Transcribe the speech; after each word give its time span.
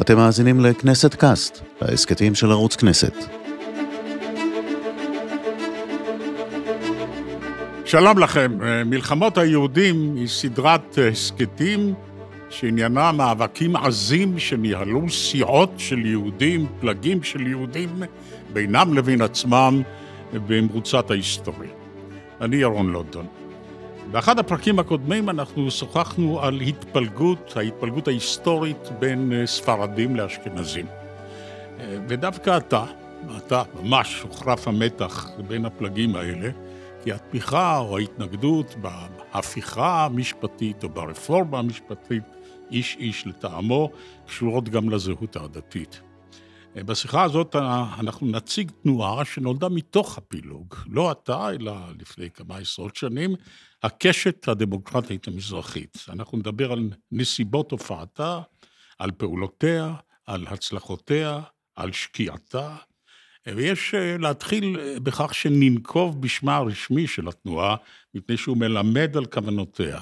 אתם 0.00 0.16
מאזינים 0.16 0.60
לכנסת 0.60 1.14
קאסט, 1.14 1.60
ההסכתים 1.80 2.34
של 2.34 2.50
ערוץ 2.50 2.76
כנסת. 2.76 3.14
שלום 7.84 8.18
לכם, 8.18 8.58
מלחמות 8.86 9.38
היהודים 9.38 10.14
היא 10.16 10.28
סדרת 10.28 10.98
הסכתים 11.12 11.94
שעניינה 12.50 13.12
מאבקים 13.12 13.76
עזים 13.76 14.38
שניהלו 14.38 15.10
סיעות 15.10 15.70
של 15.76 16.06
יהודים, 16.06 16.66
פלגים 16.80 17.22
של 17.22 17.46
יהודים, 17.46 18.02
בינם 18.52 18.94
לבין 18.94 19.22
עצמם 19.22 19.82
במרוצת 20.32 21.10
ההיסטוריה. 21.10 21.70
אני 22.40 22.56
ירון 22.56 22.92
לונדון. 22.92 23.26
באחד 24.10 24.38
הפרקים 24.38 24.78
הקודמים 24.78 25.30
אנחנו 25.30 25.70
שוחחנו 25.70 26.40
על 26.40 26.60
התפלגות, 26.60 27.56
ההתפלגות 27.56 28.08
ההיסטורית 28.08 28.88
בין 28.98 29.32
ספרדים 29.46 30.16
לאשכנזים. 30.16 30.86
ודווקא 32.08 32.56
אתה, 32.56 32.84
אתה 33.36 33.62
ממש 33.82 34.20
הוחרף 34.20 34.68
המתח 34.68 35.28
בין 35.48 35.64
הפלגים 35.64 36.16
האלה, 36.16 36.50
כי 37.04 37.12
התמיכה 37.12 37.78
או 37.78 37.98
ההתנגדות 37.98 38.74
בהפיכה 38.80 40.04
המשפטית 40.04 40.84
או 40.84 40.88
ברפורמה 40.88 41.58
המשפטית, 41.58 42.22
איש 42.70 42.96
איש 43.00 43.26
לטעמו, 43.26 43.90
קשורות 44.26 44.68
גם 44.68 44.90
לזהות 44.90 45.36
הדתית. 45.36 46.00
בשיחה 46.74 47.22
הזאת 47.22 47.56
אנחנו 48.00 48.26
נציג 48.26 48.70
תנועה 48.82 49.24
שנולדה 49.24 49.68
מתוך 49.68 50.18
הפילוג, 50.18 50.74
לא 50.86 51.12
אתה, 51.12 51.50
אלא 51.50 51.72
לפני 52.00 52.30
כמה 52.30 52.56
עשרות 52.56 52.96
שנים, 52.96 53.34
הקשת 53.86 54.48
הדמוקרטית 54.48 55.28
המזרחית. 55.28 55.96
אנחנו 56.08 56.38
נדבר 56.38 56.72
על 56.72 56.90
נסיבות 57.12 57.70
הופעתה, 57.70 58.40
על 58.98 59.10
פעולותיה, 59.10 59.94
על 60.26 60.46
הצלחותיה, 60.46 61.40
על 61.76 61.92
שקיעתה, 61.92 62.76
ויש 63.46 63.94
להתחיל 64.18 64.76
בכך 65.02 65.34
שננקוב 65.34 66.22
בשמה 66.22 66.56
הרשמי 66.56 67.06
של 67.06 67.28
התנועה, 67.28 67.76
מפני 68.14 68.36
שהוא 68.36 68.56
מלמד 68.56 69.16
על 69.16 69.26
כוונותיה. 69.26 70.00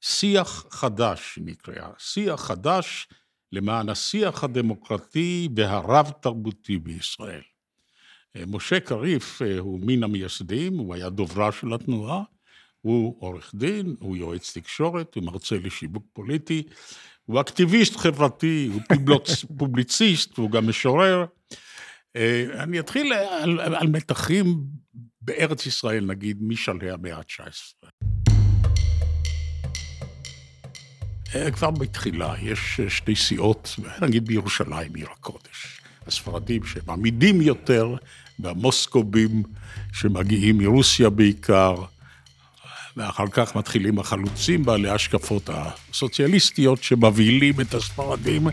שיח 0.00 0.66
חדש 0.70 1.38
נקרא, 1.42 1.88
שיח 1.98 2.40
חדש 2.40 3.08
למען 3.52 3.88
השיח 3.88 4.44
הדמוקרטי 4.44 5.48
והרב-תרבותי 5.56 6.78
בישראל. 6.78 7.42
משה 8.46 8.80
קריף 8.80 9.42
הוא 9.58 9.80
מן 9.82 10.04
המייסדים, 10.04 10.78
הוא 10.78 10.94
היה 10.94 11.08
דוברה 11.08 11.52
של 11.52 11.74
התנועה, 11.74 12.22
הוא 12.86 13.16
עורך 13.18 13.52
דין, 13.54 13.94
הוא 14.00 14.16
יועץ 14.16 14.56
תקשורת, 14.58 15.14
הוא 15.14 15.24
מרצה 15.24 15.56
לשיווק 15.62 16.04
פוליטי, 16.12 16.62
הוא 17.24 17.40
אקטיביסט 17.40 17.96
חברתי, 17.96 18.70
הוא 18.72 18.80
פובליציסט, 19.58 20.36
הוא 20.36 20.50
גם 20.50 20.68
משורר. 20.68 21.24
אני 22.58 22.80
אתחיל 22.80 23.12
על, 23.12 23.60
על 23.60 23.86
מתחים 23.86 24.60
בארץ 25.20 25.66
ישראל, 25.66 26.04
נגיד, 26.04 26.38
משלהי 26.40 26.90
המאה 26.90 27.16
ה-19. 27.16 27.88
כבר 31.52 31.70
בתחילה 31.70 32.34
יש 32.42 32.80
שתי 32.88 33.16
סיעות, 33.16 33.76
נגיד 34.02 34.26
בירושלים, 34.26 34.94
עיר 34.94 35.08
הקודש. 35.12 35.80
הספרדים 36.06 36.64
שהם 36.64 36.90
עמידים 36.90 37.40
יותר, 37.40 37.94
והמוסקובים 38.38 39.42
שמגיעים 39.92 40.58
מרוסיה 40.58 41.10
בעיקר, 41.10 41.74
ואחר 42.96 43.26
כך 43.30 43.56
מתחילים 43.56 43.98
החלוצים 43.98 44.64
בעלי 44.64 44.90
השקפות 44.90 45.50
הסוציאליסטיות 45.52 46.82
שמבהילים 46.82 47.60
את 47.60 47.74
הספרדים. 47.74 48.48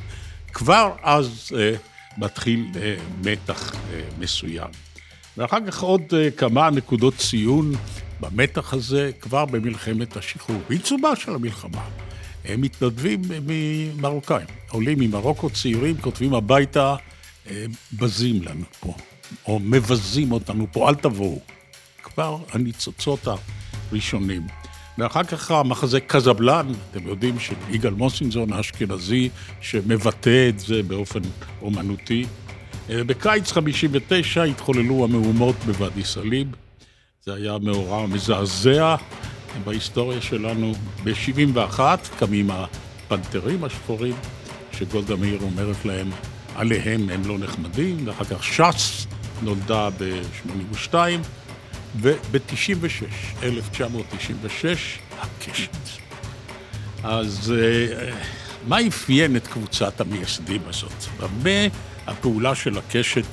כבר 0.54 0.96
אז 1.04 1.52
אה, 1.58 1.76
מתחיל 2.18 2.66
אה, 2.76 2.96
מתח 3.24 3.76
אה, 3.76 4.02
מסוים. 4.20 4.70
ואחר 5.38 5.58
כך 5.68 5.82
עוד 5.82 6.02
אה, 6.14 6.32
כמה 6.32 6.70
נקודות 6.70 7.14
ציון 7.18 7.72
במתח 8.20 8.74
הזה, 8.74 9.12
כבר 9.22 9.46
במלחמת 9.46 10.18
השחרור, 10.18 10.62
בעיצומה 10.70 11.16
של 11.16 11.36
המלחמה. 11.36 11.82
הם 12.46 12.62
מתנדבים 12.62 13.22
ממרוקאים, 13.48 14.48
עולים 14.70 15.00
ממרוקו 15.00 15.50
צעירים, 15.50 15.98
כותבים 15.98 16.34
הביתה, 16.34 16.96
בזים 17.94 18.42
לנו 18.42 18.64
פה, 18.80 18.96
או 19.48 19.60
מבזים 19.60 20.32
אותנו 20.32 20.68
פה, 20.72 20.90
אל 20.90 20.96
תבואו. 20.96 21.40
כבר 22.04 22.38
הניצוצות 22.52 23.28
הראשונים. 23.94 24.48
ואחר 24.98 25.24
כך 25.24 25.52
המחזה 25.52 26.00
קזבלן, 26.00 26.68
אתם 26.92 27.08
יודעים 27.08 27.40
שיגאל 27.40 27.94
מוסינזון 27.94 28.54
האשכנזי, 28.54 29.30
שמבטא 29.62 30.50
את 30.50 30.60
זה 30.60 30.84
באופן 30.84 31.20
אומנותי. 31.62 32.26
בקיץ 32.90 33.52
59' 33.52 34.44
התחוללו 34.44 35.04
המהומות 35.04 35.56
בוואדי 35.66 36.04
סאליב. 36.04 36.48
זה 37.26 37.34
היה 37.34 37.58
מאורע 37.62 38.08
מזעזע 38.08 38.96
בהיסטוריה 39.64 40.22
שלנו. 40.22 40.74
ב-71' 41.04 41.80
קמים 42.20 42.50
הפנתרים 42.52 43.64
השחורים, 43.64 44.16
שגולדה 44.72 45.16
מאיר 45.16 45.42
אומרת 45.42 45.86
להם, 45.86 46.10
עליהם 46.56 47.10
הם 47.10 47.22
לא 47.26 47.38
נחמדים, 47.40 48.08
ואחר 48.08 48.24
כך 48.26 48.44
ש"ס 48.44 49.08
נולדה 49.42 49.90
ב-82'. 49.90 50.96
וב-96, 52.02 53.04
1996, 53.44 55.00
הקשת. 55.20 55.78
אז 57.04 57.54
מה 58.68 58.78
אפיין 58.88 59.36
את 59.36 59.48
קבוצת 59.48 60.02
המייסדים 60.02 60.62
הזאת? 60.66 61.04
במה 61.20 61.68
הפעולה 62.08 62.56
של 62.56 62.78
הקשת 62.78 63.26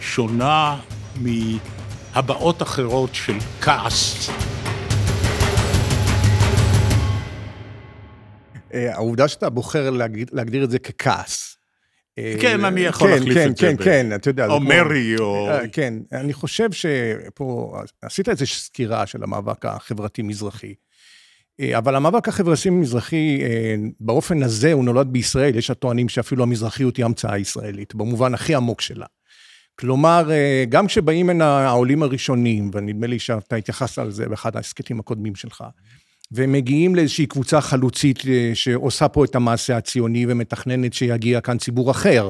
שונה 0.00 0.80
מהבעות 1.16 2.62
אחרות 2.62 3.14
של 3.14 3.38
כעס? 3.60 4.30
העובדה 8.72 9.28
שאתה 9.28 9.50
בוחר 9.50 9.90
להגדיר 10.32 10.64
את 10.64 10.70
זה 10.70 10.78
ככעס, 10.78 11.56
כן, 12.40 12.64
אני 12.64 12.80
יכול 12.80 13.08
כן, 13.08 13.14
להחליף 13.14 13.34
כן, 13.34 13.50
את 13.50 13.56
זה. 13.56 13.66
כן, 13.66 13.84
כן, 13.84 14.14
אתה 14.14 14.30
יודע. 14.30 14.46
או 14.46 14.60
מרי, 14.60 15.16
או... 15.18 15.48
כן, 15.72 15.94
אני 16.12 16.32
חושב 16.32 16.72
שפה, 16.72 17.80
עשית 18.02 18.28
איזושהי 18.28 18.60
סקירה 18.60 19.06
של 19.06 19.22
המאבק 19.22 19.66
החברתי-מזרחי. 19.66 20.74
אבל 21.78 21.96
המאבק 21.96 22.28
החברתי-מזרחי, 22.28 23.40
באופן 24.00 24.42
הזה 24.42 24.72
הוא 24.72 24.84
נולד 24.84 25.06
בישראל, 25.12 25.56
יש 25.56 25.70
הטוענים 25.70 26.08
שאפילו 26.08 26.42
המזרחיות 26.42 26.96
היא 26.96 27.04
המצאה 27.04 27.38
ישראלית, 27.38 27.94
במובן 27.94 28.34
הכי 28.34 28.54
עמוק 28.54 28.80
שלה. 28.80 29.06
כלומר, 29.78 30.30
גם 30.68 30.86
כשבאים 30.86 31.30
הנה 31.30 31.44
העולים 31.44 32.02
הראשונים, 32.02 32.70
ונדמה 32.74 33.06
לי 33.06 33.18
שאתה 33.18 33.56
התייחסת 33.56 33.98
על 33.98 34.10
זה 34.10 34.28
באחד 34.28 34.56
ההסכתים 34.56 35.00
הקודמים 35.00 35.34
שלך, 35.34 35.64
והם 36.32 36.52
מגיעים 36.52 36.94
לאיזושהי 36.94 37.26
קבוצה 37.26 37.60
חלוצית 37.60 38.18
שעושה 38.54 39.08
פה 39.08 39.24
את 39.24 39.34
המעשה 39.34 39.76
הציוני 39.76 40.26
ומתכננת 40.28 40.92
שיגיע 40.92 41.40
כאן 41.40 41.58
ציבור 41.58 41.90
אחר. 41.90 42.28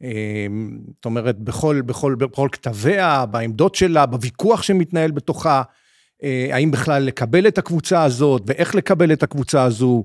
זאת 0.00 1.04
אומרת, 1.04 1.38
בכל, 1.38 1.80
בכל, 1.86 2.14
בכל 2.14 2.48
כתביה, 2.52 3.26
בעמדות 3.26 3.74
שלה, 3.74 4.06
בוויכוח 4.06 4.62
שמתנהל 4.62 5.10
בתוכה, 5.10 5.62
האם 6.22 6.70
בכלל 6.70 7.02
לקבל 7.02 7.48
את 7.48 7.58
הקבוצה 7.58 8.04
הזאת, 8.04 8.42
ואיך 8.46 8.74
לקבל 8.74 9.12
את 9.12 9.22
הקבוצה 9.22 9.62
הזו. 9.62 10.04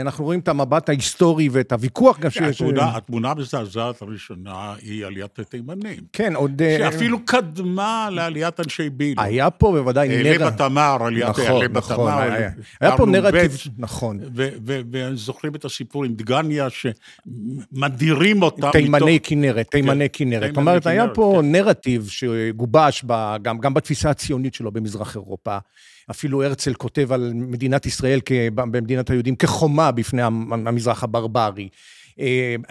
אנחנו 0.00 0.24
רואים 0.24 0.40
את 0.40 0.48
המבט 0.48 0.88
ההיסטורי 0.88 1.48
ואת 1.48 1.72
הוויכוח 1.72 2.18
גם 2.18 2.30
שיש... 2.30 2.62
התמונה, 2.62 2.96
התמונה 2.96 3.30
המזעזעת 3.30 4.02
הראשונה 4.02 4.74
היא 4.82 5.06
עליית 5.06 5.38
התימנים. 5.38 6.02
כן, 6.12 6.34
עוד... 6.34 6.62
שאפילו 6.78 7.24
קדמה 7.24 8.08
לעליית 8.12 8.60
אנשי 8.60 8.90
בילו. 8.90 9.22
היה 9.22 9.50
פה 9.50 9.72
בוודאי 9.72 10.08
נרטיב... 10.08 10.26
לב 10.26 10.42
התמר, 10.42 10.96
עליית 11.00 11.28
נכון, 11.28 11.62
לב 11.62 11.78
נכון, 11.78 12.08
התמר. 12.08 12.32
היה, 12.32 12.50
היה 12.80 12.96
פה 12.96 13.06
נרטיב, 13.06 13.56
נכון. 13.78 14.18
וזוכרים 14.34 15.54
את 15.54 15.64
הסיפור 15.64 16.04
עם 16.04 16.14
דגניה, 16.14 16.68
שמדירים 16.70 18.42
אותם 18.42 18.70
תימני 18.72 19.16
מתוך... 19.16 19.28
כנרת, 19.28 19.70
תימני 19.70 20.08
כנרת. 20.12 20.48
זאת 20.48 20.56
אומרת, 20.56 20.86
היה 20.86 21.08
פה 21.14 21.40
נרטיב 21.44 22.08
שגובש 22.08 23.04
גם 23.42 23.74
בתפיסה 23.74 24.10
הציונית 24.10 24.54
שלו 24.54 24.72
במזרח 24.72 25.14
אירופה. 25.14 25.58
אפילו 26.10 26.42
הרצל 26.42 26.74
כותב 26.74 27.12
על 27.12 27.32
מדינת 27.34 27.86
ישראל 27.86 28.20
במדינת 28.54 29.10
היהודים 29.10 29.36
כחומה 29.58 29.90
בפני 29.90 30.22
המזרח 30.22 31.04
הברברי. 31.04 31.68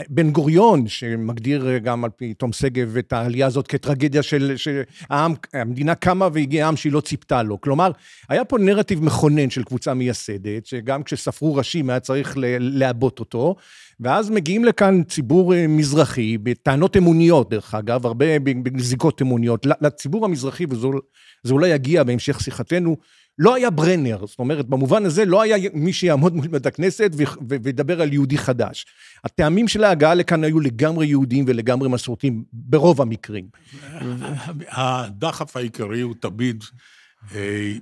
בן 0.09 0.31
גוריון, 0.31 0.87
שמגדיר 0.87 1.77
גם 1.77 2.03
על 2.03 2.09
פי 2.15 2.33
תום 2.33 2.53
שגב 2.53 2.97
את 2.97 3.13
העלייה 3.13 3.47
הזאת 3.47 3.67
כטרגדיה 3.67 4.23
של 4.23 4.83
העם, 5.09 5.33
המדינה 5.53 5.95
קמה 5.95 6.27
והגיע 6.33 6.67
עם 6.67 6.75
שהיא 6.75 6.91
לא 6.91 7.01
ציפתה 7.01 7.43
לו. 7.43 7.61
כלומר, 7.61 7.91
היה 8.29 8.45
פה 8.45 8.57
נרטיב 8.57 9.03
מכונן 9.03 9.49
של 9.49 9.63
קבוצה 9.63 9.93
מייסדת, 9.93 10.65
שגם 10.65 11.03
כשספרו 11.03 11.55
ראשים 11.55 11.89
היה 11.89 11.99
צריך 11.99 12.33
לעבות 12.59 13.19
אותו, 13.19 13.55
ואז 13.99 14.29
מגיעים 14.29 14.65
לכאן 14.65 15.03
ציבור 15.03 15.53
מזרחי, 15.69 16.37
בטענות 16.37 16.97
אמוניות, 16.97 17.49
דרך 17.49 17.75
אגב, 17.75 18.05
הרבה 18.05 18.39
בזיקות 18.63 19.21
אמוניות, 19.21 19.65
לציבור 19.81 20.25
המזרחי, 20.25 20.65
וזה 20.69 21.53
אולי 21.53 21.69
יגיע 21.69 22.03
בהמשך 22.03 22.41
שיחתנו, 22.41 22.97
לא 23.39 23.55
היה 23.55 23.69
ברנר, 23.69 24.25
זאת 24.25 24.39
אומרת, 24.39 24.65
במובן 24.65 25.05
הזה 25.05 25.25
לא 25.25 25.41
היה 25.41 25.69
מי 25.73 25.93
שיעמוד 25.93 26.35
מול 26.35 26.47
בית 26.47 26.65
הכנסת 26.65 27.11
וידבר 27.47 28.01
על 28.01 28.13
יהודי 28.13 28.37
חדש. 28.37 28.85
הטעמים 29.23 29.67
של 29.67 29.83
ההגעה 29.83 30.13
לכאן 30.13 30.43
היו 30.43 30.59
לגמרי 30.59 31.07
יהודיים 31.07 31.45
ולגמרי 31.47 31.89
מסורתיים, 31.89 32.43
ברוב 32.53 33.01
המקרים. 33.01 33.45
הדחף 34.69 35.57
העיקרי 35.57 36.01
הוא 36.01 36.15
תמיד 36.19 36.63
אה, 37.35 37.73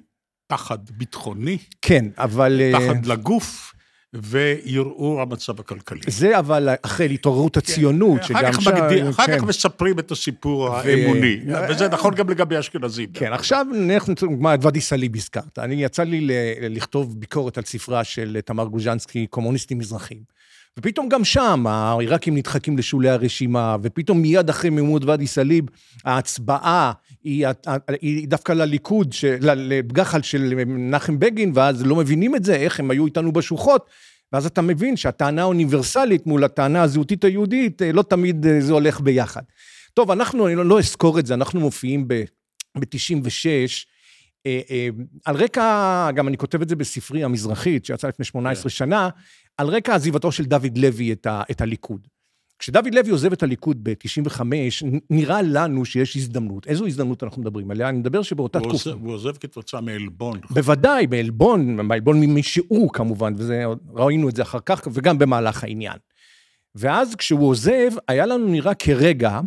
פחד 0.47 0.77
ביטחוני. 0.89 1.57
כן, 1.81 2.05
אבל... 2.17 2.61
אה, 2.61 2.79
פחד 2.79 3.05
לגוף. 3.05 3.74
וערעור 4.23 5.21
המצב 5.21 5.59
הכלכלי. 5.59 6.01
זה 6.07 6.39
אבל 6.39 6.69
אחרי 6.81 7.13
התעוררות 7.13 7.57
הציונות, 7.57 8.19
כן. 8.19 8.27
שגם 8.27 8.53
שם... 8.61 8.71
אחר 9.09 9.27
כך 9.27 9.39
כן. 9.41 9.45
מספרים 9.45 9.99
את 9.99 10.11
הסיפור 10.11 10.75
האמוני, 10.75 11.39
וזה 11.69 11.87
נכון 11.87 12.15
גם 12.15 12.29
לגבי 12.29 12.59
אשכנזים. 12.59 13.09
כן, 13.13 13.33
עכשיו 13.33 13.65
נלך 13.73 14.09
לדוגמה 14.09 14.53
את 14.53 14.65
ואדי 14.65 14.81
סאליב 14.81 15.15
הזכרת. 15.15 15.59
אני 15.59 15.83
יצא 15.83 16.03
לי 16.03 16.27
לכתוב 16.61 17.19
ביקורת 17.19 17.57
על 17.57 17.63
ספרה 17.63 18.03
של 18.03 18.37
תמר 18.45 18.65
גוז'נסקי, 18.65 19.27
קומוניסטים 19.27 19.77
מזרחים. 19.77 20.34
ופתאום 20.79 21.09
גם 21.09 21.23
שם 21.23 21.67
העיראקים 21.67 22.37
נדחקים 22.37 22.77
לשולי 22.77 23.09
הרשימה, 23.09 23.77
ופתאום 23.81 24.21
מיד 24.21 24.49
אחרי 24.49 24.69
מימות 24.69 25.05
ואדי 25.05 25.27
סאליב, 25.27 25.65
ההצבעה 26.05 26.91
היא, 27.23 27.47
היא 28.01 28.27
דווקא 28.27 28.51
לליכוד, 28.51 29.13
לגחל 29.41 30.21
של 30.21 30.53
מנחם 30.65 31.19
בגין, 31.19 31.51
ואז 31.55 31.85
לא 31.85 31.95
מבינים 31.95 32.35
את 32.35 32.43
זה, 32.43 32.55
איך 32.55 32.79
הם 32.79 32.91
היו 32.91 33.05
איתנו 33.05 33.31
בשוחות. 33.31 33.89
ואז 34.33 34.45
אתה 34.45 34.61
מבין 34.61 34.97
שהטענה 34.97 35.41
האוניברסלית 35.41 36.27
מול 36.27 36.43
הטענה 36.43 36.81
הזהותית 36.81 37.23
היהודית, 37.23 37.81
אה, 37.81 37.91
לא 37.91 38.01
תמיד 38.01 38.45
אה, 38.45 38.61
זה 38.61 38.73
הולך 38.73 39.01
ביחד. 39.01 39.41
טוב, 39.93 40.11
אנחנו, 40.11 40.47
אני 40.47 40.55
לא, 40.55 40.65
לא 40.65 40.79
אזכור 40.79 41.19
את 41.19 41.25
זה, 41.25 41.33
אנחנו 41.33 41.59
מופיעים 41.59 42.07
ב-96, 42.07 43.47
אה, 43.47 43.65
על 45.25 45.35
רקע, 45.35 46.09
גם 46.15 46.27
אני 46.27 46.37
כותב 46.37 46.61
את 46.61 46.69
זה 46.69 46.75
בספרי 46.75 47.23
המזרחית, 47.23 47.85
שיצא 47.85 48.07
לפני 48.07 48.25
18 48.25 48.63
כן. 48.63 48.69
שנה, 48.69 49.09
על 49.57 49.67
רקע 49.67 49.95
עזיבתו 49.95 50.31
של 50.31 50.45
דוד 50.45 50.77
לוי 50.77 51.11
את, 51.11 51.25
ה, 51.25 51.43
את 51.51 51.61
הליכוד. 51.61 52.07
כשדוד 52.59 52.95
לוי 52.95 53.11
עוזב 53.11 53.31
את 53.31 53.43
הליכוד 53.43 53.83
ב-95, 53.83 54.41
נראה 55.09 55.41
לנו 55.41 55.85
שיש 55.85 56.15
הזדמנות. 56.15 56.67
איזו 56.67 56.87
הזדמנות 56.87 57.23
אנחנו 57.23 57.41
מדברים 57.41 57.71
עליה? 57.71 57.89
אני 57.89 57.97
מדבר 57.97 58.21
שבאותה 58.21 58.59
תקופה... 58.59 58.89
הוא 58.89 59.13
עוזב 59.13 59.37
כתוצאה 59.37 59.81
מעלבון. 59.81 60.39
בוודאי, 60.49 61.05
מעלבון, 61.05 61.75
מעלבון 61.75 62.19
ממי 62.19 62.43
שהוא 62.43 62.89
כמובן, 62.93 63.33
וראינו 63.37 64.29
את 64.29 64.35
זה 64.35 64.41
אחר 64.41 64.59
כך, 64.65 64.87
וגם 64.93 65.17
במהלך 65.17 65.63
העניין. 65.63 65.97
ואז 66.75 67.15
כשהוא 67.15 67.49
עוזב, 67.49 67.91
היה 68.07 68.25
לנו 68.25 68.47
נראה 68.47 68.73
כרגע 68.73 69.39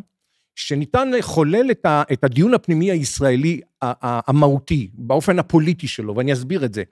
שניתן 0.58 1.10
לחולל 1.10 1.70
את, 1.70 1.86
ה, 1.86 2.02
את 2.12 2.24
הדיון 2.24 2.54
הפנימי 2.54 2.90
הישראלי 2.90 3.60
המהותי, 3.82 4.90
באופן 4.94 5.38
הפוליטי 5.38 5.88
שלו, 5.88 6.16
ואני 6.16 6.32
אסביר 6.32 6.64
את 6.64 6.74
זה. 6.74 6.82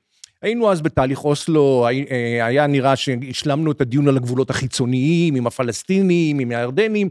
היינו 0.42 0.72
אז 0.72 0.80
בתהליך 0.80 1.24
אוסלו, 1.24 1.86
אה, 2.10 2.46
היה 2.46 2.66
נראה 2.66 2.96
שהשלמנו 2.96 3.72
את 3.72 3.80
הדיון 3.80 4.08
על 4.08 4.16
הגבולות 4.16 4.50
החיצוניים, 4.50 5.34
עם 5.34 5.46
הפלסטינים, 5.46 6.38
עם 6.38 6.50
הירדנים, 6.50 7.08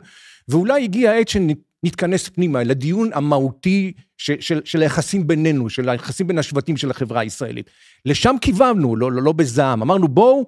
ואולי 0.47 0.83
הגיע 0.83 1.11
העת 1.11 1.27
שנתכנס 1.27 2.29
פנימה 2.29 2.63
לדיון 2.63 3.09
המהותי 3.13 3.93
של, 4.17 4.35
של, 4.39 4.61
של 4.65 4.81
היחסים 4.81 5.27
בינינו, 5.27 5.69
של 5.69 5.89
היחסים 5.89 6.27
בין 6.27 6.37
השבטים 6.37 6.77
של 6.77 6.91
החברה 6.91 7.21
הישראלית. 7.21 7.69
לשם 8.05 8.35
כיווננו, 8.41 8.95
לא, 8.95 9.11
לא, 9.11 9.21
לא 9.21 9.31
בזעם. 9.31 9.81
אמרנו, 9.81 10.07
בואו, 10.07 10.45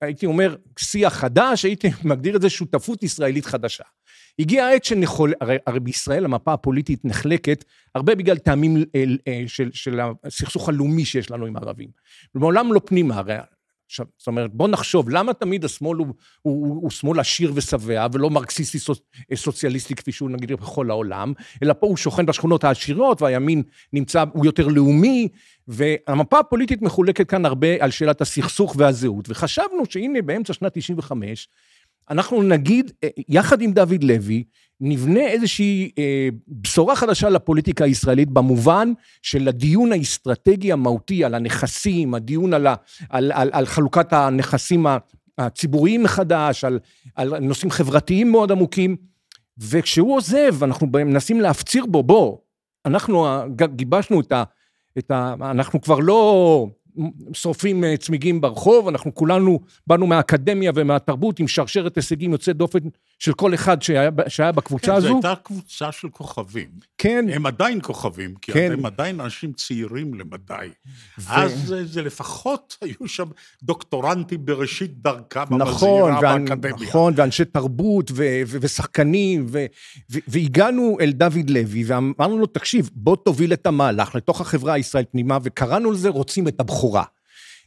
הייתי 0.00 0.26
אומר, 0.26 0.56
שיח 0.78 1.14
חדש, 1.14 1.64
הייתי 1.64 1.90
מגדיר 2.04 2.36
את 2.36 2.42
זה 2.42 2.50
שותפות 2.50 3.02
ישראלית 3.02 3.46
חדשה. 3.46 3.84
הגיעה 4.38 4.68
העת 4.68 4.84
שנכול, 4.84 5.32
הרי, 5.40 5.56
הרי 5.66 5.80
בישראל 5.80 6.24
המפה 6.24 6.52
הפוליטית 6.52 7.04
נחלקת 7.04 7.64
הרבה 7.94 8.14
בגלל 8.14 8.38
טעמים 8.38 8.76
של, 8.76 9.18
אה, 9.28 9.42
של, 9.46 9.70
של 9.72 10.00
הסכסוך 10.24 10.68
הלאומי 10.68 11.04
שיש 11.04 11.30
לנו 11.30 11.46
עם 11.46 11.56
הערבים. 11.56 11.88
מעולם 12.34 12.72
לא 12.72 12.80
פנימה, 12.84 13.16
הרי 13.16 13.36
עכשיו, 13.86 14.06
זאת 14.18 14.26
אומרת, 14.26 14.54
בוא 14.54 14.68
נחשוב, 14.68 15.10
למה 15.10 15.34
תמיד 15.34 15.64
השמאל 15.64 15.98
הוא, 15.98 16.06
הוא, 16.42 16.66
הוא, 16.66 16.82
הוא 16.82 16.90
שמאל 16.90 17.20
עשיר 17.20 17.52
ושבע, 17.54 18.06
ולא 18.12 18.30
מרקסיסטי 18.30 18.78
סוצ, 18.78 19.00
סוציאליסטי 19.34 19.94
כפי 19.94 20.12
שהוא 20.12 20.30
נגיד 20.30 20.52
בכל 20.52 20.90
העולם, 20.90 21.32
אלא 21.62 21.72
פה 21.72 21.86
הוא 21.86 21.96
שוכן 21.96 22.26
בשכונות 22.26 22.64
העשירות, 22.64 23.22
והימין 23.22 23.62
נמצא, 23.92 24.24
הוא 24.32 24.46
יותר 24.46 24.68
לאומי, 24.68 25.28
והמפה 25.68 26.38
הפוליטית 26.38 26.82
מחולקת 26.82 27.30
כאן 27.30 27.44
הרבה 27.44 27.68
על 27.80 27.90
שאלת 27.90 28.20
הסכסוך 28.20 28.74
והזהות. 28.78 29.24
וחשבנו 29.28 29.82
שהנה, 29.88 30.22
באמצע 30.22 30.52
שנת 30.52 30.72
95, 30.74 31.48
אנחנו 32.10 32.42
נגיד, 32.42 32.92
אה, 33.04 33.08
יחד 33.28 33.60
עם 33.60 33.72
דוד 33.72 34.04
לוי, 34.04 34.44
נבנה 34.80 35.20
איזושהי 35.20 35.90
אה, 35.98 36.28
בשורה 36.48 36.96
חדשה 36.96 37.28
לפוליטיקה 37.28 37.84
הישראלית 37.84 38.30
במובן 38.30 38.92
של 39.22 39.48
הדיון 39.48 39.92
האסטרטגי 39.92 40.72
המהותי 40.72 41.24
על 41.24 41.34
הנכסים, 41.34 42.14
הדיון 42.14 42.54
על, 42.54 42.66
ה, 42.66 42.74
על, 43.08 43.32
על, 43.34 43.50
על 43.52 43.66
חלוקת 43.66 44.12
הנכסים 44.12 44.86
הציבוריים 45.38 46.02
מחדש, 46.02 46.64
על, 46.64 46.78
על 47.14 47.38
נושאים 47.38 47.70
חברתיים 47.70 48.32
מאוד 48.32 48.52
עמוקים, 48.52 48.96
וכשהוא 49.58 50.16
עוזב, 50.16 50.64
אנחנו 50.64 50.86
מנסים 50.86 51.40
להפציר 51.40 51.86
בו, 51.86 52.02
בוא, 52.02 52.36
אנחנו 52.86 53.26
גיבשנו 53.74 54.20
את 54.20 54.32
ה... 54.32 54.44
את 54.98 55.10
ה 55.10 55.34
אנחנו 55.40 55.80
כבר 55.80 55.98
לא 55.98 56.66
שורפים 57.32 57.84
אה, 57.84 57.96
צמיגים 57.96 58.40
ברחוב, 58.40 58.88
אנחנו 58.88 59.14
כולנו 59.14 59.60
באנו 59.86 60.06
מהאקדמיה 60.06 60.72
ומהתרבות 60.74 61.38
עם 61.38 61.48
שרשרת 61.48 61.96
הישגים 61.96 62.32
יוצאת 62.32 62.56
דופן 62.56 62.78
של 63.18 63.32
כל 63.32 63.54
אחד 63.54 63.82
שהיה, 63.82 64.10
שהיה 64.28 64.52
בקבוצה 64.52 64.86
כן, 64.86 64.92
הזו. 64.92 65.08
זו 65.08 65.14
הייתה 65.14 65.34
קבוצה 65.42 65.92
של 65.92 66.08
כוכבים. 66.08 66.68
כן. 66.98 67.26
הם 67.32 67.46
עדיין 67.46 67.78
כוכבים, 67.82 68.34
כי 68.42 68.52
כן. 68.52 68.72
הם 68.72 68.86
עדיין 68.86 69.20
אנשים 69.20 69.52
צעירים 69.52 70.14
למדי. 70.14 70.68
ו... 71.18 71.32
אז 71.32 71.66
זה, 71.66 71.86
זה 71.86 72.02
לפחות 72.02 72.76
היו 72.80 73.08
שם 73.08 73.26
דוקטורנטים 73.62 74.46
בראשית 74.46 75.02
דרכם 75.02 75.40
נכון, 75.58 76.02
המזהירה 76.02 76.18
ואנ... 76.22 76.44
באקדמיה. 76.44 76.88
נכון, 76.88 77.12
ואנשי 77.16 77.44
תרבות 77.44 78.10
ו- 78.10 78.42
ו- 78.46 78.58
ושחקנים, 78.60 79.46
ו- 79.48 79.66
ו- 80.12 80.18
והגענו 80.28 80.96
אל 81.00 81.12
דוד 81.12 81.50
לוי 81.50 81.84
ואמרנו 81.86 82.38
לו, 82.38 82.46
תקשיב, 82.46 82.90
בוא 82.94 83.16
תוביל 83.16 83.52
את 83.52 83.66
המהלך 83.66 84.14
לתוך 84.14 84.40
החברה 84.40 84.72
הישראלית 84.72 85.10
פנימה, 85.10 85.38
וקראנו 85.42 85.90
לזה 85.90 86.08
רוצים 86.08 86.48
את 86.48 86.60
הבכורה. 86.86 87.04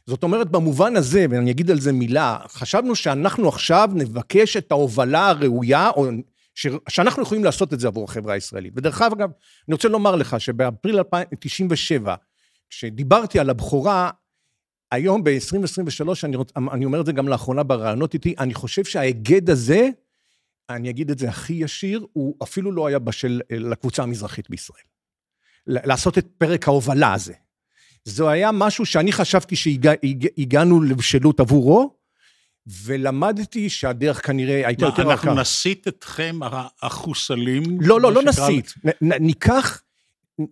זאת 0.06 0.22
אומרת, 0.22 0.50
במובן 0.50 0.96
הזה, 0.96 1.26
ואני 1.30 1.50
אגיד 1.50 1.70
על 1.70 1.80
זה 1.80 1.92
מילה, 1.92 2.38
חשבנו 2.48 2.94
שאנחנו 2.94 3.48
עכשיו 3.48 3.90
נבקש 3.94 4.56
את 4.56 4.72
ההובלה 4.72 5.28
הראויה, 5.28 5.90
או 5.90 6.06
ש... 6.54 6.66
שאנחנו 6.88 7.22
יכולים 7.22 7.44
לעשות 7.44 7.74
את 7.74 7.80
זה 7.80 7.86
עבור 7.86 8.04
החברה 8.04 8.34
הישראלית. 8.34 8.72
ודרך 8.76 9.02
אגב, 9.02 9.30
אני 9.68 9.74
רוצה 9.74 9.88
לומר 9.88 10.16
לך 10.16 10.40
שבאפריל 10.40 10.98
2097, 10.98 12.14
כשדיברתי 12.70 13.38
על 13.38 13.50
הבכורה, 13.50 14.10
היום 14.90 15.24
ב-2023, 15.24 16.08
אני, 16.24 16.36
רוצ... 16.36 16.50
אני 16.56 16.84
אומר 16.84 17.00
את 17.00 17.06
זה 17.06 17.12
גם 17.12 17.28
לאחרונה 17.28 17.62
בראיונות 17.62 18.14
איתי, 18.14 18.34
אני 18.38 18.54
חושב 18.54 18.84
שההיגד 18.84 19.50
הזה, 19.50 19.88
אני 20.70 20.90
אגיד 20.90 21.10
את 21.10 21.18
זה 21.18 21.28
הכי 21.28 21.52
ישיר, 21.52 22.06
הוא 22.12 22.36
אפילו 22.42 22.72
לא 22.72 22.86
היה 22.86 22.98
בשל 22.98 23.40
לקבוצה 23.50 24.02
המזרחית 24.02 24.50
בישראל. 24.50 24.82
לעשות 25.66 26.18
את 26.18 26.26
פרק 26.38 26.68
ההובלה 26.68 27.14
הזה. 27.14 27.34
זה 28.04 28.28
היה 28.30 28.52
משהו 28.52 28.86
שאני 28.86 29.12
חשבתי 29.12 29.56
שהגענו 29.56 30.82
לבשלות 30.82 31.40
עבורו, 31.40 31.94
ולמדתי 32.84 33.70
שהדרך 33.70 34.26
כנראה 34.26 34.66
הייתה 34.66 34.84
יותר 34.84 35.02
רכה. 35.02 35.12
אנחנו 35.12 35.34
נסיט 35.34 35.88
אתכם, 35.88 36.38
החוסלים? 36.82 37.62
לא, 37.80 38.00
לא, 38.00 38.12
לא 38.12 38.22
נסיט. 38.22 38.72
ניקח, 39.02 39.82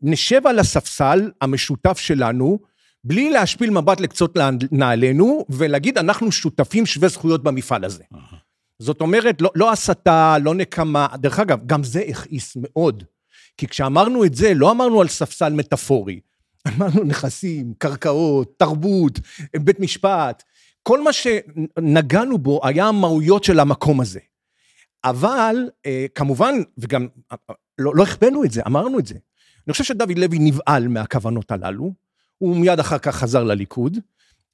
נשב 0.03 0.47
על 0.47 0.59
הספסל 0.59 1.31
המשותף 1.41 1.99
שלנו, 1.99 2.59
בלי 3.05 3.31
להשפיל 3.31 3.71
מבט 3.71 4.01
לקצות 4.01 4.37
נעלינו, 4.73 5.45
ולהגיד, 5.49 5.99
אנחנו 5.99 6.33
שותפים 6.33 6.87
שווי 6.87 7.09
זכויות 7.09 7.43
במפעל 7.43 7.85
הזה. 7.85 8.03
זאת 8.79 9.01
אומרת, 9.01 9.43
לא, 9.43 9.51
לא 9.55 9.73
הסתה, 9.73 10.37
לא 10.43 10.55
נקמה. 10.55 11.07
דרך 11.17 11.39
אגב, 11.39 11.59
גם 11.67 11.85
זה 11.85 12.03
הכעיס 12.09 12.57
מאוד. 12.57 13.05
כי 13.57 13.69
כשאמרנו 13.69 14.25
את 14.25 14.35
זה, 14.35 14.55
לא 14.55 14.71
אמרנו 14.71 15.01
על 15.01 15.09
ספסל 15.09 15.53
מטאפורי. 15.53 16.21
אמרנו 16.77 17.05
נכסים, 17.05 17.75
קרקעות, 17.79 18.55
תרבות, 18.59 19.19
בית 19.57 19.81
משפט, 19.81 20.43
כל 20.83 21.03
מה 21.03 21.11
שנגענו 21.13 22.39
בו 22.39 22.61
היה 22.65 22.87
המהויות 22.87 23.45
של 23.45 23.61
המקום 23.61 24.01
הזה. 24.01 24.21
אבל 25.05 25.57
אה, 25.87 26.07
כמובן, 26.15 26.55
וגם 26.79 27.09
לא, 27.79 27.95
לא 27.95 28.03
החבאנו 28.03 28.45
את 28.45 28.51
זה, 28.51 28.63
אמרנו 28.67 28.99
את 28.99 29.07
זה. 29.07 29.15
אני 29.67 29.73
חושב 29.73 29.85
שדוד 29.85 30.19
לוי 30.19 30.39
נבהל 30.41 30.89
מהכוונות 30.89 31.51
הללו, 31.51 31.93
הוא 32.39 32.57
מיד 32.57 32.79
אחר 32.81 32.99
כך 32.99 33.17
חזר 33.17 33.45
לליכוד, 33.45 33.99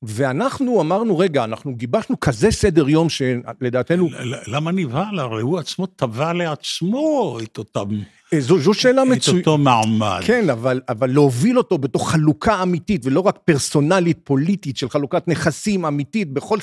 ואנחנו 0.03 0.81
אמרנו, 0.81 1.19
רגע, 1.19 1.45
אנחנו 1.45 1.75
גיבשנו 1.75 2.21
כזה 2.21 2.51
סדר 2.51 2.89
יום 2.89 3.09
שלדעתנו... 3.09 4.09
למה 4.47 4.73
נבהל? 4.73 5.19
הרי 5.19 5.43
הוא 5.43 5.59
עצמו 5.59 5.87
טבע 5.87 6.33
לעצמו 6.33 7.39
את 7.43 7.59
אותם... 7.59 7.89
אה, 8.35 8.41
זו, 8.41 8.59
זו 8.59 8.75
שאלה 8.75 9.05
מצוינת. 9.05 9.43
את 9.43 9.47
אותו 9.49 9.59
מעמד. 9.59 10.21
כן, 10.25 10.51
אבל, 10.51 10.81
אבל 10.89 11.11
להוביל 11.11 11.59
אותו 11.59 11.79
בתוך 11.79 12.11
חלוקה 12.11 12.63
אמיתית, 12.63 13.07
ולא 13.07 13.21
רק 13.21 13.39
פרסונלית, 13.45 14.19
פוליטית, 14.25 14.77
של 14.77 14.89
חלוקת 14.89 15.29
נכסים 15.29 15.87
אמיתית 15.87 16.33
בכל 16.33 16.59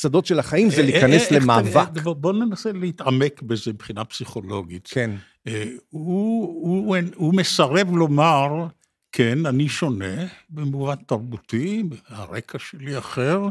שדות 0.00 0.26
של 0.26 0.38
החיים, 0.38 0.70
זה 0.70 0.76
אה, 0.76 0.82
להיכנס 0.82 1.32
אה, 1.32 1.38
למאבק. 1.38 1.88
בוא 2.04 2.32
ננסה 2.32 2.72
להתעמק 2.72 3.42
בזה 3.42 3.70
מבחינה 3.72 4.04
פסיכולוגית. 4.04 4.88
כן. 4.90 5.10
הוא, 5.44 5.54
הוא, 5.90 6.96
הוא 7.14 7.34
מסרב 7.34 7.96
לומר 7.96 8.66
כן, 9.12 9.46
אני 9.46 9.68
שונה 9.68 10.26
במובן 10.50 10.94
תרבותי, 10.94 11.82
הרקע 12.08 12.58
שלי 12.58 12.98
אחר, 12.98 13.42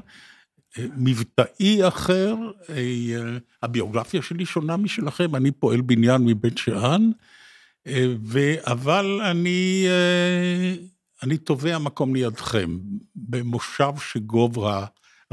מבטאי 0.77 1.87
אחר, 1.87 2.35
הביוגרפיה 3.63 4.21
שלי 4.21 4.45
שונה 4.45 4.77
משלכם, 4.77 5.35
אני 5.35 5.51
פועל 5.51 5.81
בניין 5.81 6.21
מבית 6.25 6.57
שאן, 6.57 7.11
אבל 8.65 9.21
אני, 9.23 9.85
אני 11.23 11.37
תובע 11.37 11.77
מקום 11.77 12.15
לידכם, 12.15 12.77
במושב 13.15 13.91
שגוב 14.11 14.57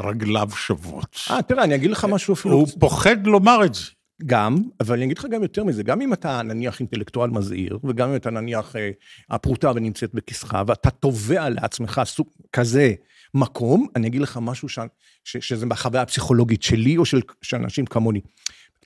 רגליו 0.00 0.50
שוות. 0.56 1.18
אה, 1.30 1.42
תראה, 1.42 1.64
אני 1.64 1.74
אגיד 1.74 1.90
לך 1.90 2.04
משהו 2.04 2.34
אפילו... 2.34 2.54
הוא 2.54 2.68
פוחד 2.80 3.26
לומר 3.26 3.64
את 3.64 3.74
זה. 3.74 3.82
גם, 4.26 4.62
אבל 4.80 4.96
אני 4.96 5.04
אגיד 5.04 5.18
לך 5.18 5.26
גם 5.30 5.42
יותר 5.42 5.64
מזה, 5.64 5.82
גם 5.82 6.00
אם 6.00 6.12
אתה 6.12 6.42
נניח 6.42 6.80
אינטלקטואל 6.80 7.30
מזהיר, 7.30 7.78
וגם 7.84 8.10
אם 8.10 8.16
אתה 8.16 8.30
נניח 8.30 8.76
אה, 8.76 8.90
הפרוטה 9.30 9.72
ונמצאת 9.74 10.14
בכיסך, 10.14 10.56
ואתה 10.66 10.90
תובע 10.90 11.48
לעצמך 11.48 12.00
סוג 12.04 12.28
כזה 12.52 12.94
מקום, 13.34 13.86
אני 13.96 14.08
אגיד 14.08 14.20
לך 14.20 14.38
משהו 14.42 14.68
ש, 14.68 14.78
ש, 15.24 15.36
שזה 15.36 15.66
בחוויה 15.66 16.02
הפסיכולוגית 16.02 16.62
שלי 16.62 16.96
או 16.96 17.04
של, 17.04 17.20
של 17.42 17.56
אנשים 17.56 17.86
כמוני. 17.86 18.20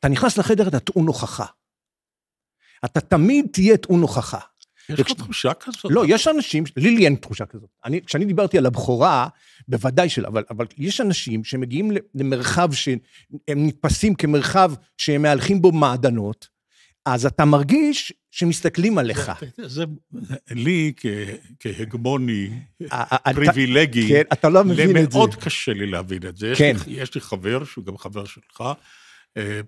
אתה 0.01 0.09
נכנס 0.09 0.39
לחדר, 0.39 0.69
אתה 0.69 0.81
טעון 0.81 1.07
הוכחה. 1.07 1.47
אתה 2.85 3.01
תמיד 3.01 3.47
תהיה 3.53 3.77
טעון 3.77 4.01
הוכחה. 4.03 4.39
יש 4.89 5.01
לך 5.01 5.13
תחושה 5.13 5.55
כזאת? 5.55 5.85
לא, 5.91 6.05
יש 6.09 6.29
אנשים, 6.29 6.65
לי 6.77 6.91
לי 6.91 7.05
אין 7.05 7.15
תחושה 7.15 7.47
כזאת. 7.47 7.69
אני, 7.85 8.01
כשאני 8.07 8.25
דיברתי 8.25 8.59
על 8.59 8.67
הבכורה, 8.67 9.29
בוודאי 9.69 10.09
שלא, 10.09 10.29
אבל, 10.29 10.43
אבל 10.51 10.67
יש 10.79 11.01
אנשים 11.01 11.45
שמגיעים 11.45 11.91
למרחב 12.15 12.73
שהם 12.73 12.99
נתפסים 13.49 14.15
כמרחב 14.15 14.73
שהם 14.99 15.23
מהלכים 15.23 15.63
בו 15.63 15.73
מעדנות, 15.73 16.49
אז 17.07 17.27
אתה 17.27 17.45
מרגיש 17.45 18.13
שמסתכלים 18.31 18.99
עליך. 18.99 19.33
זה, 19.63 19.85
לי 20.51 20.93
כהגמוני, 21.61 22.51
פריבילגי, 23.35 24.09
כן, 24.09 24.23
אתה 24.33 24.49
לא 24.49 24.65
מבין 24.65 24.97
את 24.97 25.13
זה. 25.13 25.19
מאוד 25.19 25.35
קשה 25.35 25.73
לי 25.73 25.87
להבין 25.87 26.27
את 26.29 26.37
זה. 26.37 26.53
כן. 26.57 26.77
יש 26.87 27.15
לי 27.15 27.21
חבר, 27.21 27.65
שהוא 27.65 27.85
גם 27.85 27.99
חבר 27.99 28.25
שלך, 28.25 28.65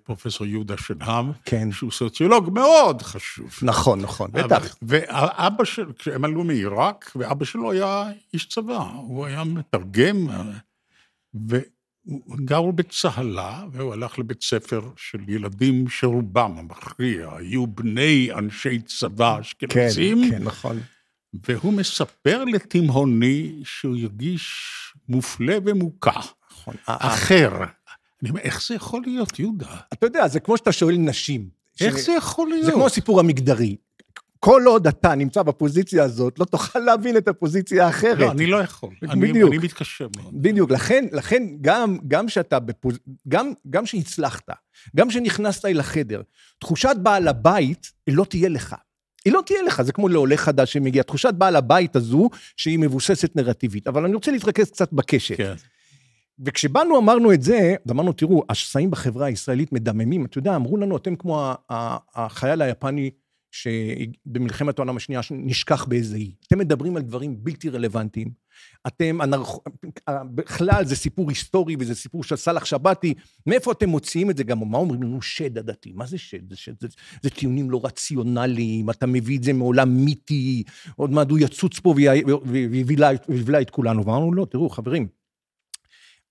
פרופסור 0.03 0.47
יהודה 0.47 0.77
שנהב, 0.77 1.25
כן. 1.45 1.71
שהוא 1.71 1.91
סוציולוג 1.91 2.49
מאוד 2.53 3.01
חשוב. 3.01 3.49
נכון, 3.61 4.01
נכון, 4.01 4.31
בטח. 4.31 4.75
ואבא 4.81 5.63
שלו, 5.63 5.97
כשהם 5.97 6.25
עלו 6.25 6.43
מעיראק, 6.43 7.11
ואבא 7.15 7.45
שלו 7.45 7.71
היה 7.71 8.03
איש 8.33 8.49
צבא, 8.49 8.77
הוא 8.77 9.25
היה 9.25 9.43
מתרגם, 9.43 10.27
והוא 11.33 12.37
גר 12.45 12.71
בצהלה, 12.71 13.63
והוא 13.71 13.93
הלך 13.93 14.19
לבית 14.19 14.43
ספר 14.43 14.81
של 14.97 15.19
ילדים 15.27 15.89
שרובם 15.89 16.57
המכריע 16.57 17.29
היו 17.35 17.67
בני 17.67 18.29
אנשי 18.33 18.81
צבא 18.81 19.39
אשכנזים. 19.41 20.29
כן, 20.29 20.37
כן, 20.37 20.43
נכון. 20.43 20.79
והוא 21.47 21.73
מספר 21.73 22.43
לתימהוני 22.43 23.61
שהוא 23.63 23.95
הרגיש 23.97 24.75
מופלה 25.09 25.57
ומוקע. 25.65 26.19
נכון. 26.51 26.75
אחר. 26.85 27.51
אני 28.25 28.29
אומר, 28.29 28.41
איך 28.41 28.67
זה 28.67 28.75
יכול 28.75 29.01
להיות, 29.05 29.39
יהודה? 29.39 29.75
אתה 29.93 30.05
יודע, 30.05 30.27
זה 30.27 30.39
כמו 30.39 30.57
שאתה 30.57 30.71
שואל 30.71 30.95
נשים. 30.97 31.49
איך 31.81 31.97
זה 31.97 32.11
יכול 32.11 32.49
להיות? 32.49 32.65
זה 32.65 32.71
כמו 32.71 32.85
הסיפור 32.85 33.19
המגדרי. 33.19 33.75
כל 34.39 34.63
עוד 34.65 34.87
אתה 34.87 35.15
נמצא 35.15 35.43
בפוזיציה 35.43 36.03
הזאת, 36.03 36.39
לא 36.39 36.45
תוכל 36.45 36.79
להבין 36.79 37.17
את 37.17 37.27
הפוזיציה 37.27 37.85
האחרת. 37.85 38.19
לא, 38.19 38.31
אני 38.31 38.45
לא 38.45 38.57
יכול. 38.57 38.89
בדיוק. 39.01 39.51
אני 39.51 39.57
מתקשה 39.57 40.05
מאוד. 40.17 40.41
בדיוק, 40.41 40.71
לכן, 40.71 41.05
לכן 41.11 41.43
גם, 41.61 41.97
גם 42.07 42.29
שאתה 42.29 42.59
בפוז... 42.59 42.99
גם, 43.27 43.53
גם 43.69 43.85
שהצלחת, 43.85 44.49
גם 44.95 45.11
שנכנסת 45.11 45.65
אל 45.65 45.79
החדר, 45.79 46.21
תחושת 46.59 46.95
בעל 47.03 47.27
הבית, 47.27 47.91
לא 48.07 48.25
תהיה 48.29 48.49
לך. 48.49 48.75
היא 49.25 49.33
לא 49.33 49.43
תהיה 49.45 49.61
לך, 49.61 49.81
זה 49.81 49.93
כמו 49.93 50.09
לעולה 50.09 50.37
חדש 50.37 50.73
שמגיע. 50.73 51.03
תחושת 51.03 51.33
בעל 51.33 51.55
הבית 51.55 51.95
הזו, 51.95 52.29
שהיא 52.57 52.79
מבוססת 52.79 53.35
נרטיבית. 53.35 53.87
אבל 53.87 54.05
אני 54.05 54.15
רוצה 54.15 54.31
להתרכז 54.31 54.69
קצת 54.71 54.93
בקשת. 54.93 55.37
כן. 55.37 55.53
וכשבאנו 56.39 56.97
אמרנו 56.97 57.33
את 57.33 57.41
זה, 57.41 57.75
אמרנו, 57.91 58.13
תראו, 58.13 58.43
השסעים 58.49 58.91
בחברה 58.91 59.25
הישראלית 59.25 59.73
מדממים. 59.73 60.25
אתה 60.25 60.37
יודע, 60.37 60.55
אמרו 60.55 60.77
לנו, 60.77 60.97
אתם 60.97 61.15
כמו 61.15 61.53
החייל 62.15 62.61
היפני 62.61 63.11
שבמלחמת 63.51 64.79
העולם 64.79 64.97
השנייה 64.97 65.21
נשכח 65.31 65.85
באיזה 65.85 66.17
אי. 66.17 66.31
אתם 66.47 66.57
מדברים 66.57 66.97
על 66.97 67.01
דברים 67.01 67.43
בלתי 67.43 67.69
רלוונטיים. 67.69 68.31
אתם, 68.87 69.21
אנרכ... 69.21 69.57
בכלל 70.09 70.85
זה 70.85 70.95
סיפור 70.95 71.29
היסטורי 71.29 71.75
וזה 71.79 71.95
סיפור 71.95 72.23
של 72.23 72.35
סאלח 72.35 72.65
שבתי. 72.65 73.13
מאיפה 73.47 73.71
אתם 73.71 73.89
מוציאים 73.89 74.29
את 74.29 74.37
זה 74.37 74.43
גם? 74.43 74.71
מה 74.71 74.77
אומרים 74.77 75.03
לנו? 75.03 75.21
שד 75.21 75.57
עדתי. 75.57 75.91
מה 75.93 76.05
זה 76.05 76.17
שד? 76.17 76.49
זה, 76.49 76.55
שד? 76.55 76.73
זה, 76.81 76.87
זה 77.23 77.29
טיעונים 77.29 77.71
לא 77.71 77.81
רציונליים, 77.83 78.89
אתה 78.89 79.05
מביא 79.05 79.37
את 79.37 79.43
זה 79.43 79.53
מעולם 79.53 80.05
מיתי, 80.05 80.63
עוד 80.95 81.11
מעט 81.11 81.29
הוא 81.29 81.39
יצוץ 81.39 81.79
פה 81.79 81.95
ויבלע 83.27 83.61
את 83.61 83.69
כולנו. 83.69 84.05
ואמרנו, 84.05 84.33
לא, 84.33 84.47
תראו, 84.49 84.69
חברים, 84.69 85.07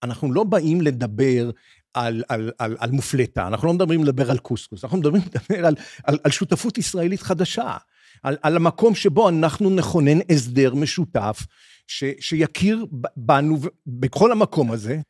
אנחנו 0.03 0.33
לא 0.33 0.45
באים 0.45 0.81
לדבר 0.81 1.51
על, 1.95 2.23
על, 2.29 2.51
על, 2.59 2.77
על 2.79 2.91
מופלטה, 2.91 3.47
אנחנו 3.47 3.69
לא 3.69 3.75
מדברים 3.75 4.05
לדבר 4.05 4.31
על 4.31 4.39
קוסקוס, 4.39 4.85
אנחנו 4.85 4.99
מדברים 4.99 5.23
לדבר 5.29 5.67
על, 5.67 5.75
על, 6.05 6.19
על 6.25 6.31
שותפות 6.31 6.79
ישראלית 6.79 7.23
חדשה, 7.23 7.77
על, 8.23 8.37
על 8.43 8.57
המקום 8.57 8.95
שבו 8.95 9.29
אנחנו 9.29 9.71
נכונן 9.71 10.19
הסדר 10.31 10.75
משותף, 10.75 11.47
ש, 11.87 12.05
שיכיר 12.21 12.87
בנו 13.17 13.59
בכל 13.87 14.33
המקום 14.33 14.73
הזה. 14.73 15.01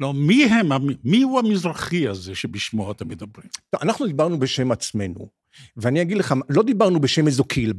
לא, 0.00 0.14
מי 0.14 0.44
הם, 0.44 0.68
מי 1.04 1.22
הוא 1.22 1.38
המזרחי 1.38 2.08
הזה 2.08 2.34
שבשמו 2.34 2.92
אתם 2.92 3.08
מדברים? 3.08 3.48
אנחנו 3.82 4.06
דיברנו 4.06 4.38
בשם 4.38 4.72
עצמנו. 4.72 5.39
ואני 5.76 6.02
אגיד 6.02 6.16
לך, 6.16 6.34
לא 6.48 6.62
דיברנו 6.62 7.00
בשם 7.00 7.26
איזו 7.26 7.44
קהיל, 7.44 7.72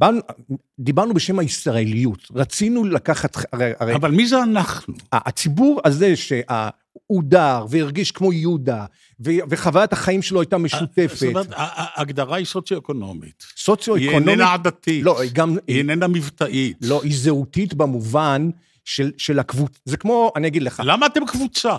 דיברנו 0.80 1.14
בשם 1.14 1.40
הישראליות. 1.40 2.28
רצינו 2.36 2.84
לקחת, 2.84 3.38
הרי... 3.54 3.72
הרי 3.80 3.96
אבל 3.96 4.12
מי 4.12 4.28
זה 4.28 4.44
אנחנו? 4.44 4.94
הציבור 5.12 5.82
הזה 5.86 6.14
שהודר 6.16 7.66
והרגיש 7.70 8.12
כמו 8.12 8.34
יהודה, 8.34 8.86
וחוויית 9.20 9.94
החיים 9.94 10.22
שלו 10.22 10.42
הייתה 10.42 10.58
משותפת. 10.58 11.16
זאת 11.16 11.30
אומרת, 11.30 11.48
ההגדרה 11.56 12.38
היא 12.38 12.46
סוציו-אקונומית. 12.46 13.44
סוציו-אקונומית. 13.58 14.28
היא 14.28 14.30
איננה 14.30 14.54
עדתית. 14.54 15.04
לא, 15.04 15.22
היא 15.22 15.32
גם... 15.34 15.58
היא 15.68 15.78
איננה 15.78 16.08
מבטאית. 16.08 16.78
לא, 16.82 17.04
היא 17.04 17.16
זהותית 17.16 17.74
במובן 17.74 18.50
של, 18.86 19.12
של 19.18 19.40
הקבוצה. 19.40 19.80
זה 19.86 19.98
כמו, 19.98 20.32
אני 20.36 20.48
אגיד 20.48 20.64
לך. 20.64 20.82
למה 20.86 21.06
אתם 21.06 21.26
קבוצה? 21.26 21.76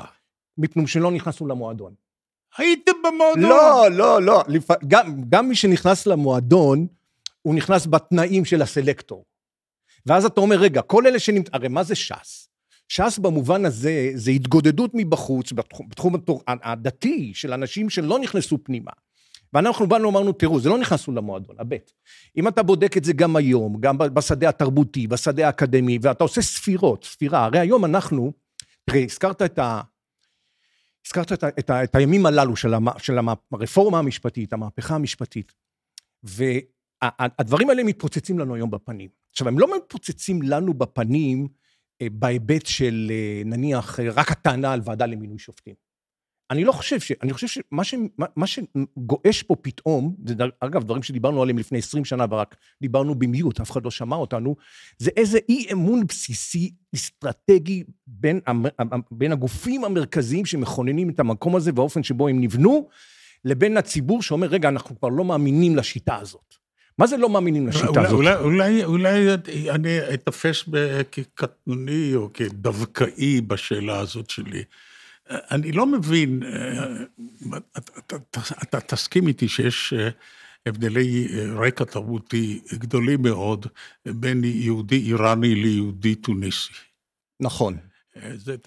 מפני 0.59 0.87
שלא 0.87 1.11
נכנסנו 1.11 1.47
למועדון. 1.47 1.95
הייתם 2.59 2.93
במועדון. 3.05 3.43
לא, 3.43 3.89
לא, 3.91 4.23
לא. 4.23 4.43
לפ... 4.49 4.69
גם, 4.89 5.23
גם 5.29 5.49
מי 5.49 5.55
שנכנס 5.55 6.07
למועדון, 6.07 6.87
הוא 7.43 7.55
נכנס 7.55 7.87
בתנאים 7.87 8.45
של 8.45 8.63
הסלקטור. 8.63 9.25
ואז 10.07 10.25
אתה 10.25 10.41
אומר, 10.41 10.57
רגע, 10.57 10.83
כל 10.83 11.07
אלה 11.07 11.19
שנמצאים, 11.19 11.55
הרי 11.55 11.69
מה 11.69 11.83
זה 11.83 11.95
ש"ס? 11.95 12.49
ש"ס 12.89 13.19
במובן 13.19 13.65
הזה, 13.65 14.11
זה 14.15 14.31
התגודדות 14.31 14.91
מבחוץ, 14.95 15.53
בתחום, 15.53 15.89
בתחום 15.89 16.15
הדתי, 16.47 17.33
של 17.35 17.53
אנשים 17.53 17.91
שלא 17.91 18.19
נכנסו 18.19 18.59
פנימה. 18.65 18.91
ואנחנו 19.53 19.87
באנו 19.87 20.09
ואמרנו, 20.09 20.33
תראו, 20.33 20.61
זה 20.61 20.69
לא 20.69 20.79
נכנסנו 20.79 21.15
למועדון, 21.15 21.57
הבט. 21.59 21.91
אם 22.37 22.49
אתה 22.49 22.63
בודק 22.63 22.97
את 22.97 23.05
זה 23.05 23.13
גם 23.13 23.37
היום, 23.37 23.77
גם 23.81 23.99
בשדה 23.99 24.49
התרבותי, 24.49 25.07
בשדה 25.07 25.47
האקדמי, 25.47 25.99
ואתה 26.03 26.25
עושה 26.25 26.43
ספירות, 26.43 27.05
ספירה, 27.05 27.45
הרי 27.45 27.59
היום 27.59 27.85
אנחנו, 27.85 28.33
תראה, 28.85 29.05
הזכרת 29.05 29.43
את 29.43 29.59
ה... 29.59 29.81
הזכרת 31.07 31.33
את, 31.33 31.45
את, 31.45 31.71
את 31.71 31.95
הימים 31.95 32.27
הללו 32.27 32.57
של, 32.57 32.75
המ, 32.75 32.87
של 32.99 33.19
הרפורמה 33.53 33.99
המשפטית, 33.99 34.53
המהפכה 34.53 34.95
המשפטית, 34.95 35.53
והדברים 36.23 37.71
האלה 37.71 37.85
מתפוצצים 37.85 38.39
לנו 38.39 38.55
היום 38.55 38.71
בפנים. 38.71 39.11
עכשיו, 39.31 39.49
הם 39.49 39.59
לא 39.59 39.77
מתפוצצים 39.77 40.43
לנו 40.43 40.75
בפנים 40.75 41.49
אה, 42.03 42.07
בהיבט 42.13 42.67
של 42.67 43.11
אה, 43.11 43.43
נניח 43.45 44.01
רק 44.01 44.31
הטענה 44.31 44.73
על 44.73 44.81
ועדה 44.85 45.07
למינוי 45.07 45.39
שופטים. 45.39 45.75
אני 46.51 46.65
לא 46.65 46.73
חושב 46.73 47.01
ש... 47.01 47.13
אני 47.23 47.33
חושב 47.33 47.47
שמה 47.47 47.85
ש, 47.85 47.95
מה 48.37 48.47
שגועש 48.47 49.43
פה 49.43 49.57
פתאום, 49.57 50.17
זה 50.27 50.35
אגב 50.61 50.85
דברים 50.85 51.03
שדיברנו 51.03 51.43
עליהם 51.43 51.59
לפני 51.59 51.79
20 51.79 52.05
שנה 52.05 52.25
ורק 52.31 52.57
דיברנו 52.83 53.15
במיוט, 53.15 53.61
אף 53.61 53.71
אחד 53.71 53.85
לא 53.85 53.91
שמע 53.91 54.17
אותנו, 54.17 54.57
זה 54.99 55.11
איזה 55.17 55.39
אי 55.49 55.67
אמון 55.73 56.07
בסיסי, 56.07 56.75
אסטרטגי, 56.95 57.85
בין, 58.07 58.41
בין 59.11 59.33
הגופים 59.33 59.85
המרכזיים 59.85 60.47
שמכוננים 60.47 61.11
את 61.11 61.21
המקום 61.21 61.57
הזה 61.57 61.71
והאופן 61.75 62.03
שבו 62.03 62.29
הם 62.29 62.41
נבנו, 62.41 62.89
לבין 63.45 63.77
הציבור 63.77 64.23
שאומר, 64.23 64.47
רגע, 64.47 64.69
אנחנו 64.69 64.99
כבר 64.99 65.09
לא 65.09 65.25
מאמינים 65.25 65.77
לשיטה 65.77 66.17
הזאת. 66.17 66.55
מה 66.99 67.07
זה 67.07 67.17
לא 67.17 67.29
מאמינים 67.29 67.69
לשיטה 67.69 67.87
אולי, 67.89 68.07
הזאת? 68.07 68.13
אולי, 68.13 68.35
אולי, 68.35 68.85
אולי 68.85 69.35
אני 69.71 70.15
אתפס 70.15 70.65
כקטנוני 71.13 72.15
או 72.15 72.31
כדווקאי 72.35 73.41
בשאלה 73.41 73.99
הזאת 73.99 74.31
שלי. 74.31 74.63
אני 75.51 75.73
לא 75.73 75.87
מבין, 75.87 76.43
אתה 78.63 78.81
תסכים 78.81 79.29
איתי 79.29 79.49
שיש 79.49 79.95
הבדלי 80.67 81.29
רקע 81.57 81.85
תרבותי 81.85 82.61
גדולים 82.75 83.23
מאוד 83.23 83.67
בין 84.07 84.45
יהודי 84.45 84.99
איראני 84.99 85.55
ליהודי 85.55 86.15
טוניסי. 86.15 86.73
נכון. 87.41 87.77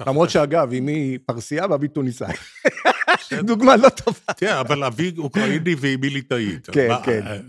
למרות 0.08 0.30
שאגב, 0.30 0.74
אמי 0.74 1.18
פרסייה 1.26 1.66
ואבי 1.70 1.88
טוניסאי. 1.88 2.34
דוגמה 3.48 3.76
לא 3.76 3.90
טובה. 3.90 4.34
תראה, 4.38 4.62
אבל 4.62 4.84
אבי 4.84 5.12
אוקראיני 5.18 5.76
ואמי 5.80 6.10
ליטאית. 6.10 6.70
כן, 6.70 6.90
כן. 7.06 7.42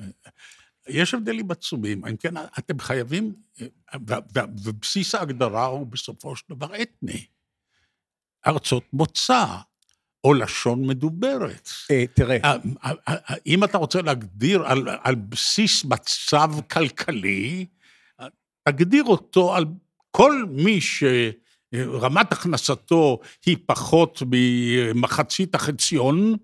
יש 0.88 1.14
הבדלים 1.14 1.50
עצומים. 1.50 2.04
אם 2.04 2.16
כן, 2.16 2.34
אתם 2.58 2.78
חייבים, 2.78 3.32
ובסיס 4.64 5.14
ההגדרה 5.14 5.64
הוא 5.64 5.86
בסופו 5.86 6.36
של 6.36 6.44
דבר 6.50 6.82
אתני. 6.82 7.24
ארצות 8.46 8.82
מוצא, 8.92 9.44
או 10.24 10.34
לשון 10.34 10.86
מדוברת. 10.86 11.68
אה, 11.90 12.04
תראה. 12.14 12.38
אה, 12.44 12.92
אה, 13.08 13.34
אם 13.46 13.64
אתה 13.64 13.78
רוצה 13.78 14.02
להגדיר 14.02 14.62
על, 14.66 14.88
על 15.02 15.14
בסיס 15.14 15.84
מצב 15.84 16.50
כלכלי, 16.70 17.66
תגדיר 18.68 19.04
אותו 19.04 19.54
על 19.54 19.64
כל 20.10 20.44
מי 20.50 20.78
שרמת 20.80 22.32
הכנסתו 22.32 23.18
היא 23.46 23.56
פחות 23.66 24.22
ממחצית 24.26 25.54
החציון, 25.54 26.36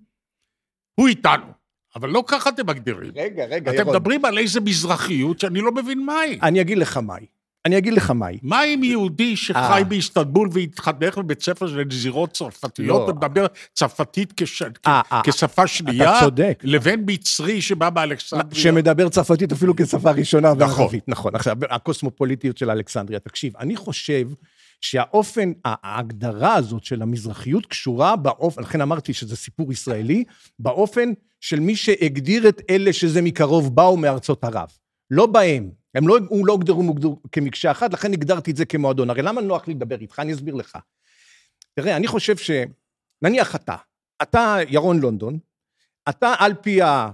הוא 0.95 1.09
איתנו. 1.09 1.53
אבל 1.97 2.09
לא 2.09 2.25
ככה 2.27 2.51
אתם 2.51 2.67
מגדירים. 2.67 3.13
רגע, 3.17 3.45
רגע, 3.45 3.71
אתם 3.71 3.81
ירון. 3.81 3.97
מדברים 3.97 4.25
על 4.25 4.39
איזה 4.39 4.61
מזרחיות 4.61 5.41
שאני 5.41 5.61
לא 5.61 5.73
מבין 5.73 6.07
מהי. 6.07 6.39
אני 6.43 6.61
אגיד 6.61 6.79
לך 6.79 6.97
מהי. 6.97 7.27
אני 7.67 7.79
אגיד 7.79 7.93
לך 7.93 8.11
מהי. 8.11 8.39
מה 8.43 8.61
עם 8.61 8.85
יהודי 8.85 9.37
שחי 9.37 9.59
אה. 9.59 9.85
באיסטנבול 9.85 10.49
והתחנך 10.53 11.19
בבית 11.19 11.43
ספר 11.43 11.69
של 11.69 11.85
נזירות 11.87 12.33
צרפתיות 12.33 13.09
לא. 13.09 13.13
ומדבר 13.13 13.47
צרפתית 13.75 14.33
כש... 14.37 14.63
אה, 14.63 15.01
אה, 15.13 15.21
כשפה 15.25 15.67
שנייה? 15.67 16.19
אתה 16.19 16.25
צודק. 16.25 16.61
לבין 16.63 17.05
מצרי 17.07 17.63
שבא 17.63 17.91
באלכסנדריה? 17.91 18.63
שמדבר 18.63 19.09
צרפתית 19.09 19.53
אפילו 19.53 19.77
כשפה 19.77 20.11
ראשונה 20.11 20.55
נכון. 20.55 20.79
וערבית. 20.79 21.09
נכון. 21.09 21.35
עכשיו, 21.35 21.57
הקוסמופוליטיות 21.71 22.59
של 22.59 22.71
אלכסנדריה. 22.71 23.19
תקשיב, 23.19 23.57
אני 23.57 23.77
חושב 23.77 24.29
שהאופן, 24.81 25.53
ההגדרה 25.65 26.55
הזאת 26.55 26.85
של 26.85 27.03
המזרחיות 27.03 27.67
קשורה 27.67 28.17
באופן, 28.17 28.63
לכן 28.63 28.81
אמרתי 28.81 29.13
שזה 29.13 29.37
סיפור 29.37 29.73
ישראלי, 29.73 30.25
באופן 30.59 31.13
של 31.41 31.61
מי 31.61 31.77
שהגדיר 31.77 32.49
את 32.49 32.63
אלה 32.71 32.93
שזה 32.93 33.23
מקרוב 33.23 33.75
באו 33.75 33.97
מארצות 33.97 34.45
ערב. 34.45 34.69
לא 35.11 35.27
בהם. 35.27 35.82
הם 35.95 36.09
לא, 36.09 36.19
לא 36.45 36.53
הוגדרו 36.53 37.19
כמקשה 37.33 37.71
אחת, 37.71 37.93
לכן 37.93 38.13
הגדרתי 38.13 38.51
את 38.51 38.57
זה 38.57 38.65
כמועדון. 38.65 39.11
הרי 39.11 39.23
למה 39.23 39.41
נוח 39.41 39.69
לי 39.69 39.75
לדבר 39.75 40.01
איתך? 40.01 40.19
אני 40.19 40.33
אסביר 40.33 40.55
לך. 40.55 40.79
תראה, 41.75 41.97
אני 41.97 42.07
חושב 42.07 42.37
ש... 42.37 42.51
נניח 43.23 43.57
אתה, 43.57 43.77
אתה 44.23 44.57
ירון 44.69 45.01
לונדון, 45.01 45.39
אתה 46.09 46.35
על 46.39 46.55
פי 46.55 46.83
ה... 46.83 47.11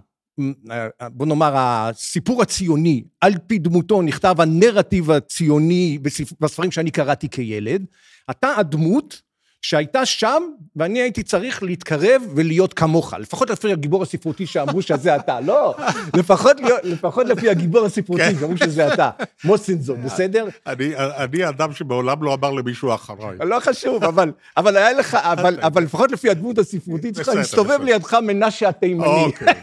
בוא 1.12 1.26
נאמר, 1.26 1.52
הסיפור 1.56 2.42
הציוני, 2.42 3.04
על 3.20 3.32
פי 3.46 3.58
דמותו 3.58 4.02
נכתב 4.02 4.34
הנרטיב 4.38 5.10
הציוני 5.10 5.98
בספרים 6.40 6.70
שאני 6.70 6.90
קראתי 6.90 7.28
כילד, 7.28 7.86
אתה 8.30 8.56
הדמות 8.56 9.22
שהייתה 9.62 10.06
שם, 10.06 10.42
ואני 10.76 11.00
הייתי 11.00 11.22
צריך 11.22 11.62
להתקרב 11.62 12.22
ולהיות 12.34 12.74
כמוך. 12.74 13.14
לפחות 13.14 13.50
לפי 13.50 13.72
הגיבור 13.72 14.02
הספרותי 14.02 14.46
שאמרו 14.46 14.82
שזה 14.82 15.16
אתה. 15.16 15.40
לא, 15.40 15.74
לפחות, 16.16 16.56
לפחות 16.82 17.26
לפי 17.26 17.50
הגיבור 17.50 17.86
הספרותי 17.86 18.22
כן. 18.22 18.40
שאמרו 18.40 18.56
שזה 18.56 18.94
אתה. 18.94 19.10
מוסינזון, 19.44 20.02
בסדר? 20.02 20.48
אני, 20.66 20.96
אני 20.96 21.48
אדם 21.48 21.72
שמעולם 21.72 22.22
לא 22.22 22.34
אמר 22.34 22.50
למישהו 22.50 22.94
אחריי. 22.94 23.38
לא 23.40 23.60
חשוב, 23.60 24.04
אבל, 24.04 24.32
אבל 24.56 24.76
היה 24.76 24.92
לך, 24.92 25.14
אבל, 25.14 25.58
אבל 25.62 25.82
לפחות 25.82 26.12
לפי 26.12 26.30
הדמות 26.30 26.58
הספרותית 26.58 27.14
שלך, 27.14 27.28
הסתובב 27.28 27.82
לידך 27.82 28.14
מנשה 28.14 28.68
התימני. 28.68 29.06
אוקיי. 29.06 29.54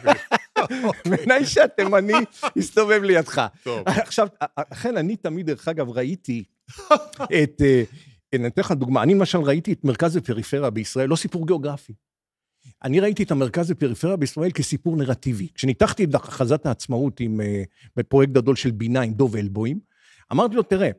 מנשה 1.28 1.64
התימני 1.64 2.14
הסתובב 2.58 3.04
לידך. 3.04 3.46
טוב. 3.64 3.84
עכשיו, 3.86 4.28
לכן 4.72 4.98
אני 4.98 5.16
תמיד, 5.16 5.46
דרך 5.46 5.68
אגב, 5.68 5.90
ראיתי 5.90 6.44
את... 7.44 7.62
אה, 8.36 8.40
כן, 8.40 8.44
אני 8.44 8.48
אתן 8.48 8.62
לך 8.62 8.72
דוגמה. 8.72 9.04
אני 9.04 9.14
למשל 9.14 9.38
ראיתי 9.38 9.74
את 9.74 9.84
מרכז 9.84 10.18
ופריפריה 10.18 10.70
בישראל, 10.70 11.10
לא 11.10 11.16
סיפור 11.16 11.48
גיאוגרפי. 11.48 11.94
אני 12.84 13.00
ראיתי 13.00 13.24
את 13.24 13.32
המרכז 13.32 13.72
ופריפריה 13.72 14.16
בישראל 14.16 14.52
כסיפור 14.52 14.98
נרטיבי. 14.98 15.48
כשניתחתי 15.56 16.04
את 16.04 16.16
הכרזת 16.16 16.66
העצמאות 16.66 17.20
עם, 17.20 17.40
uh, 17.40 17.44
בפרויקט 17.96 18.34
גדול 18.34 18.56
של 18.56 18.72
בינה 18.72 19.02
עם 19.02 19.14
דוב 19.14 19.36
אלבוים, 19.36 19.80
אמרתי 20.32 20.56
לו, 20.56 20.64
תראה, 20.64 20.90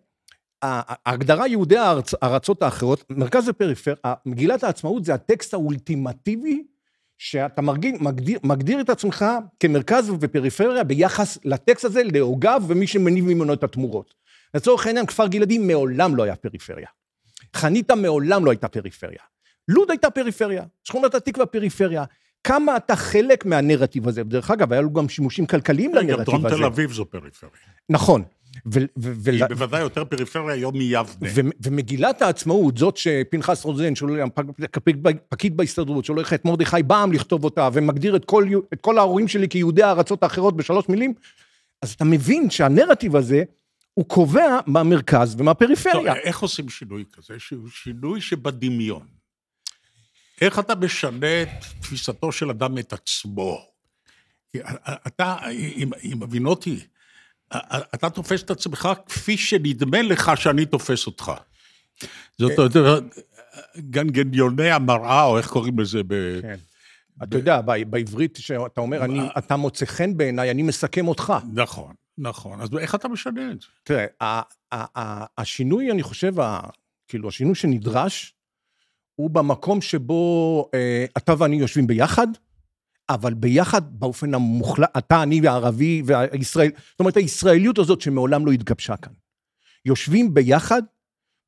ההגדרה 0.62 1.49
יהודי 1.49 1.76
הארצ, 1.76 2.14
הארצות 2.23 2.62
האחרות, 2.62 3.05
מרכז 3.11 3.49
ופריפריה, 3.49 4.14
מגילת 4.26 4.64
העצמאות 4.64 5.05
זה 5.05 5.14
הטקסט 5.14 5.55
האולטימטיבי 5.55 6.64
שאתה 7.19 7.62
מגדיר, 7.62 7.93
מגדיר, 8.00 8.38
מגדיר 8.43 8.81
את 8.81 8.90
עצמך 8.90 9.25
כמרכז 9.61 10.12
ופריפריה 10.21 10.84
ביחס 10.84 11.39
לטקסט 11.45 11.84
הזה, 11.84 12.02
להוגיו 12.02 12.63
ומי 12.67 12.87
שמניב 12.87 13.25
ממנו 13.25 13.52
את 13.52 13.65
התמורות. 13.65 14.15
לצורך 14.54 14.87
העניין, 14.87 15.06
כפר 15.06 15.26
גלעדי 15.26 15.58
מעולם 15.58 16.17
לא 16.17 16.23
היה 16.23 16.37
פריפריה. 16.37 16.89
חניתה 17.57 17.95
מעולם 17.95 18.45
לא 18.45 18.51
הייתה 18.51 18.69
פריפריה. 18.69 19.21
לוד 19.69 19.91
הייתה 19.91 20.11
פריפריה, 20.11 20.65
שכונת 20.85 21.15
התקווה 21.15 21.47
פריפריה. 21.47 22.05
כמה 22.45 22.77
אתה 22.77 22.97
חלק 22.97 23.47
מהנרטיב 23.47 24.09
הזה? 24.09 24.25
דרך 24.25 24.51
אגב, 24.51 24.73
היה 24.73 24.81
לו 24.81 24.93
גם 24.93 25.09
שימושים 25.09 25.47
כלכליים 25.47 25.95
לנרטיב 25.95 26.15
הזה. 26.15 26.33
גם 26.33 26.43
דרום 26.43 26.59
תל 26.59 26.65
אביב 26.65 26.93
זו 26.93 27.05
פריפריה. 27.05 27.53
נכון. 27.89 28.23
היא 28.73 29.45
בוודאי 29.49 29.81
יותר 29.81 30.05
פריפריה 30.05 30.55
היום 30.55 30.79
מיבנה. 30.79 31.31
ומגילת 31.63 32.23
העצמאות, 32.23 32.79
זאת 32.79 32.97
שפנחס 32.97 33.65
רוזן, 33.65 33.93
פקיד 35.29 35.57
בהסתדרות, 35.57 36.05
שהולך 36.05 36.35
את 36.35 36.45
מרדכי 36.45 36.83
בעם 36.83 37.13
לכתוב 37.13 37.45
אותה, 37.45 37.69
ומגדיר 37.73 38.17
את 38.17 38.25
כל, 38.25 38.47
את 38.73 38.81
כל 38.81 38.99
ההורים 38.99 39.29
שלי 39.29 39.49
כיהודי 39.49 39.83
הארצות 39.83 40.23
האחרות 40.23 40.57
בשלוש 40.57 40.89
מילים, 40.89 41.15
אז 41.83 41.93
אתה 41.93 42.05
מבין 42.05 42.51
שהנרטיב 42.51 43.17
הזה, 43.17 43.45
הוא 43.97 44.09
קובע 44.09 44.61
מהמרכז 44.67 45.35
ומהפריפריה. 45.39 46.15
טוב, 46.15 46.23
איך 46.25 46.39
עושים 46.39 46.69
שינוי 46.69 47.04
כזה? 47.13 47.35
שהוא 47.39 47.69
שינוי 47.69 48.21
שבדמיון. 48.21 49.06
איך 50.41 50.59
אתה 50.59 50.75
משנה 50.75 51.43
את 51.43 51.49
תפיסתו 51.80 52.32
של 52.32 52.50
אדם 52.50 52.78
את 52.78 52.93
עצמו? 52.93 53.67
אתה, 55.06 55.37
אם, 55.50 55.91
אם 56.02 56.17
מבין 56.21 56.47
אותי, 56.47 56.80
אתה 57.95 58.11
תופס 58.11 58.43
את 58.43 58.50
עצמך 58.50 58.89
כפי 59.06 59.37
שנדמה 59.37 60.02
לך 60.02 60.32
שאני 60.37 60.67
תופס 60.67 61.06
אותך. 61.06 61.32
זאת 62.39 62.59
אומרת, 62.59 63.02
גנגניוני 63.76 64.71
המראה, 64.71 65.25
או 65.25 65.39
איך 65.39 65.49
קוראים 65.49 65.78
לזה 65.78 66.02
ב... 66.06 66.41
כן. 66.43 66.56
אתה 67.23 67.37
יודע, 67.37 67.61
בעברית 67.61 68.39
שאתה 68.41 68.80
אומר, 68.80 69.00
אתה 69.39 69.56
מוצא 69.56 69.87
חן 69.87 70.17
בעיניי, 70.17 70.50
אני 70.50 70.63
מסכם 70.63 71.09
אותך. 71.09 71.32
נכון. 71.52 71.95
נכון, 72.19 72.61
אז 72.61 72.69
איך 72.79 72.95
אתה 72.95 73.09
משנה 73.09 73.50
את 73.50 73.61
זה? 73.61 73.67
תראה, 73.83 74.43
השינוי, 75.39 75.91
אני 75.91 76.02
חושב, 76.02 76.33
כאילו, 77.09 77.29
השינוי 77.29 77.55
שנדרש, 77.55 78.35
הוא 79.15 79.31
במקום 79.31 79.81
שבו 79.81 80.71
אה, 80.75 81.05
אתה 81.17 81.35
ואני 81.39 81.57
יושבים 81.57 81.87
ביחד, 81.87 82.26
אבל 83.09 83.35
ביחד 83.35 83.83
באופן 84.00 84.35
המוחלט, 84.35 84.91
אתה, 84.99 85.23
אני 85.23 85.41
והערבי 85.41 86.02
והישראל, 86.07 86.71
זאת 86.91 87.00
אומרת, 87.00 87.17
הישראליות 87.17 87.79
הזאת 87.79 88.00
שמעולם 88.00 88.47
לא 88.47 88.52
התגבשה 88.52 88.97
כאן. 88.97 89.13
יושבים 89.85 90.35
ביחד, 90.35 90.83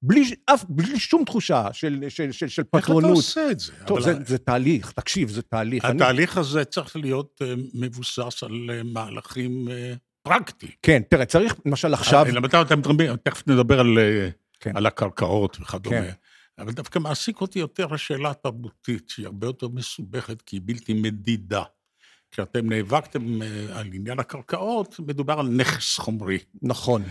בלי, 0.02 0.34
אף, 0.46 0.64
בלי 0.68 1.00
שום 1.00 1.24
תחושה 1.24 1.72
של, 1.72 2.04
של, 2.08 2.32
של, 2.32 2.48
של 2.48 2.62
פטרונות. 2.64 3.04
איך 3.04 3.10
אתה 3.10 3.16
עושה 3.18 3.50
את 3.50 3.60
זה? 3.60 3.72
טוב, 3.86 4.00
זה, 4.00 4.14
זה 4.26 4.38
תהליך, 4.38 4.92
תקשיב, 4.92 5.28
זה 5.28 5.42
תהליך. 5.42 5.84
התהליך 5.84 6.36
אני... 6.36 6.40
הזה 6.40 6.64
צריך 6.64 6.96
להיות 6.96 7.40
uh, 7.42 7.60
מבוסס 7.74 8.42
על 8.42 8.70
uh, 8.70 8.84
מהלכים... 8.84 9.68
פרקטי. 10.28 10.70
כן, 10.82 11.02
תראה, 11.08 11.26
צריך 11.26 11.54
למשל 11.66 11.94
עכשיו... 11.94 12.26
אה, 12.26 13.16
תכף 13.22 13.48
נדבר 13.48 13.80
על, 13.80 13.98
אה, 13.98 14.28
כן. 14.60 14.76
על 14.76 14.86
הקרקעות 14.86 15.56
וכדומה. 15.60 16.02
כן. 16.02 16.10
אבל 16.58 16.72
דווקא 16.72 16.98
מעסיק 16.98 17.40
אותי 17.40 17.58
יותר 17.58 17.94
השאלה 17.94 18.30
התרבותית, 18.30 19.08
שהיא 19.08 19.26
הרבה 19.26 19.46
יותר 19.46 19.68
מסובכת, 19.68 20.42
כי 20.42 20.56
היא 20.56 20.62
בלתי 20.64 20.94
מדידה. 20.94 21.62
כשאתם 22.30 22.68
נאבקתם 22.68 23.42
אה, 23.42 23.78
על 23.78 23.86
עניין 23.92 24.18
הקרקעות, 24.18 25.00
מדובר 25.00 25.38
על 25.38 25.48
נכס 25.48 25.98
חומרי. 25.98 26.38
נכון. 26.62 27.02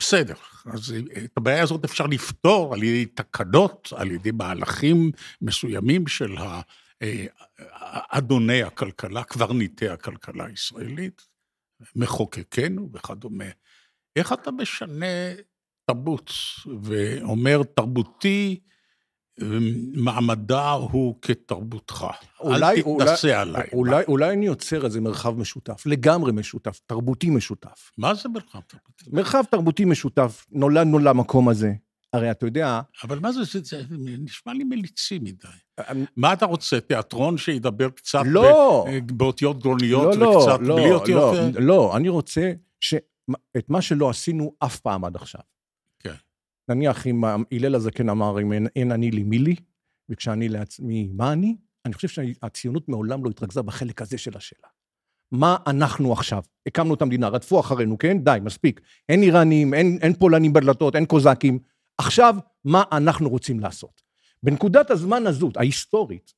בסדר, 0.00 0.34
אז 0.66 0.94
את 1.24 1.36
הבעיה 1.36 1.62
הזאת 1.62 1.84
אפשר 1.84 2.06
לפתור 2.06 2.74
על 2.74 2.82
ידי 2.82 3.06
תקנות, 3.06 3.92
על 3.96 4.10
ידי 4.10 4.30
מהלכים 4.30 5.10
מסוימים 5.42 6.06
של 6.06 6.34
אדוני 8.10 8.62
הכלכלה, 8.62 9.24
קברניטי 9.24 9.88
הכלכלה 9.88 10.46
הישראלית. 10.46 11.35
מחוקקנו 11.96 12.90
וכדומה. 12.92 13.44
איך 14.16 14.32
אתה 14.32 14.50
משנה 14.50 15.06
תרבות 15.86 16.30
ואומר 16.82 17.62
תרבותי, 17.74 18.60
מעמדה 19.94 20.70
הוא 20.70 21.18
כתרבותך. 21.22 22.06
אולי, 22.40 22.76
אל 22.76 22.82
תתנסה 22.82 23.28
אולי, 23.28 23.40
עליי. 23.40 23.68
אולי, 23.72 24.04
אולי 24.08 24.32
אני 24.32 24.46
יוצר 24.46 24.84
איזה 24.84 25.00
מרחב 25.00 25.38
משותף, 25.38 25.86
לגמרי 25.86 26.32
משותף, 26.32 26.80
תרבותי 26.86 27.30
משותף. 27.30 27.90
מה 27.98 28.14
זה 28.14 28.28
מרחב 28.28 28.60
תרבותי? 28.60 29.04
מרחב 29.12 29.42
תרבותי 29.50 29.84
משותף, 29.84 30.46
נולדנו 30.50 30.98
למקום 30.98 31.48
הזה. 31.48 31.72
הרי 32.16 32.30
אתה 32.30 32.46
יודע... 32.46 32.80
אבל 33.04 33.18
מה 33.18 33.32
זה, 33.32 33.44
זה, 33.44 33.60
זה 33.62 33.82
נשמע 33.98 34.52
לי 34.52 34.64
מליצי 34.64 35.18
מדי. 35.18 35.48
אמ, 35.80 36.04
מה 36.16 36.32
אתה 36.32 36.46
רוצה, 36.46 36.80
תיאטרון 36.80 37.38
שידבר 37.38 37.90
קצת 37.90 38.22
לא, 38.26 38.86
ב, 38.88 39.12
באותיות 39.12 39.62
גרוניות 39.62 40.16
לא, 40.16 40.20
לא, 40.20 40.28
וקצת 40.28 40.58
לא, 40.60 40.76
בלי 40.76 40.92
אותיות... 40.92 41.34
לא, 41.54 41.60
לא, 41.60 41.96
אני 41.96 42.08
רוצה 42.08 42.52
שאת 42.80 43.68
מה 43.68 43.82
שלא 43.82 44.10
עשינו 44.10 44.54
אף 44.58 44.80
פעם 44.80 45.04
עד 45.04 45.16
עכשיו. 45.16 45.40
כן. 45.98 46.14
נניח 46.68 47.06
אם 47.06 47.24
הלל 47.52 47.74
הזקן 47.74 48.08
אמר, 48.08 48.40
אם 48.40 48.52
אין, 48.52 48.66
אין 48.76 48.92
אני 48.92 49.10
לי 49.10 49.22
מי 49.22 49.38
לי, 49.38 49.54
וכשאני 50.08 50.48
לעצמי, 50.48 51.08
מה 51.12 51.32
אני? 51.32 51.56
אני 51.84 51.94
חושב 51.94 52.08
שהציונות 52.08 52.88
מעולם 52.88 53.24
לא 53.24 53.30
התרכזה 53.30 53.62
בחלק 53.62 54.02
הזה 54.02 54.18
של 54.18 54.36
השאלה. 54.36 54.68
מה 55.32 55.56
אנחנו 55.66 56.12
עכשיו? 56.12 56.42
הקמנו 56.66 56.94
את 56.94 57.02
המדינה, 57.02 57.28
רדפו 57.28 57.60
אחרינו, 57.60 57.98
כן? 57.98 58.18
די, 58.18 58.38
מספיק. 58.42 58.80
אין 59.08 59.22
איראנים, 59.22 59.74
אין, 59.74 59.98
אין 60.02 60.14
פולנים 60.14 60.52
בדלתות, 60.52 60.96
אין 60.96 61.06
קוזקים. 61.06 61.58
עכשיו, 61.98 62.36
מה 62.64 62.82
אנחנו 62.92 63.28
רוצים 63.28 63.60
לעשות? 63.60 64.02
בנקודת 64.42 64.90
הזמן 64.90 65.26
הזאת, 65.26 65.56
ההיסטורית, 65.56 66.32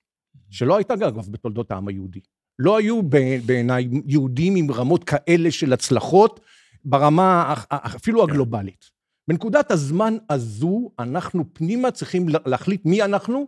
שלא 0.51 0.77
הייתה 0.77 0.95
אגב 0.95 1.29
בתולדות 1.31 1.71
העם 1.71 1.89
היהודי, 1.89 2.21
לא 2.59 2.79
היו 2.79 3.03
בעיניי 3.47 3.89
יהודים 4.07 4.57
עם 4.57 4.71
רמות 4.71 5.05
כאלה 5.05 5.51
של 5.51 5.73
הצלחות 5.73 6.41
ברמה 6.85 7.55
אפילו. 7.71 8.23
הגלובלית. 8.23 8.91
בנקודת 9.29 9.71
הזמן 9.71 10.17
הזו, 10.31 10.91
אנחנו 10.99 11.45
פנימה 11.53 11.91
צריכים 11.91 12.27
להחליט 12.47 12.87
מי 12.87 13.03
אנחנו, 13.03 13.47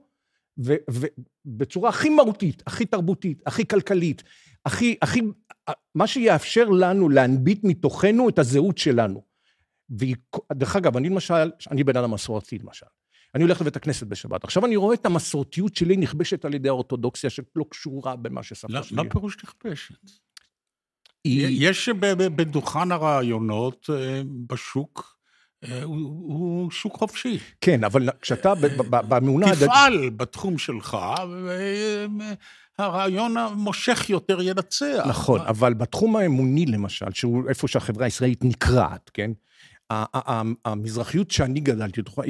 ובצורה 0.59 1.88
הכי 1.88 2.09
מהותית, 2.09 2.62
הכי 2.66 2.87
תרבותית, 2.87 3.42
הכי 3.46 3.66
כלכלית, 3.66 4.23
הכי, 4.64 4.96
הכי, 5.03 5.20
מה 5.94 6.07
שיאפשר 6.07 6.68
לנו 6.68 7.09
להנביט 7.09 7.61
מתוכנו 7.64 8.29
את 8.29 8.38
הזהות 8.38 8.79
שלנו. 8.79 9.23
ודרך 9.90 10.76
אגב, 10.76 10.96
אני 10.96 11.09
למשל, 11.09 11.50
אני 11.70 11.85
בן 11.85 11.96
אדם 11.96 12.11
מסורתי 12.11 12.59
למשל. 12.59 12.87
אני 13.35 13.42
הולך 13.42 13.61
לבית 13.61 13.76
הכנסת 13.76 14.07
בשבת. 14.07 14.44
עכשיו 14.44 14.66
אני 14.66 14.76
רואה 14.76 14.94
את 14.94 15.07
המסורתיות 15.07 15.76
שלי 15.76 15.96
נכבשת 15.96 16.44
על 16.44 16.55
ידי 16.55 16.68
האורתודוקסיה 16.68 17.31
שלא 17.31 17.64
קשורה 17.68 18.16
במה 18.16 18.42
שסבתא 18.42 18.72
לא- 18.72 18.83
שלי. 18.83 18.96
מה 18.96 19.05
פירוש 19.11 19.37
נכבשת? 19.44 19.94
היא- 21.24 21.68
יש 21.70 21.88
בדוכן 22.37 22.92
הרעיונות 22.92 23.90
אה, 23.92 24.22
בשוק, 24.46 25.16
אה, 25.64 25.83
הוא 25.83 25.96
הוא 26.35 26.70
שוק 26.70 26.96
חופשי. 26.96 27.38
כן, 27.61 27.85
אבל 27.85 28.09
כשאתה 28.20 28.55
ב- 28.55 28.59
ב- 28.66 28.96
ב- 28.96 29.09
באמונה... 29.09 29.46
הדתית- 29.46 29.64
תפעל 29.68 30.11
בתחום 30.11 30.59
שלך, 30.59 30.96
והרעיון 32.79 33.37
המושך 33.37 34.11
יותר 34.11 34.42
ינצח. 34.42 35.05
נכון, 35.09 35.40
אבל 35.40 35.74
בתחום 35.74 36.16
האמוני 36.16 36.66
למשל, 36.66 37.07
שהוא 37.12 37.48
איפה 37.48 37.68
שהחברה 37.68 38.05
הישראלית 38.05 38.44
נקרעת, 38.44 39.11
כן? 39.14 39.31
המזרחיות 40.64 41.31
שאני 41.31 41.61
גדלתי 41.61 42.03
בתוכה 42.03 42.22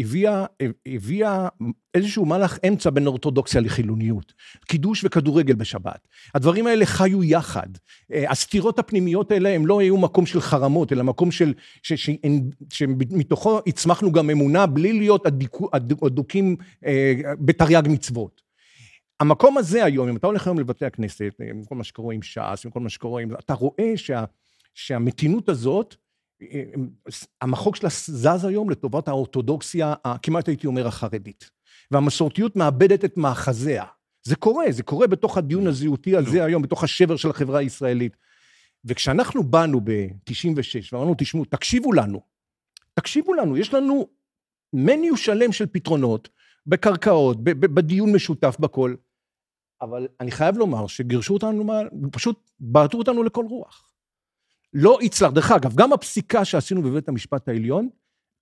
הביאה, 0.87 1.49
איזשהו 1.95 2.27
מהלך 2.27 2.59
אמצע 2.69 2.91
בין 2.91 3.07
אורתודוקסיה 3.07 3.61
לחילוניות. 3.61 4.33
קידוש 4.67 5.05
וכדורגל 5.05 5.55
בשבת. 5.55 6.09
הדברים 6.35 6.67
האלה 6.67 6.87
חיו 6.87 7.25
יחד. 7.25 7.69
אה, 8.13 8.31
הסתירות 8.31 8.79
הפנימיות 8.79 9.33
האלה 9.33 9.49
הם 9.49 9.67
לא 9.67 9.81
היו 9.81 9.97
מקום 9.97 10.27
של 10.27 10.41
חרמות, 10.41 10.93
אלא 10.93 11.05
מקום 11.05 11.31
של... 11.31 11.55
שמתוכו 12.71 13.61
הצמחנו 13.67 14.13
גם 14.13 14.31
אמונה 14.31 14.67
בלי 14.67 14.93
להיות 14.93 15.27
אדוקים 16.07 16.57
אה, 16.87 17.15
בתרי"ג 17.41 17.89
מצוות. 17.89 18.43
המקום 19.21 19.59
הזה 19.59 19.85
היום, 19.85 20.09
אם 20.09 20.17
אתה 20.17 20.27
הולך 20.27 20.47
היום 20.47 20.59
לבתי 20.59 20.87
הכנסת, 20.87 21.35
עם 21.51 21.65
כל 21.65 21.75
מה 21.75 21.85
שקורה 21.85 22.15
עם 22.15 22.23
ש"ס, 22.23 22.63
עם 22.65 22.71
כל 22.71 22.81
מה 22.81 22.89
שקורה 22.89 23.23
עם... 23.23 23.33
אתה 23.35 23.55
רואה 23.55 23.93
שה, 23.97 24.25
שהמתינות 24.75 25.49
הזאת, 25.49 25.97
המחוג 27.41 27.77
שלה 27.77 27.89
זז 27.91 28.45
היום 28.45 28.71
לטובת 28.71 29.09
האורתודוקסיה, 29.09 29.95
כמעט 30.23 30.49
הייתי 30.49 30.67
אומר 30.67 30.87
החרדית. 30.87 31.51
והמסורתיות 31.91 32.57
מאבדת 32.57 33.05
את 33.05 33.17
מאחזיה. 33.17 33.85
זה 34.23 34.37
קורה, 34.37 34.65
זה 34.71 34.83
קורה 34.83 35.07
בתוך 35.07 35.39
הדיון 35.39 35.67
הזהותי 35.67 36.17
הזה 36.17 36.45
היום, 36.45 36.63
בתוך 36.63 36.85
השבר 36.85 37.17
של 37.17 37.31
החברה 37.31 37.59
הישראלית. 37.59 38.17
וכשאנחנו 38.85 39.43
באנו 39.43 39.81
ב-96 39.81 40.89
ואמרנו, 40.93 41.15
תשמעו, 41.19 41.45
תקשיבו 41.45 41.93
לנו, 41.93 42.21
תקשיבו 42.95 43.35
לנו, 43.35 43.57
יש 43.57 43.75
לנו 43.75 44.09
מניו 44.73 45.17
שלם 45.17 45.53
של 45.53 45.67
פתרונות, 45.67 46.29
בקרקעות, 46.67 47.45
בדיון 47.45 48.13
משותף, 48.13 48.57
בכל. 48.61 48.95
אבל 49.81 50.09
אני 50.21 50.31
חייב 50.31 50.57
לומר 50.57 50.87
שגירשו 50.87 51.35
אותנו, 51.35 51.73
פשוט 52.13 52.51
בעטו 52.61 52.99
אותנו 52.99 53.23
לכל 53.23 53.45
רוח. 53.49 53.90
לא 54.75 54.99
יצלח. 55.03 55.31
דרך 55.31 55.51
אגב, 55.51 55.75
גם 55.75 55.93
הפסיקה 55.93 56.45
שעשינו 56.45 56.83
בבית 56.83 57.09
המשפט 57.09 57.49
העליון, 57.49 57.89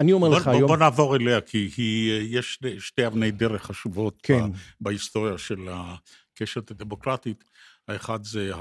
אני 0.01 0.13
אומר 0.13 0.29
בוא, 0.29 0.37
לך 0.37 0.45
בוא, 0.45 0.53
היום... 0.53 0.69
בוא 0.69 0.77
נעבור 0.77 1.17
אליה, 1.17 1.41
כי 1.41 1.71
היא, 1.77 2.39
יש 2.39 2.55
שתי, 2.55 2.81
שתי 2.81 3.07
אבני 3.07 3.31
דרך 3.31 3.63
חשובות 3.63 4.21
כן. 4.23 4.45
בהיסטוריה 4.81 5.39
של 5.39 5.69
הקשת 5.71 6.71
הדמוקרטית. 6.71 7.45
האחד 7.89 8.25
זה 8.25 8.53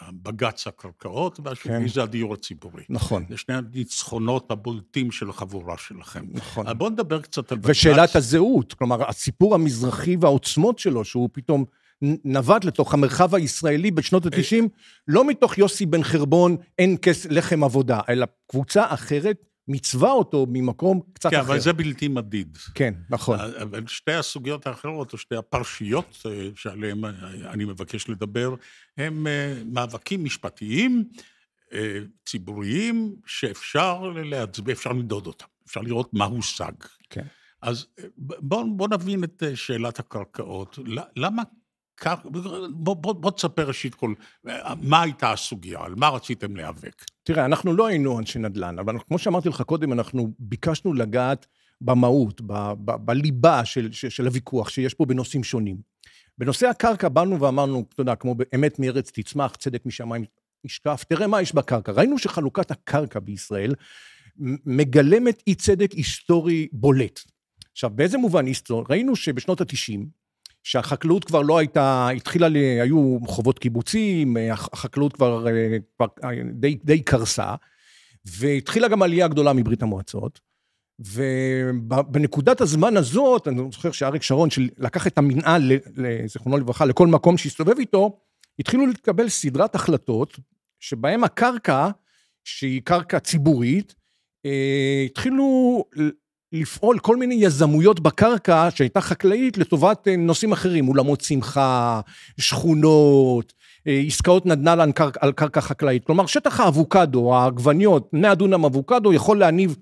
הבג"ץ 0.00 0.66
הקרקעות, 0.66 1.40
והשני 1.42 1.72
כן. 1.72 1.88
זה 1.88 2.02
הדיור 2.02 2.34
הציבורי. 2.34 2.82
נכון, 2.88 3.24
זה 3.28 3.36
שני 3.36 3.54
הניצחונות 3.54 4.50
הבולטים 4.50 5.10
של 5.10 5.30
החבורה 5.30 5.78
שלכם. 5.78 6.24
נכון. 6.30 6.66
בואו 6.78 6.90
נדבר 6.90 7.20
קצת 7.20 7.52
על 7.52 7.58
בג"ץ. 7.58 7.70
ושאלת 7.70 8.16
הזהות, 8.16 8.74
כלומר, 8.74 9.08
הסיפור 9.08 9.54
המזרחי 9.54 10.16
והעוצמות 10.20 10.78
שלו, 10.78 11.04
שהוא 11.04 11.28
פתאום 11.32 11.64
נ- 12.02 12.36
נבט 12.36 12.64
לתוך 12.64 12.94
המרחב 12.94 13.34
הישראלי 13.34 13.90
בשנות 13.90 14.26
ה-90, 14.26 14.64
לא 15.08 15.26
מתוך 15.28 15.58
יוסי 15.58 15.86
בן 15.86 16.02
חרבון, 16.02 16.56
אין 16.78 16.96
כס 17.02 17.26
לחם 17.26 17.64
עבודה, 17.64 18.00
אלא 18.08 18.26
קבוצה 18.50 18.84
אחרת 18.88 19.36
מיצבה 19.68 20.10
אותו 20.10 20.46
ממקום 20.48 21.00
קצת 21.12 21.30
כן, 21.30 21.36
אחר. 21.36 21.46
אבל 21.46 21.60
זה 21.60 21.72
בלתי 21.72 22.08
מדיד. 22.08 22.58
כן, 22.74 22.94
נכון. 23.10 23.38
אבל 23.62 23.86
שתי 23.86 24.12
הסוגיות 24.12 24.66
האחרות, 24.66 25.12
או 25.12 25.18
שתי 25.18 25.36
הפרשיות 25.36 26.22
אה, 26.26 26.48
שעליהן 26.54 27.04
אה, 27.04 27.10
אני 27.50 27.64
מבקש 27.64 28.08
לדבר, 28.08 28.54
הם 28.98 29.26
אה, 29.26 29.54
מאבקים 29.72 30.24
משפטיים, 30.24 31.04
אה, 31.72 31.98
ציבוריים, 32.26 33.16
שאפשר 33.26 34.00
להצביע, 34.24 34.74
אפשר 34.74 34.90
למדוד 34.90 35.26
אותם, 35.26 35.46
אפשר 35.66 35.80
לראות 35.80 36.14
מה 36.14 36.24
הושג. 36.24 36.72
כן. 37.10 37.26
אז 37.62 37.86
אה, 37.98 38.04
בואו 38.18 38.76
בוא 38.76 38.88
נבין 38.88 39.24
את 39.24 39.42
אה, 39.42 39.56
שאלת 39.56 39.98
הקרקעות. 39.98 40.78
למה... 41.16 41.42
בוא, 42.70 42.96
בוא, 42.96 43.12
בוא 43.12 43.30
תספר 43.30 43.68
ראשית 43.68 43.94
כל, 43.94 44.14
מה 44.82 45.02
הייתה 45.02 45.32
הסוגיה, 45.32 45.80
על 45.84 45.94
מה 45.94 46.08
רציתם 46.08 46.56
להיאבק. 46.56 47.04
תראה, 47.22 47.44
אנחנו 47.44 47.72
לא 47.72 47.86
היינו 47.86 48.18
אנשי 48.18 48.38
נדל"ן, 48.38 48.78
אבל 48.78 48.96
כמו 49.08 49.18
שאמרתי 49.18 49.48
לך 49.48 49.62
קודם, 49.62 49.92
אנחנו 49.92 50.32
ביקשנו 50.38 50.94
לגעת 50.94 51.46
במהות, 51.80 52.40
ב- 52.40 52.72
ב- 52.84 52.96
בליבה 52.96 53.64
של, 53.64 53.92
של, 53.92 54.08
של 54.08 54.26
הוויכוח 54.26 54.68
שיש 54.68 54.94
פה 54.94 55.04
בנושאים 55.04 55.44
שונים. 55.44 55.76
בנושא 56.38 56.66
הקרקע 56.66 57.08
באנו 57.08 57.40
ואמרנו, 57.40 57.84
אתה 57.94 58.00
יודע, 58.00 58.14
כמו 58.14 58.34
באמת 58.34 58.78
מארץ 58.78 59.10
תצמח, 59.14 59.56
צדק 59.56 59.86
משמיים 59.86 60.24
ישקף, 60.64 61.04
תראה 61.08 61.26
מה 61.26 61.42
יש 61.42 61.54
בקרקע. 61.54 61.92
ראינו 61.92 62.18
שחלוקת 62.18 62.70
הקרקע 62.70 63.20
בישראל 63.20 63.74
מגלמת 64.66 65.42
אי 65.46 65.54
צדק 65.54 65.92
היסטורי 65.92 66.68
בולט. 66.72 67.20
עכשיו, 67.72 67.90
באיזה 67.90 68.18
מובן 68.18 68.46
היסטורי? 68.46 68.84
ראינו 68.90 69.16
שבשנות 69.16 69.60
ה-90, 69.60 70.00
שהחקלאות 70.66 71.24
כבר 71.24 71.42
לא 71.42 71.58
הייתה, 71.58 72.08
התחילה, 72.16 72.48
ל... 72.48 72.56
היו 72.56 73.18
חובות 73.26 73.58
קיבוצים, 73.58 74.36
הח- 74.36 74.68
החקלאות 74.72 75.12
כבר, 75.12 75.46
אה, 75.48 75.76
כבר 75.96 76.06
אה, 76.24 76.30
די, 76.52 76.78
די 76.84 77.02
קרסה, 77.02 77.54
והתחילה 78.24 78.88
גם 78.88 79.02
עלייה 79.02 79.28
גדולה 79.28 79.52
מברית 79.52 79.82
המועצות. 79.82 80.40
ובנקודת 80.98 82.60
הזמן 82.60 82.96
הזאת, 82.96 83.48
אני 83.48 83.62
זוכר 83.72 83.92
שאריק 83.92 84.22
שרון, 84.22 84.50
שלקח 84.50 85.06
את 85.06 85.18
המנהל, 85.18 85.72
זיכרונו 86.26 86.58
לברכה, 86.58 86.84
לכל 86.84 87.06
מקום 87.06 87.38
שהסתובב 87.38 87.78
איתו, 87.78 88.18
התחילו 88.58 88.86
להתקבל 88.86 89.28
סדרת 89.28 89.74
החלטות, 89.74 90.38
שבהם 90.80 91.24
הקרקע, 91.24 91.88
שהיא 92.44 92.82
קרקע 92.84 93.18
ציבורית, 93.18 93.94
אה, 94.46 95.02
התחילו 95.06 95.84
לפעול 96.52 96.98
כל 96.98 97.16
מיני 97.16 97.34
יזמויות 97.34 98.00
בקרקע 98.00 98.68
שהייתה 98.74 99.00
חקלאית 99.00 99.58
לטובת 99.58 100.08
אה, 100.08 100.16
נושאים 100.16 100.52
אחרים, 100.52 100.88
אולמות 100.88 101.20
שמחה, 101.20 102.00
שכונות, 102.38 103.52
אה, 103.86 104.02
עסקאות 104.06 104.46
נדנ"ל 104.46 104.80
על 104.80 104.92
קרקע, 104.92 105.20
על 105.22 105.32
קרקע 105.32 105.60
חקלאית. 105.60 106.04
כלומר, 106.04 106.26
שטח 106.26 106.60
האבוקדו, 106.60 107.34
העגבניות, 107.34 108.10
100 108.12 108.34
דונם 108.34 108.64
אבוקדו, 108.64 109.12
יכול 109.12 109.38
להניב 109.38 109.76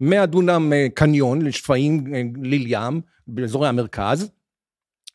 100 0.00 0.26
דונם 0.26 0.72
אה, 0.72 0.86
קניון 0.94 1.42
לשפיים, 1.42 2.04
ליל 2.42 2.64
ים, 2.66 3.00
באזורי 3.26 3.68
המרכז. 3.68 4.30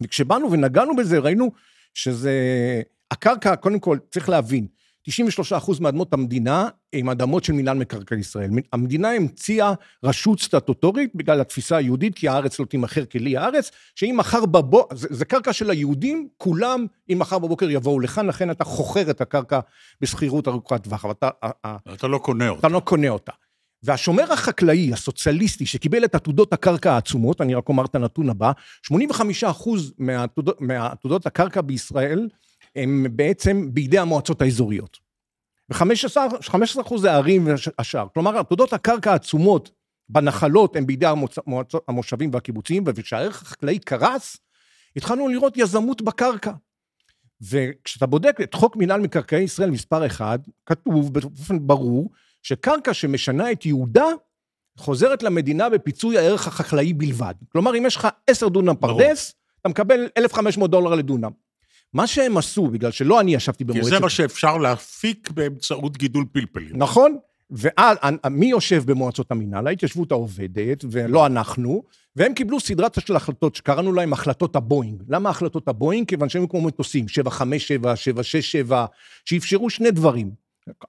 וכשבאנו 0.01 0.51
ונגענו 0.51 0.95
בזה, 0.95 1.19
ראינו 1.19 1.51
שזה... 1.93 2.31
הקרקע, 3.11 3.55
קודם 3.55 3.79
כל, 3.79 3.97
צריך 4.11 4.29
להבין, 4.29 4.67
93% 5.09 5.81
מאדמות 5.81 6.13
המדינה 6.13 6.67
הם 6.93 7.09
אדמות 7.09 7.43
של 7.43 7.53
מינהל 7.53 7.77
מקרקעי 7.77 8.19
ישראל. 8.19 8.49
המדינה 8.73 9.11
המציאה 9.11 9.73
רשות 10.03 10.39
סטטוטורית 10.39 11.15
בגלל 11.15 11.41
התפיסה 11.41 11.77
היהודית, 11.77 12.15
כי 12.15 12.27
הארץ 12.27 12.59
לא 12.59 12.65
תימכר 12.65 13.05
כלי 13.05 13.37
הארץ, 13.37 13.71
שאם 13.95 14.15
מחר 14.17 14.45
בבוקר, 14.45 14.95
זה, 14.95 15.07
זה 15.11 15.25
קרקע 15.25 15.53
של 15.53 15.69
היהודים, 15.69 16.27
כולם, 16.37 16.85
אם 17.09 17.19
מחר 17.19 17.39
בבוקר 17.39 17.69
יבואו 17.69 17.99
לכאן, 17.99 18.27
לכן 18.27 18.51
אתה 18.51 18.63
חוכר 18.63 19.09
את 19.09 19.21
הקרקע 19.21 19.59
בשכירות 20.01 20.47
ארוכת 20.47 20.83
טווח, 20.83 21.05
אתה, 21.11 21.29
אתה 21.93 22.07
לא 22.07 22.17
קונה 22.17 22.49
אותה. 22.49 22.59
אתה 22.59 22.67
לא 22.67 22.79
קונה 22.79 23.09
אותה. 23.09 23.31
והשומר 23.83 24.33
החקלאי, 24.33 24.93
הסוציאליסטי, 24.93 25.65
שקיבל 25.65 26.05
את 26.05 26.15
עתודות 26.15 26.53
הקרקע 26.53 26.93
העצומות, 26.93 27.41
אני 27.41 27.55
רק 27.55 27.69
אומר 27.69 27.85
את 27.85 27.95
הנתון 27.95 28.29
הבא, 28.29 28.51
85% 28.91 28.93
מעתודות, 29.97 30.61
מעתודות 30.61 31.25
הקרקע 31.25 31.61
בישראל 31.61 32.27
הם 32.75 33.05
בעצם 33.12 33.69
בידי 33.73 33.97
המועצות 33.97 34.41
האזוריות. 34.41 34.97
ו-15% 35.69 36.97
זה 36.97 37.12
הערים 37.12 37.47
והשאר. 37.47 38.07
כלומר, 38.13 38.38
עתודות 38.38 38.73
הקרקע 38.73 39.12
העצומות 39.12 39.71
בנחלות 40.09 40.75
הם 40.75 40.86
בידי 40.86 41.05
המוצ... 41.05 41.38
המועצ... 41.47 41.71
המושבים 41.88 42.29
והקיבוצים, 42.33 42.83
וכשהערך 42.88 43.41
החקלאי 43.41 43.79
קרס, 43.79 44.38
התחלנו 44.95 45.27
לראות 45.27 45.57
יזמות 45.57 46.01
בקרקע. 46.01 46.51
וכשאתה 47.41 48.05
בודק 48.05 48.38
את 48.43 48.53
חוק 48.53 48.75
מינהל 48.75 49.01
מקרקעי 49.01 49.43
ישראל 49.43 49.69
מספר 49.69 50.05
1, 50.05 50.39
כתוב 50.65 51.13
באופן 51.13 51.67
ברור 51.67 52.12
שקרקע 52.43 52.93
שמשנה 52.93 53.51
את 53.51 53.65
ייעודה, 53.65 54.05
חוזרת 54.77 55.23
למדינה 55.23 55.69
בפיצוי 55.69 56.17
הערך 56.17 56.47
החקלאי 56.47 56.93
בלבד. 56.93 57.33
כלומר, 57.49 57.77
אם 57.77 57.86
יש 57.86 57.95
לך 57.95 58.07
10 58.27 58.49
דונם 58.49 58.75
פרדס, 58.75 59.36
אתה 59.62 59.69
מקבל 59.69 60.09
1,500 60.17 60.71
דולר 60.71 60.95
לדונם. 60.95 61.31
מה 61.93 62.08
שהם 62.08 62.38
עשו, 62.38 62.67
בגלל 62.67 62.91
שלא 62.91 63.19
אני 63.19 63.36
ישבתי 63.36 63.63
במועצת... 63.63 63.89
כי 63.89 63.95
זה 63.95 63.99
מה 63.99 64.10
שאפשר 64.10 64.58
להפיק 64.58 65.29
באמצעות 65.32 65.97
גידול 65.97 66.25
פלפלים. 66.32 66.71
נכון, 66.73 67.17
ומי 67.51 68.45
יושב 68.45 68.84
במועצות 68.86 69.32
המינהל? 69.32 69.67
ההתיישבות 69.67 70.12
העובדת, 70.12 70.86
ולא 70.91 71.25
אנחנו, 71.25 71.84
והם 72.15 72.34
קיבלו 72.34 72.60
סדרת 72.60 72.97
של 73.08 73.15
החלטות 73.15 73.56
שקראנו 73.56 73.93
להם 73.93 74.13
החלטות 74.13 74.56
הבואינג. 74.56 75.03
למה 75.08 75.29
החלטות 75.29 75.67
הבואינג? 75.67 76.08
כיוון 76.08 76.29
שהם 76.29 76.47
כמו 76.47 76.62
מטוסים, 76.62 77.08
757, 77.08 77.95
767, 77.95 78.86
שאפשרו 79.25 79.69
שני 79.69 79.91
דברים. 79.91 80.32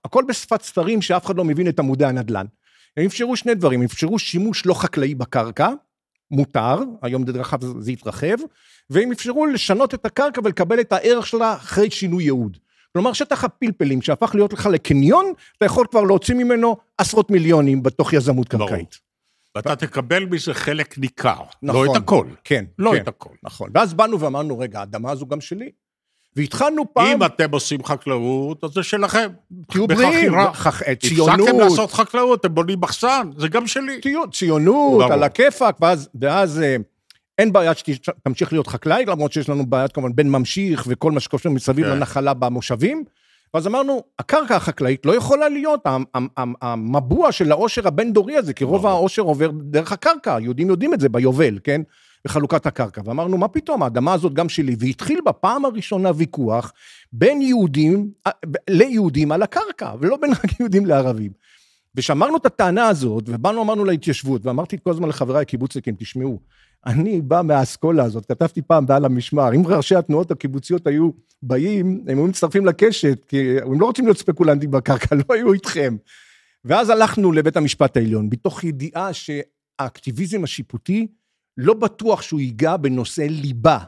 הכל 0.04 0.24
בשפת 0.28 0.62
ספרים 0.62 1.02
שאף 1.02 1.26
אחד 1.26 1.36
לא 1.36 1.44
מבין 1.44 1.68
את 1.68 1.78
עמודי 1.78 2.04
הנדל"ן. 2.04 2.46
הם 2.96 3.06
אפשרו 3.06 3.36
שני 3.36 3.54
דברים, 3.54 3.82
אפשרו 3.82 4.18
שימוש 4.18 4.66
לא 4.66 4.74
חקלאי 4.74 5.14
בקרקע, 5.14 5.68
מותר, 6.34 6.78
היום 7.02 7.24
דרך 7.24 7.54
אגב 7.54 7.80
זה 7.80 7.90
התרחב, 7.90 8.36
והם 8.90 9.12
אפשרו 9.12 9.46
לשנות 9.46 9.94
את 9.94 10.06
הקרקע 10.06 10.40
ולקבל 10.44 10.80
את 10.80 10.92
הערך 10.92 11.26
שלה 11.26 11.54
אחרי 11.54 11.90
שינוי 11.90 12.24
ייעוד. 12.24 12.56
כלומר, 12.92 13.12
שטח 13.12 13.44
הפלפלים 13.44 14.02
שהפך 14.02 14.34
להיות 14.34 14.52
לך 14.52 14.66
לקניון, 14.66 15.32
אתה 15.56 15.66
יכול 15.66 15.86
כבר 15.90 16.02
להוציא 16.02 16.34
ממנו 16.34 16.76
עשרות 16.98 17.30
מיליונים 17.30 17.82
בתוך 17.82 18.12
יזמות 18.12 18.48
קרקעית. 18.48 18.98
ואתה 19.54 19.76
תקבל 19.76 20.24
מזה 20.24 20.54
חלק 20.54 20.98
ניכר, 20.98 21.42
נכון, 21.62 21.86
לא 21.86 21.92
את 21.92 21.96
הכל. 21.96 22.26
כן, 22.44 22.64
לא 22.78 22.90
כן, 22.94 23.02
את 23.02 23.08
הכל. 23.08 23.34
נכון. 23.42 23.70
ואז 23.74 23.94
באנו 23.94 24.20
ואמרנו, 24.20 24.58
רגע, 24.58 24.80
האדמה 24.80 25.10
הזו 25.10 25.26
גם 25.26 25.40
שלי. 25.40 25.70
והתחלנו 26.36 26.84
פעם... 26.92 27.06
אם 27.06 27.24
אתם 27.24 27.50
עושים 27.50 27.84
חקלאות, 27.84 28.64
אז 28.64 28.70
זה 28.70 28.82
שלכם. 28.82 29.28
תהיו 29.70 29.86
בריאים, 29.86 30.32
ציונות. 31.00 31.38
הפסקתם 31.38 31.58
לעשות 31.58 31.92
חקלאות, 31.92 32.40
אתם 32.40 32.54
בונים 32.54 32.80
מחסן, 32.80 33.30
זה 33.36 33.48
גם 33.48 33.66
שלי. 33.66 34.00
ציונות, 34.32 35.10
על 35.10 35.22
הכיפאק, 35.22 35.76
ואז, 35.80 36.08
ואז 36.20 36.62
אה, 36.62 36.76
אין 37.38 37.52
בעיה 37.52 37.72
שתמשיך 37.74 38.52
להיות 38.52 38.66
חקלאי, 38.66 39.04
למרות 39.04 39.32
שיש 39.32 39.48
לנו 39.48 39.66
בעיית 39.66 39.92
כמובן 39.92 40.16
בן 40.16 40.28
ממשיך 40.28 40.84
וכל 40.88 41.12
מה 41.12 41.20
שקשור 41.20 41.52
מסביב 41.52 41.86
כן. 41.86 41.92
לנחלה 41.92 42.34
במושבים. 42.34 43.04
ואז 43.54 43.66
אמרנו, 43.66 44.02
הקרקע 44.18 44.56
החקלאית 44.56 45.06
לא 45.06 45.16
יכולה 45.16 45.48
להיות 45.48 45.80
המבוע 46.62 47.32
של 47.32 47.52
העושר 47.52 47.88
הבין-דורי 47.88 48.36
הזה, 48.36 48.52
כי 48.52 48.64
רוב 48.64 48.86
העושר 48.86 49.22
עובר 49.22 49.50
דרך 49.62 49.92
הקרקע, 49.92 50.36
יהודים 50.40 50.68
יודעים 50.68 50.94
את 50.94 51.00
זה 51.00 51.08
ביובל, 51.08 51.58
כן? 51.64 51.80
בחלוקת 52.24 52.66
הקרקע. 52.66 53.00
ואמרנו, 53.04 53.38
מה 53.38 53.48
פתאום, 53.48 53.82
האדמה 53.82 54.12
הזאת 54.12 54.34
גם 54.34 54.48
שלי. 54.48 54.76
והתחיל 54.78 55.20
בפעם 55.26 55.64
הראשונה 55.64 56.10
ויכוח 56.14 56.72
בין 57.12 57.42
יהודים 57.42 58.10
ליהודים 58.70 59.32
על 59.32 59.42
הקרקע, 59.42 59.94
ולא 60.00 60.16
בין 60.16 60.30
רק 60.30 60.60
יהודים 60.60 60.86
לערבים. 60.86 61.32
ושמרנו 61.94 62.36
את 62.36 62.46
הטענה 62.46 62.88
הזאת, 62.88 63.24
ובאנו 63.28 63.62
אמרנו 63.62 63.84
להתיישבות, 63.84 64.46
ואמרתי 64.46 64.76
כל 64.84 64.90
הזמן 64.90 65.08
לחבריי 65.08 65.42
הקיבוצניקים, 65.42 65.94
תשמעו, 65.98 66.40
אני 66.86 67.20
בא 67.20 67.42
מהאסכולה 67.44 68.04
הזאת, 68.04 68.26
כתבתי 68.26 68.62
פעם 68.62 68.86
בעל 68.86 69.04
המשמר, 69.04 69.54
אם 69.54 69.66
ראשי 69.66 69.94
התנועות 69.94 70.30
הקיבוציות 70.30 70.86
היו 70.86 71.10
באים, 71.42 72.04
הם 72.08 72.18
היו 72.18 72.26
מצטרפים 72.26 72.66
לקשת, 72.66 73.24
כי 73.28 73.60
הם 73.60 73.80
לא 73.80 73.86
רוצים 73.86 74.04
להיות 74.04 74.18
ספקולנטים 74.18 74.70
בקרקע, 74.70 75.16
לא 75.28 75.34
היו 75.34 75.52
איתכם. 75.52 75.96
ואז 76.64 76.90
הלכנו 76.90 77.32
לבית 77.32 77.56
המשפט 77.56 77.96
העליון, 77.96 78.28
מתוך 78.32 78.64
ידיעה 78.64 79.10
שהאקטיביזם 79.12 80.44
השיפוטי, 80.44 81.06
לא 81.56 81.74
בטוח 81.74 82.22
שהוא 82.22 82.40
ייגע 82.40 82.76
בנושא 82.76 83.22
ליבה, 83.22 83.78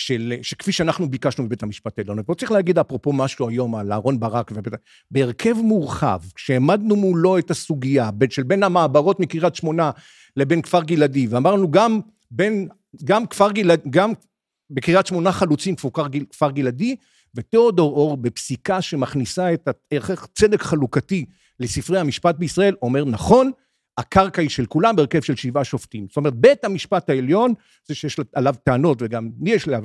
של, 0.00 0.34
שכפי 0.42 0.72
שאנחנו 0.72 1.10
ביקשנו 1.10 1.44
בבית 1.44 1.62
המשפט 1.62 1.98
העליון. 1.98 2.18
ופה 2.18 2.34
צריך 2.34 2.52
להגיד 2.52 2.78
אפרופו 2.78 3.12
משהו 3.12 3.48
היום 3.48 3.74
על 3.74 3.92
אהרן 3.92 4.20
ברק, 4.20 4.50
ובית, 4.54 4.74
בהרכב 5.10 5.52
מורחב, 5.52 6.20
כשהעמדנו 6.34 6.96
מולו 6.96 7.38
את 7.38 7.50
הסוגיה 7.50 8.10
בין, 8.10 8.30
של 8.30 8.42
בין 8.42 8.62
המעברות 8.62 9.20
מקריית 9.20 9.54
שמונה 9.54 9.90
לבין 10.36 10.62
כפר 10.62 10.82
גלעדי, 10.82 11.26
ואמרנו 11.26 11.70
גם 11.70 12.00
בין, 12.30 12.68
גם 13.04 13.26
כפר 13.26 13.52
גלעדי, 13.52 13.90
גם 13.90 14.12
בקריית 14.70 15.06
שמונה 15.06 15.32
חלוצים 15.32 15.76
כפר, 15.76 15.88
כפר 16.30 16.50
גלעדי, 16.50 16.96
ותיאודור 17.34 17.92
אור 17.92 18.16
בפסיקה 18.16 18.82
שמכניסה 18.82 19.54
את 19.54 19.68
ערך 19.90 20.26
צדק 20.34 20.62
חלוקתי 20.62 21.24
לספרי 21.60 21.98
המשפט 21.98 22.34
בישראל, 22.34 22.74
אומר 22.82 23.04
נכון, 23.04 23.50
הקרקע 24.00 24.42
היא 24.42 24.50
של 24.50 24.66
כולם 24.66 24.96
בהרכב 24.96 25.20
של 25.20 25.36
שבעה 25.36 25.64
שופטים. 25.64 26.06
זאת 26.08 26.16
אומרת, 26.16 26.34
בית 26.34 26.64
המשפט 26.64 27.10
העליון, 27.10 27.54
זה 27.88 27.94
שיש 27.94 28.16
עליו 28.34 28.54
טענות, 28.64 28.98
וגם 29.02 29.30
לי 29.42 29.50
יש 29.50 29.68
עליו 29.68 29.84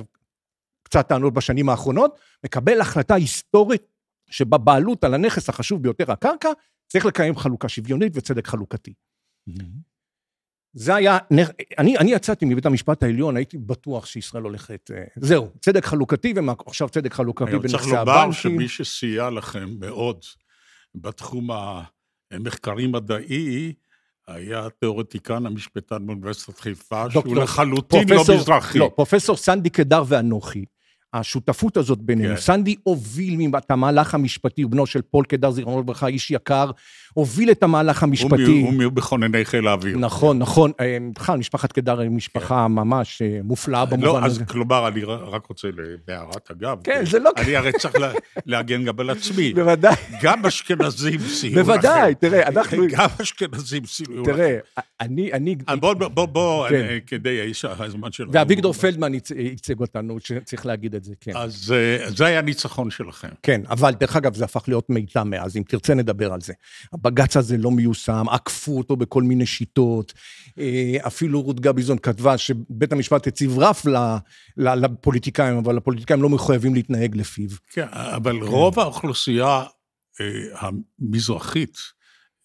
קצת 0.82 1.08
טענות 1.08 1.34
בשנים 1.34 1.68
האחרונות, 1.68 2.18
מקבל 2.44 2.80
החלטה 2.80 3.14
היסטורית 3.14 3.82
שבבעלות 4.30 5.04
על 5.04 5.14
הנכס 5.14 5.48
החשוב 5.48 5.82
ביותר, 5.82 6.12
הקרקע, 6.12 6.48
צריך 6.88 7.06
לקיים 7.06 7.36
חלוקה 7.36 7.68
שוויונית 7.68 8.12
וצדק 8.16 8.46
חלוקתי. 8.46 8.92
Mm-hmm. 9.50 9.62
זה 10.72 10.94
היה, 10.94 11.18
אני, 11.78 11.98
אני 11.98 12.12
יצאתי 12.12 12.44
מבית 12.44 12.66
המשפט 12.66 13.02
העליון, 13.02 13.36
הייתי 13.36 13.58
בטוח 13.58 14.06
שישראל 14.06 14.42
הולכת, 14.42 14.90
אה, 14.94 15.04
זהו, 15.16 15.48
צדק 15.60 15.84
חלוקתי, 15.84 16.34
ועכשיו 16.66 16.88
צדק 16.88 17.14
חלוקתי 17.14 17.58
בנכסי 17.58 17.76
הבנקים. 17.76 17.94
אני 17.96 18.04
צריך 18.04 18.16
לומר 18.16 18.32
שמי 18.32 18.68
שסייע 18.68 19.30
לכם 19.30 19.68
מאוד 19.80 20.24
בתחום 20.94 21.48
המחקרי-מדעי, 22.30 23.72
היה 24.28 24.66
תיאורטיקן 24.80 25.46
המשפטן 25.46 26.06
באוניברסיטת 26.06 26.58
חיפה, 26.60 27.10
שהוא 27.10 27.36
לחלוטין 27.36 28.08
לא 28.08 28.22
מזרחי. 28.34 28.78
לא, 28.78 28.90
פרופסור 28.96 29.36
סנדי 29.36 29.70
קדר 29.70 30.02
ואנוכי, 30.08 30.64
השותפות 31.18 31.76
הזאת 31.76 31.98
בינינו. 31.98 32.34
כן. 32.34 32.40
סנדי 32.40 32.76
הוביל 32.82 33.56
את 33.58 33.70
המהלך 33.70 34.14
המשפטי, 34.14 34.62
הוא 34.62 34.70
בנו 34.70 34.86
של 34.86 35.02
פול 35.02 35.24
קדר, 35.24 35.50
זיכרונו 35.50 35.80
לברכה, 35.80 36.06
איש 36.06 36.30
יקר, 36.30 36.70
הוביל 37.14 37.50
את 37.50 37.62
המהלך 37.62 38.02
המשפטי. 38.02 38.60
הוא 38.60 38.72
מכונני 38.72 39.44
חיל 39.44 39.68
האוויר. 39.68 39.98
נכון, 39.98 40.38
נכון. 40.38 40.72
אה, 40.80 40.98
בכלל, 41.14 41.38
משפחת 41.38 41.72
קדר 41.72 42.00
היא 42.00 42.10
משפחה 42.10 42.66
כן. 42.68 42.72
ממש 42.72 43.22
אה, 43.22 43.38
מופלאה 43.44 43.80
לא, 43.80 43.84
במובן 43.84 44.06
לא, 44.06 44.24
הזה. 44.24 44.42
אז 44.42 44.48
כלומר, 44.48 44.88
אני 44.88 45.04
רק 45.04 45.46
רוצה 45.46 45.68
בהערת 46.06 46.50
אגב. 46.50 46.78
כן, 46.84 47.04
זה 47.10 47.18
לא... 47.18 47.30
אני 47.36 47.56
הרי 47.56 47.72
צריך 47.72 47.94
להגן 48.46 48.84
גם 48.84 49.00
על 49.00 49.10
עצמי. 49.10 49.54
בוודאי. 49.54 49.94
גם 50.22 50.46
אשכנזים 50.46 51.20
סייעו 51.20 51.54
לכם. 51.54 51.62
בוודאי, 51.62 52.14
תראה, 52.14 52.48
אנחנו... 52.48 52.82
גם 52.90 53.08
אשכנזים 53.22 53.84
סייעו 53.86 54.22
לכם. 54.22 54.32
תראה, 54.32 54.58
אני... 55.00 55.32
אני... 55.32 55.56
בוא, 55.80 55.94
בוא, 55.94 56.26
בוא, 56.26 56.68
כן. 56.68 56.98
כדי 57.06 57.52
הזמן 57.62 58.12
שלנו. 58.12 58.32
ואביגדור 58.32 58.72
פלדמן 58.72 59.12
ייצג 59.36 59.80
אותנו, 59.80 60.20
שצריך 60.20 60.66
להגיד 60.66 60.94
את 60.94 61.04
זה, 61.06 61.14
כן. 61.20 61.32
אז 61.36 61.74
אה, 61.76 62.10
זה 62.10 62.26
היה 62.26 62.38
הניצחון 62.38 62.90
שלכם. 62.90 63.28
כן, 63.42 63.60
אבל 63.68 63.90
דרך 63.90 64.16
אגב, 64.16 64.34
זה 64.34 64.44
הפך 64.44 64.64
להיות 64.68 64.90
מידע 64.90 65.24
מאז, 65.24 65.56
אם 65.56 65.62
תרצה 65.68 65.94
נדבר 65.94 66.32
על 66.32 66.40
זה. 66.40 66.52
הבג"ץ 66.92 67.36
הזה 67.36 67.56
לא 67.56 67.70
מיושם, 67.70 68.26
עקפו 68.30 68.78
אותו 68.78 68.96
בכל 68.96 69.22
מיני 69.22 69.46
שיטות. 69.46 70.12
אה, 70.58 70.96
אפילו 71.06 71.42
רות 71.42 71.60
גביזון 71.60 71.98
כתבה 71.98 72.38
שבית 72.38 72.92
המשפט 72.92 73.26
הציב 73.26 73.58
רף 73.58 73.86
לפוליטיקאים, 74.56 75.56
אבל 75.56 75.76
הפוליטיקאים 75.76 76.22
לא 76.22 76.28
מחויבים 76.28 76.74
להתנהג 76.74 77.16
לפיו. 77.16 77.48
כן, 77.70 77.86
אבל 77.92 78.36
רוב 78.36 78.80
האוכלוסייה 78.80 79.64
אה, 80.20 80.26
המזרחית, 81.00 81.78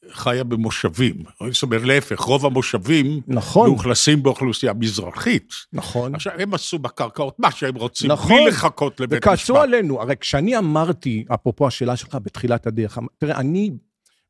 חיה 0.09 0.43
במושבים. 0.43 1.15
זאת 1.51 1.63
אומרת, 1.63 1.81
להפך, 1.81 2.19
רוב 2.19 2.45
המושבים 2.45 3.21
נכון. 3.27 3.69
מאוכלסים 3.69 4.23
באוכלוסייה 4.23 4.73
מזרחית. 4.73 5.53
נכון. 5.73 6.15
עכשיו, 6.15 6.33
הם 6.39 6.53
עשו 6.53 6.79
בקרקעות 6.79 7.39
מה 7.39 7.51
שהם 7.51 7.75
רוצים, 7.75 8.11
נכון. 8.11 8.35
בלי 8.35 8.47
לחכות 8.47 8.99
לבית 8.99 9.19
משפט. 9.19 9.33
וכעסו 9.33 9.57
עלינו. 9.57 10.01
הרי 10.01 10.15
כשאני 10.19 10.57
אמרתי, 10.57 11.25
אפרופו 11.33 11.67
השאלה 11.67 11.95
שלך 11.95 12.17
בתחילת 12.23 12.67
הדרך, 12.67 12.97
תראה, 13.17 13.37
אני 13.37 13.71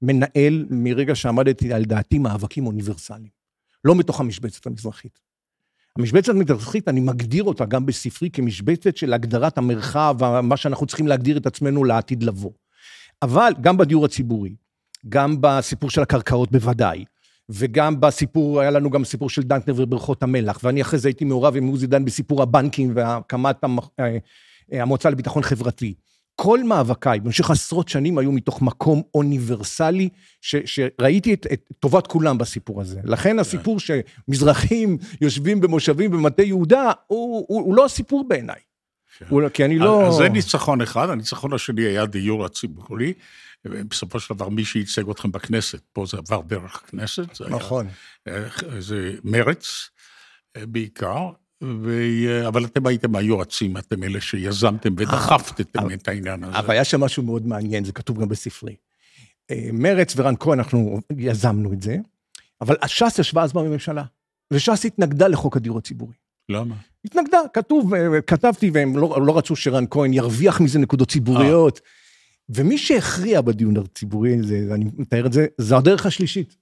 מנהל 0.01 0.65
מרגע 0.69 1.15
שעמדתי 1.15 1.73
על 1.73 1.85
דעתי 1.85 2.19
מאבקים 2.19 2.67
אוניברסליים. 2.67 3.41
לא 3.85 3.95
מתוך 3.95 4.19
המשבצת 4.19 4.67
המזרחית. 4.67 5.19
המשבצת 5.97 6.29
המזרחית, 6.29 6.87
אני 6.87 6.99
מגדיר 6.99 7.43
אותה 7.43 7.65
גם 7.65 7.85
בספרי 7.85 8.29
כמשבצת 8.29 8.97
של 8.97 9.13
הגדרת 9.13 9.57
המרחב, 9.57 10.39
מה 10.43 10.57
שאנחנו 10.57 10.85
צריכים 10.85 11.07
להגדיר 11.07 11.37
את 11.37 11.45
עצמנו 11.45 11.83
לעתיד 11.83 12.23
לבוא. 12.23 12.51
אבל 13.21 13.53
גם 13.61 13.77
בדיור 13.77 14.05
הציבורי, 14.05 14.55
גם 15.09 15.37
בסיפור 15.41 15.89
של 15.89 16.01
הקרקעות 16.01 16.51
בוודאי, 16.51 17.05
וגם 17.49 18.01
בסיפור, 18.01 18.61
היה 18.61 18.71
לנו 18.71 18.89
גם 18.89 19.03
סיפור 19.03 19.29
של 19.29 19.43
דנקנר 19.43 19.73
ובריכות 19.77 20.23
המלח, 20.23 20.59
ואני 20.63 20.81
אחרי 20.81 20.99
זה 20.99 21.07
הייתי 21.07 21.25
מעורב 21.25 21.55
עם 21.55 21.67
עוזי 21.67 21.87
דן 21.87 22.05
בסיפור 22.05 22.41
הבנקים 22.41 22.91
והקמת 22.95 23.63
אה, 23.63 24.17
אה, 24.73 24.81
המועצה 24.81 25.09
לביטחון 25.09 25.43
חברתי. 25.43 25.93
כל 26.35 26.63
מאבקיי 26.63 27.19
במשך 27.19 27.51
עשרות 27.51 27.89
שנים 27.89 28.17
היו 28.17 28.31
מתוך 28.31 28.61
מקום 28.61 29.01
אוניברסלי, 29.15 30.09
ש, 30.41 30.55
שראיתי 30.65 31.33
את, 31.33 31.47
את 31.53 31.69
טובת 31.79 32.07
כולם 32.07 32.37
בסיפור 32.37 32.81
הזה. 32.81 32.99
לכן 33.03 33.39
הסיפור 33.39 33.79
שמזרחים 33.79 34.97
יושבים 35.21 35.61
במושבים 35.61 36.11
במטה 36.11 36.43
יהודה, 36.43 36.91
הוא, 37.07 37.45
הוא, 37.47 37.61
הוא 37.61 37.75
לא 37.75 37.85
הסיפור 37.85 38.27
בעיניי. 38.27 38.59
כן. 39.29 39.49
כי 39.49 39.65
אני 39.65 39.79
לא... 39.79 40.07
אז 40.07 40.13
זה 40.13 40.29
ניצחון 40.29 40.81
אחד, 40.81 41.09
הניצחון 41.09 41.53
השני 41.53 41.81
היה 41.81 42.05
דיור 42.05 42.45
הציבורי. 42.45 43.13
בסופו 43.65 44.19
של 44.19 44.33
דבר 44.33 44.49
מי 44.49 44.65
שייצג 44.65 45.09
אתכם 45.09 45.31
בכנסת, 45.31 45.81
פה 45.93 46.05
זה 46.05 46.17
עבר 46.17 46.41
דרך 46.41 46.83
הכנסת, 46.83 47.35
זה 47.35 47.49
נכון. 47.49 47.87
היה, 48.25 48.49
זה 48.79 49.13
מרץ 49.23 49.89
בעיקר, 50.57 51.29
ו... 51.63 51.91
אבל 52.47 52.65
אתם 52.65 52.87
הייתם 52.87 53.15
היועצים, 53.15 53.77
אתם 53.77 54.03
אלה 54.03 54.21
שיזמתם 54.21 54.93
ודחפתם 54.97 55.93
את 55.93 56.07
העניין 56.07 56.43
הזה. 56.43 56.59
אבל 56.59 56.71
היה 56.71 56.83
שם 56.83 57.01
משהו 57.01 57.23
מאוד 57.23 57.47
מעניין, 57.47 57.83
זה 57.83 57.91
כתוב 57.91 58.21
גם 58.21 58.29
בספרי. 58.29 58.75
אה, 59.51 59.69
מרץ 59.73 60.13
ורן 60.17 60.33
כהן, 60.39 60.59
אנחנו 60.59 60.99
יזמנו 61.17 61.73
את 61.73 61.81
זה, 61.81 61.97
אבל 62.61 62.75
ש"ס 62.87 63.19
ישבה 63.19 63.43
אז 63.43 63.53
בממשלה, 63.53 64.03
וש"ס 64.53 64.85
התנגדה 64.85 65.27
לחוק 65.27 65.57
הדיור 65.57 65.77
הציבורי. 65.77 66.13
למה? 66.49 66.75
התנגדה, 67.05 67.37
כתוב, 67.53 67.93
אה, 67.93 68.21
כתבתי, 68.21 68.71
והם 68.73 68.97
לא, 68.97 69.19
לא 69.25 69.37
רצו 69.37 69.55
שרן 69.55 69.85
כהן 69.89 70.13
ירוויח 70.13 70.61
מזה 70.61 70.79
נקודות 70.79 71.09
ציבוריות. 71.09 71.79
아. 72.51 72.55
ומי 72.55 72.77
שהכריע 72.77 73.41
בדיון 73.41 73.77
הציבורי, 73.77 74.43
זה, 74.43 74.67
אני 74.71 74.85
מתאר 74.97 75.25
את 75.25 75.33
זה, 75.33 75.45
זה 75.57 75.77
הדרך 75.77 76.05
השלישית. 76.05 76.61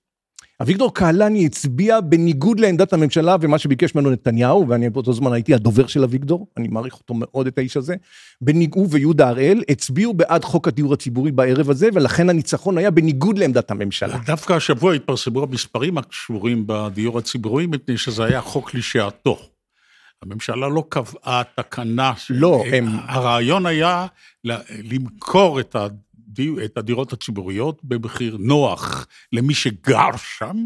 אביגדור 0.61 0.93
קהלני 0.93 1.45
הצביע 1.45 2.01
בניגוד 2.01 2.59
לעמדת 2.59 2.93
הממשלה 2.93 3.35
ומה 3.41 3.59
שביקש 3.59 3.95
ממנו 3.95 4.09
נתניהו, 4.09 4.65
ואני 4.67 4.89
באותו 4.89 5.13
זמן 5.13 5.33
הייתי 5.33 5.53
הדובר 5.53 5.87
של 5.87 6.03
אביגדור, 6.03 6.47
אני 6.57 6.67
מעריך 6.67 6.93
אותו 6.93 7.13
מאוד, 7.17 7.47
את 7.47 7.57
האיש 7.57 7.77
הזה, 7.77 7.95
בניגוד 8.41 8.87
ויהודה 8.91 9.29
הראל, 9.29 9.63
הצביעו 9.69 10.13
בעד 10.13 10.43
חוק 10.43 10.67
הדיור 10.67 10.93
הציבורי 10.93 11.31
בערב 11.31 11.69
הזה, 11.69 11.89
ולכן 11.93 12.29
הניצחון 12.29 12.77
היה 12.77 12.91
בניגוד 12.91 13.37
לעמדת 13.37 13.71
הממשלה. 13.71 14.17
דווקא 14.25 14.53
השבוע 14.53 14.93
התפרסמו 14.93 15.43
המספרים 15.43 15.97
הקשורים 15.97 16.63
בדיור 16.67 17.17
הציבורי, 17.17 17.67
מפני 17.67 17.97
שזה 17.97 18.25
היה 18.25 18.41
חוק 18.41 18.73
לשעתו. 18.75 19.39
הממשלה 20.23 20.67
לא 20.67 20.83
קבעה 20.89 21.41
תקנה. 21.55 22.13
לא, 22.29 22.63
הם... 22.71 22.87
הרעיון 23.07 23.65
היה 23.65 24.07
למכור 24.83 25.59
את 25.59 26.77
הדירות 26.77 27.13
הציבוריות 27.13 27.83
במחיר 27.83 28.37
נוח 28.39 29.07
למי 29.33 29.53
שגר 29.53 30.17
שם, 30.17 30.65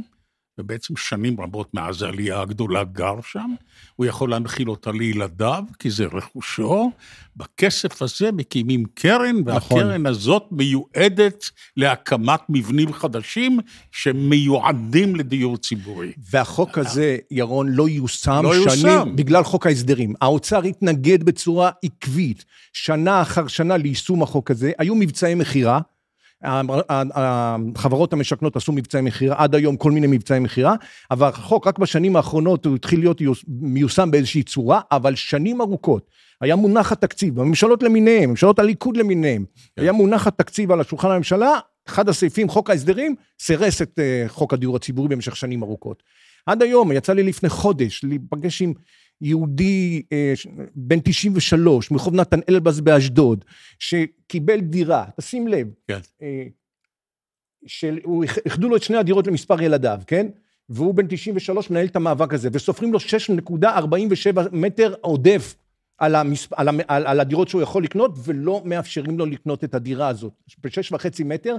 ובעצם 0.57 0.95
שנים 0.95 1.41
רבות 1.41 1.73
מאז 1.73 2.01
העלייה 2.01 2.41
הגדולה 2.41 2.83
גר 2.83 3.15
שם, 3.21 3.53
הוא 3.95 4.05
יכול 4.05 4.29
להנחיל 4.29 4.69
אותה 4.69 4.91
לילדיו, 4.91 5.63
כי 5.79 5.89
זה 5.89 6.05
רכושו. 6.05 6.91
בכסף 7.35 8.01
הזה 8.01 8.31
מקימים 8.31 8.85
קרן, 8.93 9.35
נכון. 9.45 9.77
והקרן 9.77 10.05
הזאת 10.05 10.43
מיועדת 10.51 11.49
להקמת 11.77 12.39
מבנים 12.49 12.93
חדשים 12.93 13.59
שמיועדים 13.91 15.15
לדיור 15.15 15.57
ציבורי. 15.57 16.11
והחוק 16.31 16.77
הזה, 16.77 17.17
ירון, 17.31 17.69
לא 17.69 17.89
יושם 17.89 18.41
לא 18.43 18.53
שנים 18.53 18.67
יושם. 18.67 19.15
בגלל 19.15 19.43
חוק 19.43 19.67
ההסדרים. 19.67 20.13
האוצר 20.21 20.63
התנגד 20.63 21.23
בצורה 21.23 21.71
עקבית, 21.83 22.45
שנה 22.73 23.21
אחר 23.21 23.47
שנה 23.47 23.77
ליישום 23.77 24.23
החוק 24.23 24.51
הזה. 24.51 24.71
היו 24.77 24.95
מבצעי 24.95 25.35
מכירה. 25.35 25.79
החברות 26.45 28.13
המשכנות 28.13 28.55
עשו 28.55 28.71
מבצעי 28.71 29.01
מכירה, 29.01 29.35
עד 29.37 29.55
היום 29.55 29.77
כל 29.77 29.91
מיני 29.91 30.07
מבצעי 30.07 30.39
מכירה, 30.39 30.75
אבל 31.11 31.27
החוק 31.27 31.67
רק 31.67 31.79
בשנים 31.79 32.15
האחרונות 32.15 32.65
הוא 32.65 32.75
התחיל 32.75 32.99
להיות 32.99 33.21
מיושם 33.47 34.11
באיזושהי 34.11 34.43
צורה, 34.43 34.81
אבל 34.91 35.15
שנים 35.15 35.61
ארוכות. 35.61 36.07
היה 36.41 36.55
מונח 36.55 36.91
התקציב, 36.91 37.35
בממשלות 37.35 37.83
למיניהם, 37.83 38.29
ממשלות 38.29 38.59
הליכוד 38.59 38.97
למיניהם, 38.97 39.45
כן. 39.75 39.81
היה 39.81 39.91
מונח 39.91 40.27
התקציב 40.27 40.71
על 40.71 40.81
השולחן 40.81 41.11
הממשלה, 41.11 41.59
אחד 41.87 42.09
הסעיפים, 42.09 42.49
חוק 42.49 42.69
ההסדרים, 42.69 43.15
סירס 43.41 43.81
את 43.81 43.99
uh, 43.99 44.29
חוק 44.29 44.53
הדיור 44.53 44.75
הציבורי 44.75 45.07
במשך 45.09 45.35
שנים 45.35 45.63
ארוכות. 45.63 46.03
עד 46.45 46.61
היום, 46.61 46.91
יצא 46.91 47.13
לי 47.13 47.23
לפני 47.23 47.49
חודש 47.49 48.03
להיפגש 48.03 48.61
עם 48.61 48.73
יהודי 49.23 50.01
אה, 50.11 50.33
בן 50.75 50.99
93 51.03 51.91
מרחוב 51.91 52.15
נתן 52.15 52.39
אלבז 52.49 52.81
באשדוד, 52.81 53.45
שקיבל 53.79 54.59
דירה, 54.59 55.05
תשים 55.17 55.47
לב, 55.47 55.67
כן. 55.87 55.99
אה, 56.21 56.43
של, 57.65 57.99
הוא, 58.03 58.23
איחדו 58.45 58.69
לו 58.69 58.75
את 58.75 58.83
שני 58.83 58.97
הדירות 58.97 59.27
למספר 59.27 59.61
ילדיו, 59.61 59.99
כן? 60.07 60.27
והוא 60.69 60.93
בן 60.93 61.05
93 61.09 61.69
מנהל 61.69 61.85
את 61.85 61.95
המאבק 61.95 62.33
הזה, 62.33 62.49
וסופרים 62.51 62.93
לו 62.93 62.99
6.47 62.99 64.39
מטר 64.51 64.93
עודף 65.01 65.55
על, 65.97 66.15
המספ... 66.15 66.53
על, 66.53 66.67
המ... 66.67 66.79
על, 66.87 67.07
על 67.07 67.19
הדירות 67.19 67.47
שהוא 67.47 67.61
יכול 67.61 67.83
לקנות, 67.83 68.11
ולא 68.23 68.61
מאפשרים 68.65 69.19
לו 69.19 69.25
לקנות 69.25 69.63
את 69.63 69.75
הדירה 69.75 70.07
הזאת. 70.07 70.33
בשש 70.63 70.91
וחצי 70.91 71.23
מטר, 71.23 71.55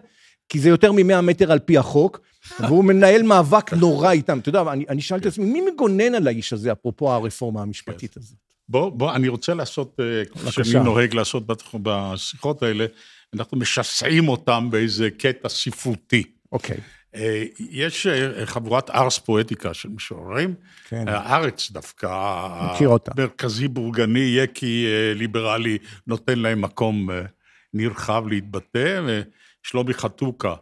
כי 0.48 0.58
זה 0.58 0.68
יותר 0.68 0.92
מ-100 0.92 1.20
מטר 1.20 1.52
על 1.52 1.58
פי 1.58 1.78
החוק, 1.78 2.20
והוא 2.60 2.84
מנהל 2.84 3.22
מאבק 3.22 3.72
נורא 3.72 4.10
איתם. 4.10 4.38
אתה 4.38 4.48
יודע, 4.48 4.62
אני, 4.72 4.84
אני 4.88 5.02
שאלתי 5.02 5.28
את 5.28 5.32
עצמי, 5.32 5.44
מי 5.44 5.60
מגונן 5.72 6.14
על 6.14 6.26
האיש 6.26 6.52
הזה, 6.52 6.72
אפרופו 6.72 7.12
הרפורמה 7.12 7.62
המשפטית 7.62 8.16
הזאת? 8.16 8.38
בוא, 8.68 8.90
בוא, 8.90 9.14
אני 9.14 9.28
רוצה 9.28 9.54
לעשות, 9.54 10.00
כמו 10.32 10.52
שאני 10.52 10.84
נוהג 10.84 11.14
לעשות 11.14 11.42
בשיחות 11.82 12.62
האלה, 12.62 12.86
אנחנו 13.34 13.58
משסעים 13.58 14.28
אותם 14.28 14.68
באיזה 14.70 15.08
קטע 15.18 15.48
ספרותי. 15.48 16.22
אוקיי. 16.52 16.76
אה, 16.76 16.82
יש 17.58 18.06
אה, 18.06 18.46
חבורת 18.46 18.90
ארס 18.90 19.18
פואטיקה 19.18 19.74
של 19.74 19.88
משוררים, 19.88 20.54
כן. 20.88 21.08
הארץ 21.08 21.70
דווקא, 21.70 22.08
מכיר 22.72 22.88
אותה. 22.88 23.12
מרכזי 23.18 23.68
בורגני, 23.68 24.34
יקי 24.38 24.86
אה, 24.86 25.14
ליברלי, 25.14 25.78
נותן 26.06 26.38
להם 26.38 26.60
מקום 26.60 27.08
נרחב 27.74 28.24
להתבטא, 28.28 29.00
ושלומי 29.64 29.94
חתוקה, 29.94 30.54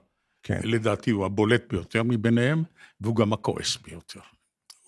כן. 0.43 0.61
לדעתי 0.65 1.11
הוא 1.11 1.27
הבולט 1.27 1.73
ביותר 1.73 2.03
מביניהם, 2.03 2.63
והוא 3.01 3.17
גם 3.17 3.33
הכועס 3.33 3.77
ביותר. 3.77 4.21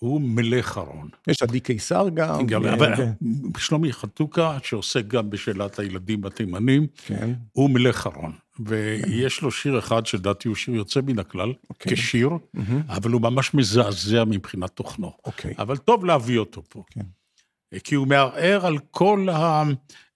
הוא 0.04 0.20
מלך 0.20 0.78
ארון. 0.78 1.08
יש 1.26 1.42
עדי 1.42 1.60
קיסר 1.60 2.08
גם. 2.14 2.46
גם 2.46 2.64
אבל 2.64 2.96
כן. 2.96 3.10
שלומי 3.58 3.92
חתוקה, 3.92 4.58
שעוסק 4.62 5.06
גם 5.06 5.30
בשאלת 5.30 5.78
הילדים 5.78 6.24
התימנים, 6.24 6.86
כן. 7.06 7.32
הוא 7.52 7.70
מלך 7.70 8.06
ארון. 8.06 8.32
ויש 8.60 9.42
לו 9.42 9.50
שיר 9.50 9.78
אחד 9.78 10.06
שלדעתי 10.06 10.48
הוא 10.48 10.56
שיר 10.56 10.74
יוצא 10.74 11.00
מן 11.00 11.18
הכלל, 11.18 11.50
okay. 11.50 11.66
אוקיי. 11.70 11.92
כשיר, 11.92 12.28
mm-hmm. 12.28 12.60
אבל 12.88 13.10
הוא 13.10 13.20
ממש 13.20 13.54
מזעזע 13.54 14.24
מבחינת 14.24 14.70
תוכנו. 14.70 15.06
Okay. 15.06 15.26
אוקיי. 15.26 15.54
אבל 15.58 15.76
טוב 15.76 16.04
להביא 16.04 16.38
אותו 16.38 16.62
פה. 16.68 16.82
Okay. 16.90 16.94
כן. 16.94 17.78
כי 17.78 17.94
הוא 17.94 18.06
מערער 18.06 18.66
על 18.66 18.78
כל 18.90 19.28
ה... 19.28 19.62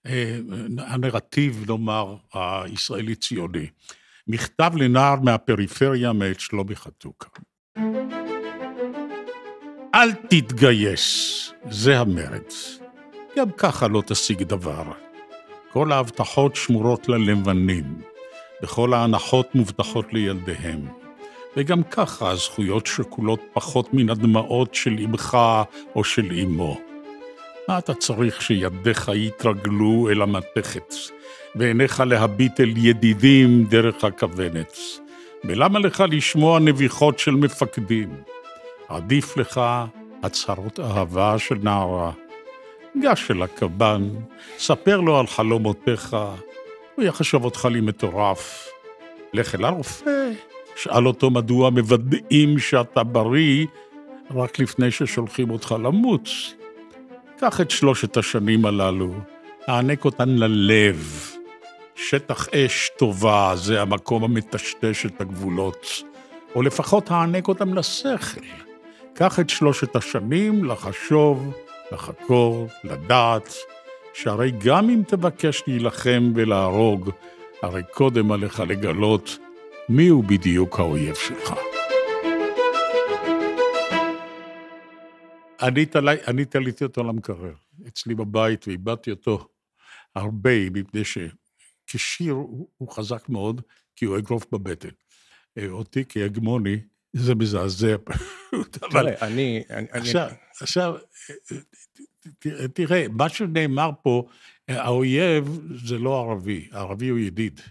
אה, 0.05 0.39
הנרטיב, 0.77 1.63
נאמר, 1.67 2.15
הישראלי-ציוני. 2.33 3.67
מכתב 4.27 4.71
לנער 4.75 5.19
מהפריפריה 5.19 6.13
מאת 6.13 6.39
שלומי 6.39 6.75
חתוקה. 6.75 7.29
אל 9.95 10.11
תתגייס, 10.11 11.51
זה 11.69 11.99
המרץ. 11.99 12.79
גם 13.37 13.51
ככה 13.57 13.87
לא 13.87 14.03
תשיג 14.05 14.43
דבר. 14.43 14.83
כל 15.73 15.91
ההבטחות 15.91 16.55
שמורות 16.55 17.09
ללבנים. 17.09 18.01
וכל 18.63 18.93
ההנחות 18.93 19.55
מובטחות 19.55 20.13
לילדיהם. 20.13 20.87
וגם 21.57 21.83
ככה 21.83 22.29
הזכויות 22.29 22.87
שכולות 22.87 23.41
פחות 23.53 23.93
מן 23.93 24.09
הדמעות 24.09 24.75
של 24.75 24.97
אמך 25.03 25.37
או 25.95 26.03
של 26.03 26.31
אמו. 26.43 26.77
מה 27.67 27.77
אתה 27.77 27.93
צריך 27.93 28.41
שידיך 28.41 29.11
יתרגלו 29.15 30.09
אל 30.11 30.21
המתכת, 30.21 30.93
ועיניך 31.55 32.03
להביט 32.05 32.59
אל 32.59 32.73
ידידים 32.77 33.63
דרך 33.63 34.03
הכוונת? 34.03 34.77
ולמה 35.43 35.79
לך 35.79 36.03
לשמוע 36.11 36.59
נביחות 36.59 37.19
של 37.19 37.31
מפקדים? 37.31 38.09
עדיף 38.89 39.37
לך 39.37 39.61
הצהרות 40.23 40.79
אהבה 40.79 41.39
של 41.39 41.55
נערה. 41.63 42.11
גש 43.01 43.31
אל 43.31 43.41
הקב"ן, 43.41 44.09
ספר 44.57 44.99
לו 44.99 45.19
על 45.19 45.27
חלומותיך, 45.27 46.17
הוא 46.95 47.05
יחשוב 47.05 47.45
אותך 47.45 47.65
לי 47.65 47.81
מטורף. 47.81 48.69
לך 49.33 49.55
אל 49.55 49.65
הרופא, 49.65 50.31
שאל 50.75 51.07
אותו 51.07 51.29
מדוע 51.29 51.69
מוודאים 51.69 52.59
שאתה 52.59 53.03
בריא 53.03 53.65
רק 54.35 54.59
לפני 54.59 54.91
ששולחים 54.91 55.49
אותך 55.49 55.75
למות. 55.83 56.29
קח 57.39 57.61
את 57.61 57.71
שלושת 57.71 58.17
השנים 58.17 58.65
הללו, 58.65 59.13
הענק 59.67 60.05
אותן 60.05 60.29
ללב. 60.29 61.29
שטח 61.95 62.47
אש 62.49 62.89
טובה 62.97 63.53
זה 63.55 63.81
המקום 63.81 64.23
המטשטש 64.23 65.05
את 65.05 65.21
הגבולות, 65.21 66.03
או 66.55 66.61
לפחות 66.61 67.11
הענק 67.11 67.47
אותם 67.47 67.73
לשכל. 67.73 68.68
קח 69.19 69.39
את 69.39 69.49
שלושת 69.49 69.95
השנים 69.95 70.65
לחשוב, 70.65 71.53
לחקור, 71.91 72.67
לדעת, 72.83 73.53
שהרי 74.13 74.51
גם 74.65 74.89
אם 74.89 75.01
תבקש 75.07 75.63
להילחם 75.67 76.31
ולהרוג, 76.35 77.09
הרי 77.61 77.81
קודם 77.93 78.31
עליך 78.31 78.59
לגלות 78.59 79.37
מיהו 79.89 80.23
בדיוק 80.23 80.79
האויב 80.79 81.15
שלך. 81.15 81.53
אני 86.27 86.45
תליתי 86.45 86.83
אותו 86.83 87.03
למקרר, 87.03 87.53
אצלי 87.87 88.15
בבית, 88.15 88.67
ואיבדתי 88.67 89.11
אותו 89.11 89.47
הרבה, 90.15 90.69
מפני 90.69 91.01
שכשיר 91.03 92.33
הוא 92.77 92.91
חזק 92.91 93.29
מאוד, 93.29 93.61
כי 93.95 94.05
הוא 94.05 94.17
אגרוף 94.17 94.45
בבטן. 94.51 94.89
אה, 95.57 95.69
אותי 95.69 96.03
כהגמוני, 96.09 96.79
זה 97.13 97.35
מזעזע 97.35 97.95
פשוט. 98.49 98.83
אבל... 98.83 99.07
אני... 99.21 99.63
עכשיו, 99.91 100.29
עכשיו, 100.61 100.95
תראה, 102.73 103.05
מה 103.09 103.29
שנאמר 103.29 103.89
פה, 104.01 104.27
האויב 104.67 105.59
זה 105.85 105.97
לא 105.97 106.19
ערבי, 106.19 106.67
הערבי 106.71 107.07
הוא 107.07 107.19
ידיד. 107.19 107.61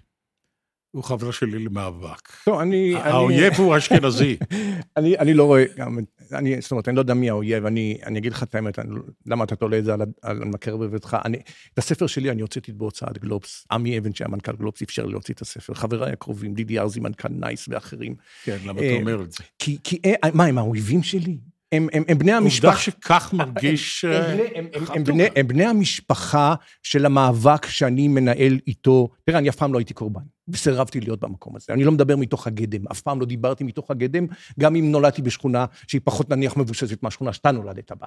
הוא 0.98 1.04
חבר 1.04 1.30
שלי 1.30 1.58
למאבק. 1.64 2.28
טוב, 2.44 2.60
אני... 2.60 2.94
האויב 2.94 3.52
אני, 3.54 3.64
הוא 3.64 3.76
אשכנזי. 3.76 4.36
אני, 4.96 5.18
אני 5.18 5.34
לא 5.34 5.44
רואה, 5.44 5.64
גם, 5.76 5.98
אני, 6.32 6.60
זאת 6.60 6.70
אומרת, 6.70 6.88
אני 6.88 6.96
לא 6.96 7.00
יודע 7.00 7.14
מי 7.14 7.30
האויב, 7.30 7.66
אני, 7.66 7.98
אני 8.06 8.18
אגיד 8.18 8.32
לך 8.32 8.42
את 8.42 8.54
האמת, 8.54 8.78
אני, 8.78 8.90
למה 9.26 9.44
אתה 9.44 9.56
תולה 9.56 9.78
את 9.78 9.84
זה 9.84 9.94
על, 9.94 10.00
על 10.22 10.40
בביתך? 10.78 11.16
אני, 11.24 11.38
את 11.74 11.78
הספר 11.78 12.06
שלי 12.06 12.30
אני 12.30 12.42
הוצאתי 12.42 12.72
בהוצאת 12.72 13.18
גלובס. 13.18 13.66
עמי 13.70 13.98
אבן, 13.98 14.14
שהיה 14.14 14.28
מנכ"ל 14.28 14.52
גלובס, 14.52 14.82
אפשר 14.82 15.06
להוציא 15.06 15.34
את 15.34 15.40
הספר. 15.40 15.74
חבריי 15.74 16.12
הקרובים, 16.12 16.54
דידי 16.54 16.78
ארזי, 16.78 17.00
מנכ"ל 17.00 17.28
נייס 17.28 17.68
ואחרים. 17.68 18.14
כן, 18.44 18.56
למה 18.64 18.80
אתה 18.80 19.00
אומר 19.00 19.22
את 19.22 19.32
זה? 19.32 19.44
כי, 19.58 19.78
כי, 19.84 19.98
אה, 20.04 20.30
מה, 20.34 20.44
הם 20.44 20.58
האויבים 20.58 21.02
שלי? 21.02 21.38
הם, 21.72 21.88
הם, 21.92 22.02
הם 22.08 22.18
בני 22.18 22.32
המשפחה... 22.32 22.68
עובדה 22.68 22.80
שכך 22.80 23.30
מרגיש... 23.32 24.04
הם, 24.04 24.12
הם, 24.12 24.38
הם, 24.54 24.66
הם, 24.74 24.84
הם, 24.94 25.04
בני, 25.04 25.24
הם 25.36 25.48
בני 25.48 25.64
המשפחה 25.64 26.54
של 26.82 27.06
המאבק 27.06 27.66
שאני 27.66 28.08
מנהל 28.08 28.58
איתו. 28.66 29.08
תראה, 29.24 29.38
אני 29.38 29.48
אף 29.48 29.56
פעם 29.56 29.72
לא 29.72 29.78
הייתי 29.78 29.94
קורבן, 29.94 30.20
וסירבתי 30.48 31.00
להיות 31.00 31.20
במקום 31.20 31.56
הזה. 31.56 31.72
אני 31.72 31.84
לא 31.84 31.92
מדבר 31.92 32.16
מתוך 32.16 32.46
הגדם, 32.46 32.80
אף 32.92 33.00
פעם 33.00 33.20
לא 33.20 33.26
דיברתי 33.26 33.64
מתוך 33.64 33.90
הגדם, 33.90 34.26
גם 34.60 34.76
אם 34.76 34.92
נולדתי 34.92 35.22
בשכונה 35.22 35.66
שהיא 35.86 36.00
פחות 36.04 36.30
נניח 36.30 36.56
מבוססת 36.56 37.02
מהשכונה 37.02 37.32
שאתה 37.32 37.50
נולדת 37.50 37.92
בה. 37.92 38.06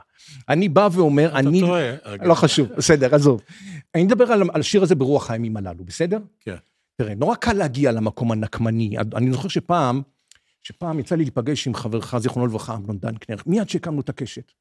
אני 0.49 0.69
בא 0.69 0.89
ואומר, 0.91 1.29
אתה 1.29 1.39
אני... 1.39 1.59
טועה. 1.59 1.95
לא 2.25 2.33
חשוב, 2.33 2.67
בסדר, 2.77 3.15
עזוב. 3.15 3.41
אני 3.95 4.03
מדבר 4.03 4.31
על, 4.31 4.41
על 4.53 4.59
השיר 4.59 4.83
הזה 4.83 4.95
ברוח 4.95 5.31
הימים 5.31 5.57
הללו, 5.57 5.85
בסדר? 5.85 6.19
כן. 6.39 6.55
תראה, 6.97 7.15
נורא 7.15 7.35
קל 7.35 7.53
להגיע 7.53 7.91
למקום 7.91 8.31
הנקמני. 8.31 8.97
אני 9.15 9.31
זוכר 9.31 9.47
שפעם... 9.47 10.01
שפעם 10.63 10.99
יצא 10.99 11.15
לי 11.15 11.23
להיפגש 11.23 11.67
עם 11.67 11.73
חברך, 11.73 12.17
זיכרונו 12.17 12.47
לברכה, 12.47 12.75
אמנון 12.75 12.97
דנקנר, 12.97 13.35
מיד 13.45 13.69
שהקמנו 13.69 14.01
את 14.01 14.09
הקשת. 14.09 14.51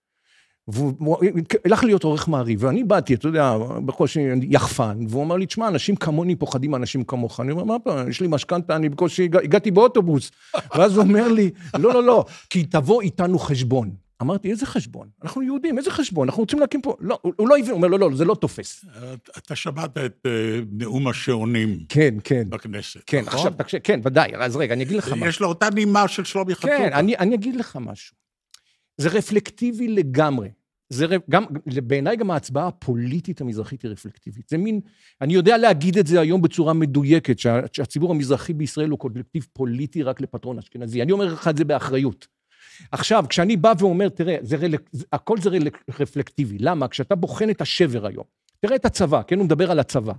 והוא 0.69 1.17
הלך 1.65 1.85
להיות 1.85 2.05
עורך 2.05 2.29
מעריב, 2.29 2.65
ואני 2.65 2.85
באתי, 2.85 3.15
אתה 3.15 3.29
יודע, 3.29 3.57
בקושי 3.87 4.21
יחפן, 4.43 4.99
והוא 5.09 5.23
אמר 5.23 5.37
לי, 5.37 5.47
תשמע, 5.47 5.69
אנשים 5.69 5.97
כמוני 5.97 6.37
פוחדים 6.37 6.71
מאנשים 6.71 7.05
כמוך. 7.05 7.41
אני 7.41 7.53
אומר, 7.53 7.65
מה 7.65 7.79
פה, 7.79 8.03
יש 8.09 8.21
לי 8.21 8.29
משכנתה, 8.31 8.77
אני 8.77 8.89
בקושי 8.89 9.25
הגעתי 9.25 9.71
באוטובוס. 9.71 10.31
ואז 10.75 10.97
הוא 10.97 11.05
אומר 11.05 11.29
לי, 11.29 11.51
לא, 11.79 11.95
לא, 11.95 12.03
לא, 12.03 12.25
כי 12.51 12.65
תבוא 12.65 13.03
איתנו 13.03 13.39
חשבון. 13.39 13.91
אמרתי, 14.23 14.51
איזה 14.51 14.67
חשבון? 14.67 15.09
אנחנו 15.23 15.43
יהודים, 15.43 15.79
איזה 15.79 15.91
חשבון? 15.91 16.29
אנחנו 16.29 16.43
רוצים 16.43 16.59
להקים 16.59 16.83
פה... 16.83 16.97
לא, 17.01 17.19
הוא 17.23 17.49
לא 17.49 17.57
הבין, 17.57 17.71
הוא 17.71 17.77
אומר, 17.77 17.89
לא, 17.89 17.99
לא, 17.99 18.17
זה 18.17 18.25
לא 18.25 18.35
תופס. 18.35 18.85
אתה 19.39 19.57
שמעת 19.57 19.99
את 19.99 20.27
אה, 20.27 20.61
נאום 20.73 21.09
השעונים. 21.09 21.79
כן, 21.89 22.15
כן. 22.25 22.51
בכנסת, 22.51 23.01
כן, 23.07 23.21
נכון? 23.21 23.39
עכשיו, 23.39 23.53
תקשיב, 23.53 23.81
כן, 23.85 24.01
ודאי, 24.05 24.31
אז 24.37 24.57
רגע, 24.57 24.75
אני 24.75 24.85
אגיד 24.85 24.97
לך 24.97 25.13
משהו. 25.13 25.27
יש 25.27 25.41
לו 25.41 25.49
אותה 25.49 25.69
נימה 25.75 26.09
של 26.09 26.25
שלומי 26.25 26.55
חתוכה. 26.55 26.77
כן, 26.79 26.93
אני, 26.93 27.17
אני 27.17 27.35
אגיד 27.35 27.57
לך 27.57 27.79
משהו. 27.81 28.17
זה 28.97 29.09
רפלקטיבי 29.09 29.89
לגמרי. 29.89 30.49
זה 30.93 31.07
גם, 31.31 31.45
בעיניי 31.87 32.17
גם 32.17 32.31
ההצבעה 32.31 32.67
הפוליטית 32.67 33.41
המזרחית 33.41 33.83
היא 33.83 33.91
רפלקטיבית. 33.91 34.49
זה 34.49 34.59
מין, 34.59 34.81
אני 35.21 35.35
יודע 35.35 35.57
להגיד 35.57 35.99
את 35.99 36.07
זה 36.07 36.21
היום 36.21 36.43
בצורה 36.43 36.73
מדויקת, 36.73 37.39
שה, 37.39 37.61
שהציבור 37.73 38.11
המזרחי 38.11 38.53
בישראל 38.53 38.91
הוא 38.91 38.99
קולקטיב 38.99 39.47
פוליטי 39.53 40.03
רק 40.03 40.21
לפטרון 40.21 40.59
אשכנזי. 40.59 41.03
אני 41.03 41.13
אומר 41.13 41.35
לך 41.35 41.49
את 41.49 41.57
זה 41.57 41.65
באחריות. 41.65 42.27
עכשיו, 42.93 43.25
כשאני 43.29 43.57
בא 43.57 43.73
ואומר, 43.79 44.09
תראה, 44.09 44.37
זה 44.43 44.57
רפלק, 44.57 44.91
הכל 45.13 45.41
זה 45.41 45.51
רפלק, 45.51 45.85
רפלקטיבי. 46.01 46.57
למה? 46.59 46.89
כשאתה 46.89 47.15
בוחן 47.15 47.51
את 47.51 47.61
השבר 47.61 48.07
היום, 48.07 48.25
תראה 48.61 48.77
את 48.77 48.85
הצבא, 48.85 49.23
כן, 49.27 49.39
הוא 49.39 49.45
מדבר 49.45 49.71
על 49.71 49.79
הצבא. 49.79 50.13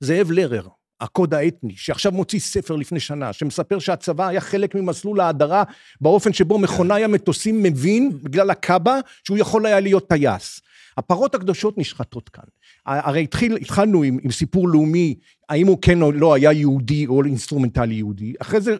זאב 0.00 0.30
לרר, 0.30 0.68
הקוד 1.00 1.34
האתני, 1.34 1.76
שעכשיו 1.76 2.12
מוציא 2.12 2.38
ספר 2.40 2.76
לפני 2.76 3.00
שנה, 3.00 3.32
שמספר 3.32 3.78
שהצבא 3.78 4.26
היה 4.26 4.40
חלק 4.40 4.74
ממסלול 4.74 5.20
ההדרה, 5.20 5.62
באופן 6.00 6.32
שבו 6.32 6.58
מכונאי 6.58 7.04
המטוסים 7.04 7.62
מבין, 7.62 8.18
בגלל 8.22 8.50
הקב"א, 8.50 8.98
שהוא 9.24 9.38
יכול 9.38 9.66
היה 9.66 9.80
להיות 9.80 10.08
טייס. 10.08 10.60
הפרות 10.96 11.34
הקדושות 11.34 11.78
נשחטות 11.78 12.28
כאן. 12.28 12.44
הרי 12.86 13.22
התחיל, 13.22 13.56
התחלנו 13.56 14.02
עם, 14.02 14.18
עם 14.22 14.30
סיפור 14.30 14.68
לאומי, 14.68 15.14
האם 15.48 15.66
הוא 15.66 15.78
כן 15.82 16.02
או 16.02 16.12
לא 16.12 16.34
היה 16.34 16.52
יהודי 16.52 17.06
או 17.06 17.24
אינסטרומנטלי 17.24 17.94
יהודי, 17.94 18.32
אחרי 18.42 18.60
זה 18.60 18.76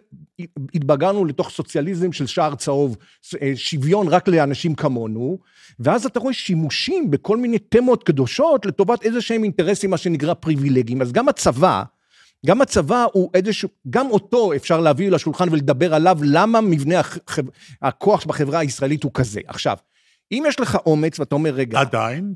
התבגרנו 0.73 1.25
לתוך 1.25 1.49
סוציאליזם 1.49 2.11
של 2.11 2.27
שער 2.27 2.55
צהוב, 2.55 2.97
שוויון 3.55 4.07
רק 4.07 4.27
לאנשים 4.27 4.75
כמונו, 4.75 5.37
ואז 5.79 6.05
אתה 6.05 6.19
רואה 6.19 6.33
שימושים 6.33 7.11
בכל 7.11 7.37
מיני 7.37 7.59
תמות 7.59 8.03
קדושות 8.03 8.65
לטובת 8.65 9.03
איזה 9.03 9.21
שהם 9.21 9.43
אינטרסים, 9.43 9.89
מה 9.89 9.97
שנקרא 9.97 10.33
פריבילגיים. 10.33 11.01
אז 11.01 11.11
גם 11.11 11.29
הצבא, 11.29 11.83
גם 12.45 12.61
הצבא 12.61 13.05
הוא 13.13 13.29
איזשהו, 13.33 13.69
גם 13.89 14.11
אותו 14.11 14.53
אפשר 14.55 14.79
להביא 14.79 15.11
לשולחן 15.11 15.47
ולדבר 15.51 15.93
עליו, 15.93 16.17
למה 16.21 16.61
מבנה 16.61 17.01
הכוח 17.81 18.25
בחברה 18.25 18.59
הישראלית 18.59 19.03
הוא 19.03 19.11
כזה. 19.13 19.39
עכשיו, 19.47 19.77
אם 20.31 20.43
יש 20.47 20.59
לך 20.59 20.77
אומץ 20.85 21.19
ואתה 21.19 21.35
אומר, 21.35 21.49
רגע... 21.49 21.79
עדיין? 21.79 22.33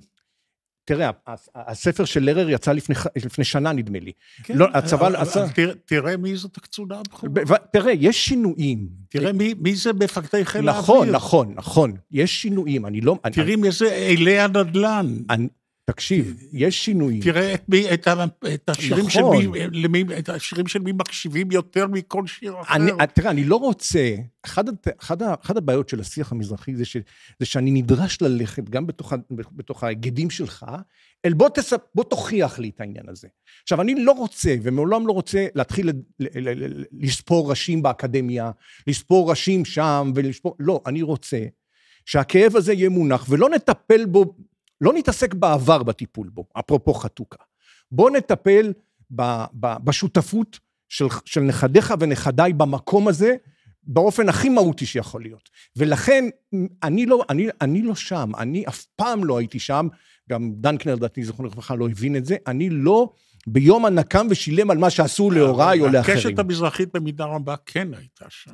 תראה, 0.86 1.10
הספר 1.56 2.06
של 2.06 2.24
לרר 2.24 2.50
יצא 2.50 2.72
לפני, 2.72 2.96
לפני 3.26 3.44
שנה, 3.44 3.72
נדמה 3.72 4.00
לי. 4.00 4.12
כן, 4.44 4.58
לא, 4.58 4.68
הצבא... 4.74 5.08
אבל, 5.08 5.16
עשה... 5.16 5.50
תראה, 5.50 5.74
תראה 5.86 6.18
מי 6.18 6.36
זאת 6.36 6.58
הקצונה 6.58 7.00
הבכורה. 7.00 7.58
תראה, 7.74 7.92
יש 7.92 8.26
שינויים. 8.26 8.88
תראה 9.10 9.34
מי, 9.34 9.54
מי 9.60 9.76
זה 9.76 9.94
מפקדי 9.94 10.46
חיל 10.46 10.62
נכון, 10.62 10.98
האוויר. 10.98 11.16
נכון, 11.16 11.48
נכון, 11.56 11.92
נכון. 11.92 11.94
יש 12.12 12.42
שינויים, 12.42 12.86
אני 12.86 13.02
לא... 13.02 13.18
תראי 13.32 13.56
מי 13.56 13.72
זה 13.72 13.94
אלי 13.94 14.40
הנדל"ן. 14.40 15.18
אני, 15.30 15.48
תקשיב, 15.92 16.44
יש 16.52 16.86
שינויים. 16.86 17.22
תראה 17.22 17.54
את, 17.54 17.70
מי, 17.70 17.94
את, 17.94 18.08
ה, 18.08 18.26
את, 18.54 18.70
השירים 18.70 19.06
נכון. 19.06 19.42
של 19.42 19.50
מי, 19.50 19.68
למי, 19.72 20.04
את 20.20 20.30
השירים 20.30 20.68
של 20.68 20.80
מי 20.80 20.92
מקשיבים 20.92 21.52
יותר 21.52 21.88
מכל 21.88 22.28
שיר 22.28 22.62
אחר. 22.62 22.76
אני, 22.76 22.92
תראה, 23.14 23.32
אני 23.32 23.44
לא 23.44 23.56
רוצה, 23.56 24.16
אחד, 24.46 24.64
אחד, 25.00 25.18
אחד 25.22 25.58
הבעיות 25.58 25.90
של 25.90 26.00
השיח 26.00 26.32
המזרחי 26.32 26.76
זה, 26.76 26.86
ש, 26.86 26.98
זה 27.40 27.46
שאני 27.46 27.72
נדרש 27.72 28.22
ללכת 28.22 28.70
גם 28.70 28.88
בתוך, 28.88 29.14
בתוך 29.32 29.84
ההיגדים 29.84 30.30
שלך, 30.30 30.66
אל 31.26 31.34
בוא, 31.34 31.50
תס, 31.50 31.74
בוא 31.96 32.04
תוכיח 32.04 32.60
לי 32.60 32.70
את 32.70 32.82
העניין 32.82 33.10
הזה. 33.10 33.28
עכשיו, 33.64 33.82
אני 33.82 34.04
לא 34.04 34.12
רוצה, 34.12 34.56
ומעולם 34.62 35.08
לא 35.08 35.12
רוצה 35.12 35.48
להתחיל 35.56 35.90
ל, 35.90 35.94
ל, 36.20 36.50
ל, 36.50 36.66
ל, 36.66 36.84
לספור 37.00 37.50
ראשים 37.50 37.82
באקדמיה, 37.82 38.52
לספור 38.88 39.30
ראשים 39.30 39.66
שם 39.66 40.12
ולספור, 40.16 40.56
לא, 40.60 40.82
אני 40.86 41.02
רוצה 41.02 41.40
שהכאב 42.06 42.56
הזה 42.56 42.74
יהיה 42.74 42.90
מונח, 42.90 43.26
ולא 43.30 43.50
נטפל 43.50 44.06
בו 44.06 44.36
לא 44.82 44.94
נתעסק 44.94 45.34
בעבר 45.34 45.84
בטיפול 45.84 46.30
בו, 46.30 46.46
אפרופו 46.60 46.94
חתוכה. 46.94 47.44
בוא 47.92 48.10
נטפל 48.10 48.74
ב, 49.16 49.22
ב, 49.54 49.74
בשותפות 49.84 50.60
של, 50.90 51.06
של 51.26 51.42
נכדיך 51.42 51.94
ונכדיי 52.00 52.54
במקום 52.54 53.08
הזה, 53.08 53.36
באופן 53.84 54.30
הכי 54.30 54.50
מהותי 54.50 54.86
שיכול 54.86 55.22
להיות. 55.22 55.50
ולכן, 55.76 56.26
אני 56.84 57.06
לא, 57.06 57.24
אני, 57.30 57.48
אני 57.62 57.82
לא 57.82 57.96
שם, 57.96 58.32
אני 58.38 58.66
אף 58.68 58.86
פעם 58.86 59.24
לא 59.24 59.38
הייתי 59.38 59.60
שם, 59.60 59.88
גם 60.30 60.52
דנקנר, 60.56 60.96
לדעתי, 60.96 61.24
זכרונו 61.24 61.50
לברכה, 61.50 61.76
לא 61.76 61.90
הבין 61.90 62.16
את 62.16 62.26
זה, 62.26 62.36
אני 62.48 62.70
לא 62.70 63.14
ביום 63.48 63.86
הנקם 63.86 64.28
ושילם 64.30 64.72
על 64.72 64.78
מה 64.78 64.90
שעשו 64.90 65.32
להוריי 65.32 65.80
או 65.80 65.88
לאחרים. 65.88 66.18
הקשת 66.18 66.40
המזרחית 66.40 66.90
במידה 66.94 67.26
רבה 67.26 67.56
כן 67.66 67.94
הייתה 67.94 68.26
שם. 68.30 68.54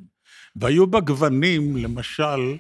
והיו 0.56 0.88
בה 0.88 1.00
גוונים, 1.00 1.78
למשל, 1.78 2.58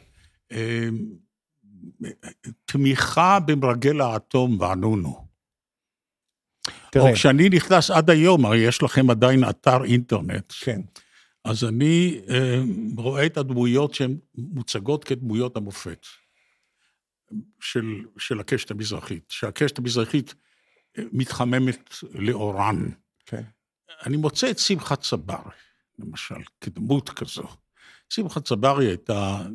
תמיכה 2.66 3.40
במרגל 3.40 4.02
האטום 4.02 4.60
וענונו. 4.60 5.28
תראה. 6.92 7.10
או 7.10 7.14
כשאני 7.16 7.50
נכנס 7.50 7.92
עד 7.92 8.10
היום, 8.10 8.46
הרי 8.46 8.58
יש 8.58 8.84
לכם 8.84 9.10
עדיין 9.10 9.50
אתר 9.50 9.84
אינטרנט. 9.84 10.54
כן. 10.60 10.82
אז 11.44 11.64
אני 11.64 12.22
אה, 12.30 12.62
רואה 12.98 13.26
את 13.26 13.38
הדמויות 13.38 13.94
שהן 13.94 14.18
מוצגות 14.36 15.04
כדמויות 15.04 15.58
המופת 15.58 16.06
של, 17.60 17.86
של 18.18 18.40
הקשת 18.40 18.72
המזרחית, 18.72 19.26
שהקשת 19.30 19.78
המזרחית 19.78 20.36
אה, 20.98 21.04
מתחממת 21.12 21.96
לאורן. 22.14 22.90
כן. 23.26 23.44
אני 24.06 24.18
מוצא 24.18 24.52
את 24.52 24.60
שמחה 24.60 24.96
צברי, 24.96 25.52
למשל, 26.00 26.36
כדמות 26.62 27.10
כזו. 27.10 27.48
שמחה 28.10 28.40
צברי 28.40 28.88
הייתה 28.88 29.46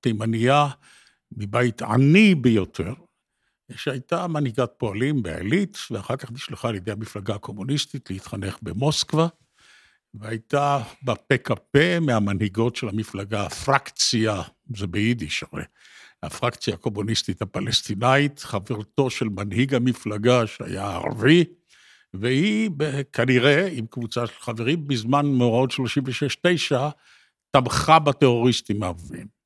תימניה 0.00 0.68
מבית 1.32 1.82
עני 1.82 2.34
ביותר, 2.34 2.94
שהייתה 3.76 4.26
מנהיגת 4.26 4.70
פועלים 4.78 5.22
בעילית, 5.22 5.78
ואחר 5.90 6.16
כך 6.16 6.32
נשלחה 6.32 6.68
על 6.68 6.74
ידי 6.74 6.92
המפלגה 6.92 7.34
הקומוניסטית 7.34 8.10
להתחנך 8.10 8.58
במוסקבה, 8.62 9.26
והייתה 10.14 10.82
בפק"פ 11.02 11.76
מהמנהיגות 12.00 12.76
של 12.76 12.88
המפלגה, 12.88 13.46
הפרקציה, 13.46 14.42
זה 14.76 14.86
ביידיש 14.86 15.44
הרי, 15.52 15.64
הפרקציה 16.22 16.74
הקומוניסטית 16.74 17.42
הפלסטינאית, 17.42 18.38
חברתו 18.38 19.10
של 19.10 19.28
מנהיג 19.28 19.74
המפלגה 19.74 20.46
שהיה 20.46 20.86
ערבי, 20.86 21.44
והיא 22.14 22.70
כנראה, 23.12 23.68
עם 23.72 23.86
קבוצה 23.86 24.26
של 24.26 24.40
חברים, 24.40 24.88
בזמן 24.88 25.26
מאורעות 25.26 25.70
36-9, 25.70 25.74
תמכה 27.50 27.98
בטרוריסטים 27.98 28.82
הערבים. 28.82 29.37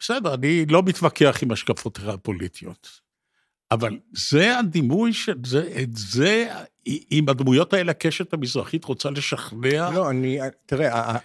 בסדר, 0.00 0.34
אני 0.34 0.66
לא 0.66 0.82
מתווכח 0.82 1.38
עם 1.42 1.52
השקפותיך 1.52 2.04
הפוליטיות, 2.04 2.88
אבל 3.70 3.98
זה 4.12 4.58
הדימוי 4.58 5.12
של 5.12 5.38
זה, 5.46 5.70
את 5.82 5.96
זה, 5.96 6.48
אם 6.86 7.24
הדמויות 7.28 7.72
האלה, 7.72 7.90
הקשת 7.90 8.32
המזרחית 8.32 8.84
רוצה 8.84 9.10
לשכנע... 9.10 9.90
לא, 9.90 10.10
אני, 10.10 10.38
תראה... 10.66 11.16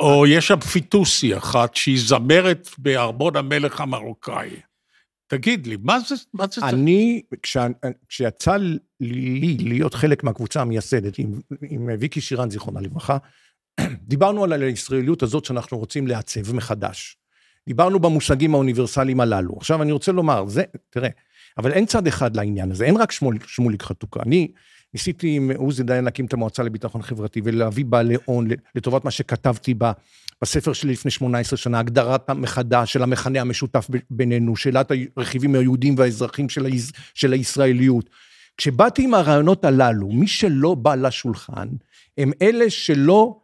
או 0.00 0.26
יש 0.26 0.48
שם 0.48 0.60
פיטוסי 0.60 1.36
אחת 1.36 1.74
שהיא 1.74 1.98
זמרת 2.00 2.68
בארמון 2.78 3.36
המלך 3.36 3.80
המרוקאי. 3.80 4.50
תגיד 5.26 5.66
לי, 5.66 5.76
מה 5.82 6.00
זה, 6.00 6.14
מה 6.34 6.44
זה... 6.52 6.60
אני, 6.64 7.22
כשה, 7.42 7.66
כשיצא 8.08 8.56
לי 9.00 9.56
להיות 9.60 9.94
חלק 9.94 10.24
מהקבוצה 10.24 10.60
המייסדת 10.60 11.18
עם, 11.18 11.40
עם 11.62 11.88
ויקי 12.00 12.20
שירן, 12.20 12.50
זיכרונה 12.50 12.80
לברכה, 12.80 13.16
דיברנו 14.02 14.44
על 14.44 14.52
הישראליות 14.52 15.22
הזאת 15.22 15.44
שאנחנו 15.44 15.78
רוצים 15.78 16.06
לעצב 16.06 16.54
מחדש. 16.54 17.16
דיברנו 17.68 17.98
במושגים 17.98 18.54
האוניברסליים 18.54 19.20
הללו. 19.20 19.54
עכשיו 19.56 19.82
אני 19.82 19.92
רוצה 19.92 20.12
לומר, 20.12 20.48
זה, 20.48 20.62
תראה, 20.90 21.08
אבל 21.58 21.72
אין 21.72 21.86
צד 21.86 22.06
אחד 22.06 22.36
לעניין 22.36 22.70
הזה, 22.70 22.84
אין 22.84 22.96
רק 22.96 23.12
שמוליק, 23.12 23.46
שמוליק 23.46 23.82
חתוקה. 23.82 24.20
אני 24.26 24.48
ניסיתי 24.94 25.36
עם 25.36 25.50
עוזי 25.56 25.82
דיין 25.82 26.04
להקים 26.04 26.26
את 26.26 26.32
המועצה 26.32 26.62
לביטחון 26.62 27.02
חברתי 27.02 27.40
ולהביא 27.44 27.84
בעלי 27.84 28.16
הון 28.24 28.48
לטובת 28.74 29.04
מה 29.04 29.10
שכתבתי 29.10 29.74
בה. 29.74 29.92
בספר 30.42 30.72
שלי 30.72 30.92
לפני 30.92 31.10
18 31.10 31.56
שנה, 31.56 31.78
הגדרת 31.78 32.30
מחדש 32.30 32.92
של 32.92 33.02
המכנה 33.02 33.40
המשותף 33.40 33.88
בינינו, 34.10 34.56
שאלת 34.56 34.92
הרכיבים 35.16 35.54
היהודיים 35.54 35.94
והאזרחים 35.98 36.48
של, 36.48 36.66
היש, 36.66 36.92
של 37.14 37.32
הישראליות. 37.32 38.10
כשבאתי 38.56 39.04
עם 39.04 39.14
הרעיונות 39.14 39.64
הללו, 39.64 40.08
מי 40.08 40.26
שלא 40.26 40.74
בא 40.74 40.94
לשולחן, 40.94 41.68
הם 42.18 42.32
אלה 42.42 42.70
שלא 42.70 43.40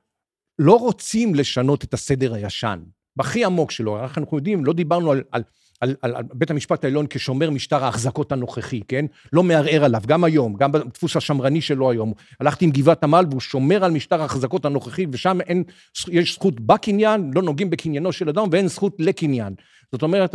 לא 0.58 0.74
רוצים 0.74 1.34
לשנות 1.34 1.84
את 1.84 1.94
הסדר 1.94 2.34
הישן, 2.34 2.78
בכי 3.16 3.44
עמוק 3.44 3.70
שלו. 3.70 3.98
אנחנו 4.00 4.36
יודעים, 4.36 4.64
לא 4.64 4.72
דיברנו 4.72 5.12
על, 5.12 5.22
על 5.32 5.42
על, 5.82 5.94
על, 6.02 6.16
על 6.16 6.24
בית 6.34 6.50
המשפט 6.50 6.84
העליון 6.84 7.06
כשומר 7.10 7.50
משטר 7.50 7.84
ההחזקות 7.84 8.32
הנוכחי, 8.32 8.80
כן? 8.88 9.04
לא 9.32 9.42
מערער 9.42 9.84
עליו, 9.84 10.02
גם 10.06 10.24
היום, 10.24 10.54
גם 10.54 10.72
בדפוס 10.72 11.16
השמרני 11.16 11.60
שלו 11.60 11.90
היום. 11.90 12.12
הלכתי 12.40 12.64
עם 12.64 12.70
גבעת 12.70 13.04
עמל 13.04 13.24
והוא 13.30 13.40
שומר 13.40 13.84
על 13.84 13.90
משטר 13.90 14.22
ההחזקות 14.22 14.64
הנוכחי, 14.64 15.06
ושם 15.10 15.40
אין, 15.40 15.64
יש 16.08 16.34
זכות 16.34 16.60
בקניין, 16.60 17.30
לא 17.34 17.42
נוגעים 17.42 17.70
בקניינו 17.70 18.12
של 18.12 18.28
אדם, 18.28 18.48
ואין 18.50 18.68
זכות 18.68 18.96
לקניין. 18.98 19.54
זאת 19.92 20.02
אומרת, 20.02 20.34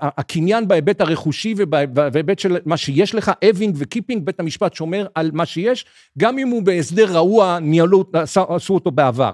הקניין 0.00 0.68
בהיבט 0.68 1.00
הרכושי 1.00 1.54
ובהיבט 1.56 2.38
של 2.38 2.56
מה 2.66 2.76
שיש 2.76 3.14
לך, 3.14 3.30
having 3.50 3.76
ו 3.78 3.83
keeping, 3.83 4.24
בית 4.24 4.40
המשפט 4.40 4.74
שומר 4.74 5.06
על 5.14 5.30
מה 5.34 5.46
שיש, 5.46 5.84
גם 6.18 6.38
אם 6.38 6.48
הוא 6.48 6.62
בהסדר 6.62 7.12
רעוע, 7.12 7.58
ניהלו, 7.58 8.04
עשו 8.48 8.74
אותו 8.74 8.90
בעבר. 8.90 9.32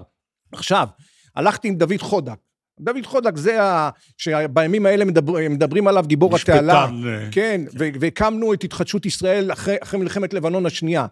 עכשיו, 0.53 0.89
הלכתי 1.37 1.69
עם 1.69 1.75
דוד 1.75 2.01
חודק, 2.01 2.37
דוד 2.81 3.07
חודק 3.07 3.37
זה 3.37 3.63
ה... 3.63 3.91
שבימים 4.19 4.87
האלה 4.87 5.05
מדבר, 5.05 5.35
מדברים 5.51 5.89
עליו 5.89 6.05
גיבור 6.07 6.37
התעלה. 6.37 6.87
משפטן. 6.87 7.09
אה, 7.09 7.29
כן, 7.31 7.61
והקמנו 7.75 8.53
את 8.55 8.65
התחדשות 8.65 9.07
ישראל 9.07 9.53
אחרי, 9.53 9.77
אחרי 9.83 10.01
מלחמת 10.01 10.35
לבנון 10.35 10.67
השנייה. 10.67 11.07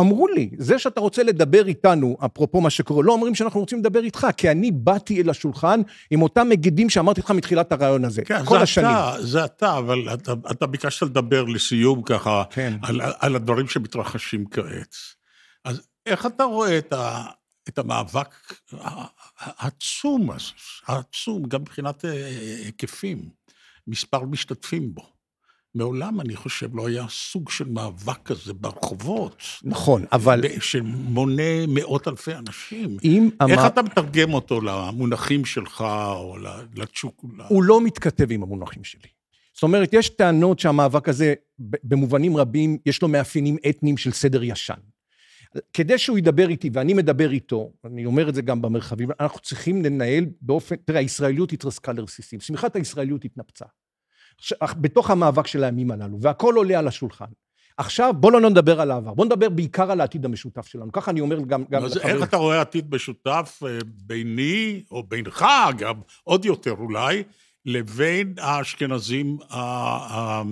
אמרו 0.00 0.28
לי, 0.28 0.50
זה 0.58 0.78
שאתה 0.78 1.00
רוצה 1.00 1.22
לדבר 1.22 1.66
איתנו, 1.66 2.16
אפרופו 2.24 2.60
מה 2.60 2.70
שקורה, 2.70 3.02
לא 3.02 3.12
אומרים 3.12 3.34
שאנחנו 3.34 3.60
רוצים 3.60 3.78
לדבר 3.78 4.04
איתך, 4.04 4.26
כי 4.36 4.50
אני 4.50 4.70
באתי 4.70 5.22
אל 5.22 5.30
השולחן 5.30 5.80
עם 6.10 6.22
אותם 6.22 6.48
מגידים 6.48 6.90
שאמרתי 6.90 7.20
לך 7.20 7.30
מתחילת 7.30 7.72
הרעיון 7.72 8.04
הזה, 8.04 8.22
כן, 8.24 8.44
כל 8.44 8.56
זה 8.56 8.62
השנים. 8.62 8.90
אתה, 8.90 9.16
זה 9.20 9.44
אתה, 9.44 9.78
אבל 9.78 10.14
אתה, 10.14 10.32
אתה 10.50 10.66
ביקשת 10.66 11.02
לדבר 11.02 11.44
לסיום 11.44 12.02
ככה, 12.02 12.42
כן. 12.50 12.74
על, 12.82 13.00
על 13.18 13.36
הדברים 13.36 13.68
שמתרחשים 13.68 14.44
כעת. 14.50 14.94
אז 15.64 15.80
איך 16.06 16.26
אתה 16.26 16.44
רואה 16.44 16.78
את, 16.78 16.92
ה, 16.92 17.24
את 17.68 17.78
המאבק 17.78 18.34
העצום, 19.38 20.28
העצום, 20.86 21.44
גם 21.48 21.60
מבחינת 21.60 22.04
אה, 22.04 22.26
היקפים, 22.64 23.28
מספר 23.86 24.24
משתתפים 24.24 24.94
בו. 24.94 25.16
מעולם, 25.74 26.20
אני 26.20 26.36
חושב, 26.36 26.76
לא 26.76 26.88
היה 26.88 27.06
סוג 27.08 27.50
של 27.50 27.68
מאבק 27.68 28.18
כזה 28.24 28.54
ברחובות. 28.54 29.42
נכון, 29.64 30.04
אבל... 30.12 30.40
שמונה 30.60 31.66
מאות 31.68 32.08
אלפי 32.08 32.34
אנשים. 32.34 32.96
אם... 33.04 33.28
איך 33.48 33.60
המ... 33.60 33.66
אתה 33.66 33.82
מתרגם 33.82 34.34
אותו 34.34 34.60
למונחים 34.60 35.44
שלך, 35.44 35.80
או 36.16 36.36
לצ'וק... 36.74 37.24
הוא 37.48 37.62
לא 37.62 37.80
מתכתב 37.80 38.32
עם 38.32 38.42
המונחים 38.42 38.84
שלי. 38.84 39.08
זאת 39.54 39.62
אומרת, 39.62 39.92
יש 39.92 40.08
טענות 40.08 40.58
שהמאבק 40.58 41.08
הזה, 41.08 41.34
במובנים 41.58 42.36
רבים, 42.36 42.78
יש 42.86 43.02
לו 43.02 43.08
מאפיינים 43.08 43.56
אתניים 43.68 43.96
של 43.96 44.12
סדר 44.12 44.42
ישן. 44.42 44.74
כדי 45.72 45.98
שהוא 45.98 46.18
ידבר 46.18 46.48
איתי 46.48 46.70
ואני 46.72 46.94
מדבר 46.94 47.30
איתו, 47.30 47.72
אני 47.84 48.06
אומר 48.06 48.28
את 48.28 48.34
זה 48.34 48.42
גם 48.42 48.62
במרחבים, 48.62 49.08
אנחנו 49.20 49.40
צריכים 49.40 49.84
לנהל 49.84 50.24
באופן, 50.40 50.76
תראה, 50.76 51.00
הישראליות 51.00 51.52
התרסקה 51.52 51.92
לרסיסים, 51.92 52.40
שמיכת 52.40 52.76
הישראליות 52.76 53.24
התנפצה. 53.24 53.64
בתוך 54.80 55.10
המאבק 55.10 55.46
של 55.46 55.64
הימים 55.64 55.90
הללו, 55.90 56.20
והכל 56.20 56.54
עולה 56.54 56.78
על 56.78 56.88
השולחן. 56.88 57.26
עכשיו 57.76 58.14
בוא 58.16 58.32
לא 58.32 58.50
נדבר 58.50 58.80
על 58.80 58.90
העבר, 58.90 59.14
בוא 59.14 59.24
נדבר 59.24 59.48
בעיקר 59.48 59.90
על 59.90 60.00
העתיד 60.00 60.24
המשותף 60.24 60.66
שלנו. 60.66 60.92
ככה 60.92 61.10
אני 61.10 61.20
אומר 61.20 61.40
גם... 61.40 61.64
גם 61.70 61.84
אז 61.84 61.96
איך 61.96 62.22
אתה 62.22 62.36
רואה 62.36 62.60
עתיד 62.60 62.94
משותף 62.94 63.60
אה, 63.66 63.78
ביני, 63.86 64.82
או 64.90 65.02
בינך 65.02 65.46
גם, 65.78 65.94
עוד 66.24 66.44
יותר 66.44 66.72
אולי, 66.72 67.22
לבין 67.66 68.34
האשכנזים 68.38 69.38
אה, 69.52 70.42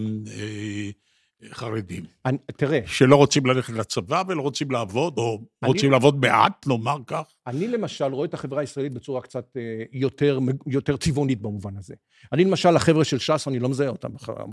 חרדים. 1.52 2.04
אני, 2.26 2.38
תראה... 2.56 2.80
שלא 2.86 3.16
רוצים 3.16 3.46
ללכת 3.46 3.72
לצבא 3.72 4.22
ולא 4.28 4.42
רוצים 4.42 4.70
לעבוד, 4.70 5.18
או 5.18 5.38
אני, 5.62 5.68
רוצים 5.68 5.90
לעבוד 5.90 6.20
מעט, 6.20 6.66
נאמר 6.66 6.98
כך. 7.06 7.22
אני 7.46 7.68
למשל 7.68 8.04
רואה 8.04 8.26
את 8.26 8.34
החברה 8.34 8.60
הישראלית 8.60 8.92
בצורה 8.92 9.20
קצת 9.20 9.56
אה, 9.56 9.62
יותר, 9.92 10.38
יותר 10.66 10.96
צבעונית 10.96 11.40
במובן 11.40 11.76
הזה. 11.76 11.94
אני 12.32 12.44
למשל, 12.44 12.76
החבר'ה 12.76 13.04
של 13.04 13.18
ש"ס, 13.18 13.48
אני 13.48 13.58
לא 13.58 13.68
מזהה 13.68 13.88
אותם 13.88 14.08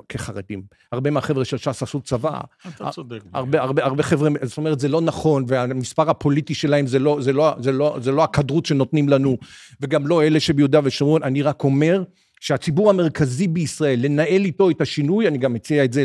כחרדים. 0.10 0.64
הרבה 0.92 1.12
מהחבר'ה 1.12 1.46
של 1.46 1.58
ש"ס 1.58 1.84
עשו 1.84 2.02
צבא. 2.02 2.40
אתה 2.68 2.90
צודק. 2.92 3.24
הרבה, 3.34 3.62
הרבה, 3.62 3.84
הרבה 3.84 4.04
חבר'ה, 4.04 4.30
זאת 4.42 4.58
אומרת, 4.58 4.80
זה 4.80 4.88
לא 4.88 5.02
נכון, 5.02 5.46
והמספר 5.48 6.10
הפוליטי 6.10 6.54
שלהם 6.54 6.88
זה 6.88 7.00
לא, 7.00 7.18
זה 7.22 7.34
לא, 7.34 7.56
זה 7.60 7.72
לא, 7.72 7.98
זה 8.02 8.12
לא 8.12 8.24
הכדרות 8.24 8.66
שנותנים 8.66 9.10
לנו, 9.10 9.38
וגם 9.82 10.08
לא 10.08 10.24
אלה 10.24 10.40
שביהודה 10.40 10.80
ושומרון. 10.84 11.24
אני 11.24 11.42
רק 11.42 11.64
אומר, 11.64 12.04
שהציבור 12.42 12.90
המרכזי 12.90 13.48
בישראל, 13.48 14.00
לנהל 14.06 14.46
איתו 14.46 14.70
את 14.70 14.82
השינוי, 14.82 15.28
אני 15.28 15.38
גם 15.38 15.54
מציע 15.54 15.86
את 15.86 15.94
זה 15.94 16.04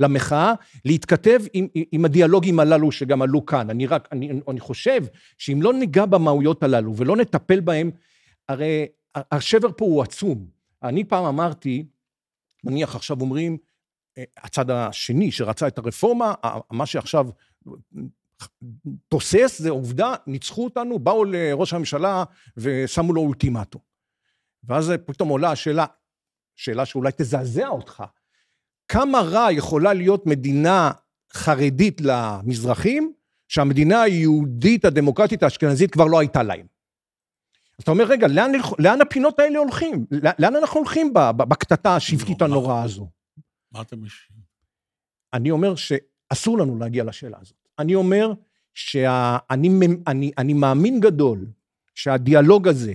למחאה, 0.00 0.52
להתכתב 0.84 1.40
עם, 1.52 1.66
עם 1.92 2.04
הדיאלוגים 2.04 2.60
הללו 2.60 2.92
שגם 2.92 3.22
עלו 3.22 3.46
כאן. 3.46 3.70
אני 3.70 3.86
רק, 3.86 4.08
אני, 4.12 4.30
אני 4.48 4.60
חושב 4.60 5.04
שאם 5.38 5.62
לא 5.62 5.72
ניגע 5.72 6.06
במהויות 6.06 6.62
הללו 6.62 6.96
ולא 6.96 7.16
נטפל 7.16 7.60
בהם, 7.60 7.90
הרי 8.48 8.86
השבר 9.14 9.68
פה 9.76 9.84
הוא 9.84 10.02
עצום. 10.02 10.46
אני 10.82 11.04
פעם 11.04 11.24
אמרתי, 11.24 11.84
נניח 12.64 12.96
עכשיו 12.96 13.20
אומרים, 13.20 13.56
אה, 14.18 14.24
הצד 14.36 14.70
השני 14.70 15.32
שרצה 15.32 15.68
את 15.68 15.78
הרפורמה, 15.78 16.34
מה 16.70 16.86
שעכשיו 16.86 17.28
תוסס 19.08 19.58
זה 19.58 19.70
עובדה, 19.70 20.14
ניצחו 20.26 20.64
אותנו, 20.64 20.98
באו 20.98 21.24
לראש 21.24 21.72
הממשלה 21.72 22.24
ושמו 22.56 23.12
לו 23.12 23.20
אולטימטום. 23.20 23.89
ואז 24.64 24.92
פתאום 25.06 25.28
עולה 25.28 25.50
השאלה, 25.50 25.86
שאלה 26.56 26.84
שאולי 26.86 27.12
תזעזע 27.16 27.68
אותך, 27.68 28.04
כמה 28.88 29.20
רע 29.20 29.52
יכולה 29.52 29.92
להיות 29.92 30.26
מדינה 30.26 30.90
חרדית 31.32 32.00
למזרחים, 32.00 33.12
שהמדינה 33.48 34.02
היהודית 34.02 34.84
הדמוקרטית 34.84 35.42
האשכנזית 35.42 35.90
כבר 35.90 36.04
לא 36.04 36.18
הייתה 36.20 36.42
להם. 36.42 36.66
אז 37.78 37.82
אתה 37.82 37.90
אומר, 37.90 38.04
רגע, 38.04 38.28
לאן, 38.28 38.52
לאן 38.78 39.00
הפינות 39.00 39.38
האלה 39.38 39.58
הולכים? 39.58 40.06
לאן 40.38 40.56
אנחנו 40.56 40.80
הולכים 40.80 41.12
בקטטה 41.36 41.96
השבטית 41.96 42.40
לא, 42.40 42.46
הנוראה 42.46 42.82
הזו? 42.82 43.10
מה 43.72 43.82
אתה 43.82 43.96
משיב? 43.96 44.36
אני 45.32 45.50
אומר 45.50 45.74
שאסור 45.74 46.58
לנו 46.58 46.78
להגיע 46.78 47.04
לשאלה 47.04 47.38
הזאת. 47.40 47.68
אני 47.78 47.94
אומר 47.94 48.32
שאני 48.74 49.68
אני, 50.06 50.32
אני 50.38 50.54
מאמין 50.54 51.00
גדול 51.00 51.46
שהדיאלוג 51.94 52.68
הזה 52.68 52.94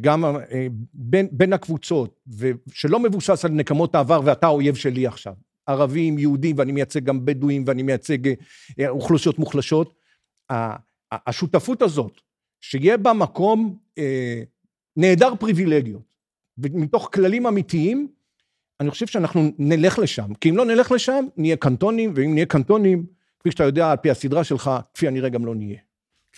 גם 0.00 0.24
אה, 0.24 0.66
בין, 0.94 1.28
בין 1.32 1.52
הקבוצות, 1.52 2.20
ושלא 2.26 3.00
מבוסס 3.00 3.44
על 3.44 3.50
נקמות 3.50 3.94
העבר 3.94 4.20
ואתה 4.24 4.46
האויב 4.46 4.74
שלי 4.74 5.06
עכשיו. 5.06 5.34
ערבים, 5.66 6.18
יהודים, 6.18 6.58
ואני 6.58 6.72
מייצג 6.72 7.04
גם 7.04 7.24
בדואים, 7.24 7.64
ואני 7.66 7.82
מייצג 7.82 8.28
אה, 8.80 8.88
אוכלוסיות 8.88 9.38
מוחלשות. 9.38 9.94
השותפות 11.12 11.82
הזאת, 11.82 12.20
שיהיה 12.60 12.96
בה 12.96 13.12
מקום 13.12 13.78
אה, 13.98 14.42
נעדר 14.96 15.34
פריבילגיות, 15.40 16.14
ומתוך 16.58 17.10
כללים 17.12 17.46
אמיתיים, 17.46 18.08
אני 18.80 18.90
חושב 18.90 19.06
שאנחנו 19.06 19.52
נלך 19.58 19.98
לשם. 19.98 20.34
כי 20.34 20.50
אם 20.50 20.56
לא 20.56 20.64
נלך 20.64 20.92
לשם, 20.92 21.24
נהיה 21.36 21.56
קנטונים, 21.56 22.12
ואם 22.14 22.34
נהיה 22.34 22.46
קנטונים, 22.46 23.06
כפי 23.40 23.50
שאתה 23.50 23.64
יודע, 23.64 23.90
על 23.90 23.96
פי 23.96 24.10
הסדרה 24.10 24.44
שלך, 24.44 24.70
כפי 24.94 25.08
הנראה 25.08 25.28
גם 25.28 25.46
לא 25.46 25.54
נהיה. 25.54 25.78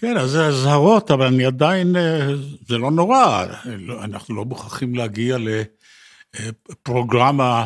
כן, 0.00 0.16
אז 0.16 0.30
זה 0.30 0.46
אזהרות, 0.46 1.10
אבל 1.10 1.26
אני 1.26 1.44
עדיין, 1.44 1.96
אה, 1.96 2.28
זה 2.68 2.78
לא 2.78 2.90
נורא, 2.90 3.46
לא, 3.64 4.04
אנחנו 4.04 4.34
לא 4.34 4.44
מוכרחים 4.44 4.94
להגיע 4.94 5.36
לפרוגרמה 6.70 7.64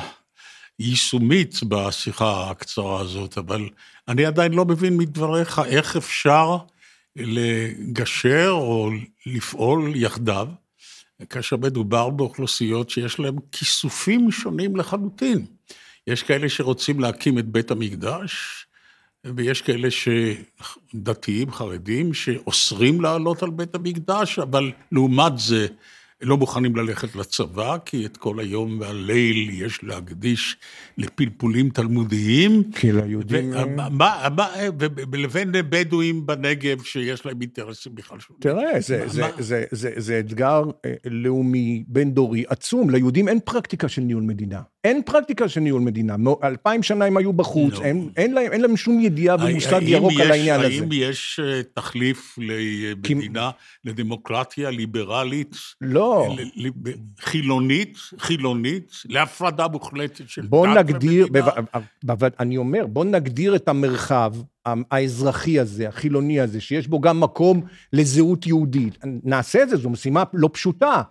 יישומית 0.79 1.61
בשיחה 1.69 2.51
הקצרה 2.51 3.01
הזאת, 3.01 3.39
אבל 3.39 3.69
אני 4.09 4.25
עדיין 4.25 4.53
לא 4.53 4.65
מבין 4.65 4.97
מדבריך 4.97 5.59
איך 5.67 5.97
אפשר 5.97 6.57
לגשר 7.17 8.51
או 8.51 8.91
לפעול 9.27 9.93
יחדיו, 9.97 10.49
כאשר 11.31 11.57
מדובר 11.57 12.11
באוכלוסיות 12.11 12.91
שיש 12.91 13.19
להן 13.19 13.37
כיסופים 13.53 14.31
שונים 14.31 14.77
לחלוטין. 14.77 15.47
יש 16.07 16.23
כאלה 16.23 16.49
שרוצים 16.49 17.01
להקים 17.01 17.39
את 17.39 17.47
בית 17.47 17.71
המקדש, 17.71 18.67
ויש 19.27 19.63
כאלה 19.63 19.89
שדתיים, 19.91 21.53
חרדים, 21.53 22.15
שאוסרים 22.15 23.01
לעלות 23.01 23.43
על 23.43 23.51
בית 23.51 23.75
המקדש, 23.75 24.39
אבל 24.39 24.73
לעומת 24.93 25.39
זה 25.39 25.67
לא 26.23 26.37
מוכנים 26.37 26.77
ללכת 26.77 27.17
לצבא, 27.17 27.77
כי 27.85 28.07
את 28.07 28.17
כל 28.17 28.41
היום 28.41 28.81
והליל 28.81 29.51
יש 29.51 29.85
להקדיש 29.85 30.57
לפלפולים 30.99 31.71
תלמודיים. 31.71 32.63
כי 32.73 32.93
ליהודים... 32.93 33.53
ולבין 35.13 35.53
בדואים 35.53 36.27
בנגב 36.27 36.83
שיש 36.83 37.27
להם 37.27 37.41
אינטרסים 37.41 37.95
בכלל. 37.95 38.19
תראה, 38.41 38.81
זה, 38.81 39.09
זה, 39.09 39.23
זה, 39.39 39.65
זה, 39.71 39.93
זה 39.97 40.19
אתגר 40.19 40.63
אה, 40.85 40.95
לאומי 41.05 41.85
בין-דורי 41.87 42.45
עצום. 42.49 42.91
ליהודים 42.91 43.29
אין 43.29 43.39
פרקטיקה 43.45 43.89
של 43.89 44.03
ניהול 44.03 44.23
מדינה. 44.23 44.61
אין 44.85 45.03
פרקטיקה 45.03 45.49
של 45.49 45.61
ניהול 45.61 45.83
מדינה. 45.83 46.17
אלפיים 46.45 46.83
שנה 46.83 47.05
הם 47.05 47.17
היו 47.17 47.33
בחוץ, 47.33 47.75
לא. 47.75 47.83
אין, 47.85 48.09
אין, 48.17 48.35
להם, 48.35 48.53
אין 48.53 48.61
להם 48.61 48.77
שום 48.77 49.01
ידיעה 49.01 49.37
ומושג 49.37 49.83
ירוק 49.83 50.13
יש, 50.13 50.21
על 50.21 50.31
העניין 50.31 50.61
האם 50.61 50.67
הזה. 50.67 50.83
האם 50.83 50.93
יש 50.93 51.41
אה, 51.45 51.63
תחליף 51.75 52.39
למדינה, 52.39 53.51
כי... 53.51 53.91
לדמוקרטיה 53.91 54.71
ליברלית? 54.71 55.57
לא. 55.81 56.37
חילונית, 57.21 57.99
חילונית, 58.19 58.93
להפרדה 59.09 59.69
מוחלטת 59.69 60.29
של 60.29 60.43
בוא 60.43 60.67
דת 60.67 60.77
נגדיר, 60.77 61.27
בו, 62.05 62.27
אני 62.41 62.57
אומר, 62.57 62.87
בוא 62.87 63.05
נגדיר 63.05 63.57
את 63.57 63.69
המרחב 63.69 64.35
האזרחי 64.67 65.61
הזה, 65.61 65.89
החילוני 65.89 66.41
הזה, 66.41 66.61
שיש 66.61 66.89
בו 66.89 67.01
גם 67.01 67.21
מקום 67.21 67.63
לזהות 67.93 68.47
יהודית. 68.47 68.99
נעשה 69.05 69.63
את 69.63 69.69
זה, 69.69 69.77
זו 69.77 69.91
משימה 69.91 70.25
לא 70.33 70.51
פשוטה. 70.53 71.03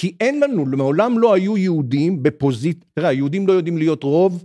כי 0.00 0.16
אין 0.20 0.40
לנו, 0.40 0.64
מעולם 0.64 1.18
לא 1.18 1.34
היו 1.34 1.58
יהודים 1.58 2.22
בפוזיט... 2.22 2.84
תראה, 2.94 3.08
היהודים 3.08 3.46
לא 3.46 3.52
יודעים 3.52 3.78
להיות 3.78 4.02
רוב, 4.02 4.44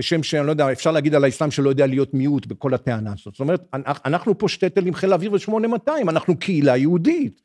כשם 0.00 0.22
שאני 0.22 0.46
לא 0.46 0.50
יודע, 0.50 0.72
אפשר 0.72 0.92
להגיד 0.92 1.14
על 1.14 1.24
האסלאם 1.24 1.50
שלא 1.50 1.68
יודע 1.68 1.86
להיות 1.86 2.14
מיעוט 2.14 2.46
בכל 2.46 2.74
הטענה 2.74 3.12
הזאת. 3.12 3.34
זאת 3.34 3.40
אומרת, 3.40 3.62
אנחנו 4.04 4.38
פה 4.38 4.48
שטטל 4.48 4.86
עם 4.86 4.94
חיל 4.94 5.12
האוויר 5.12 5.32
ו-8200, 5.32 5.90
אנחנו 6.08 6.38
קהילה 6.38 6.76
יהודית. 6.76 7.42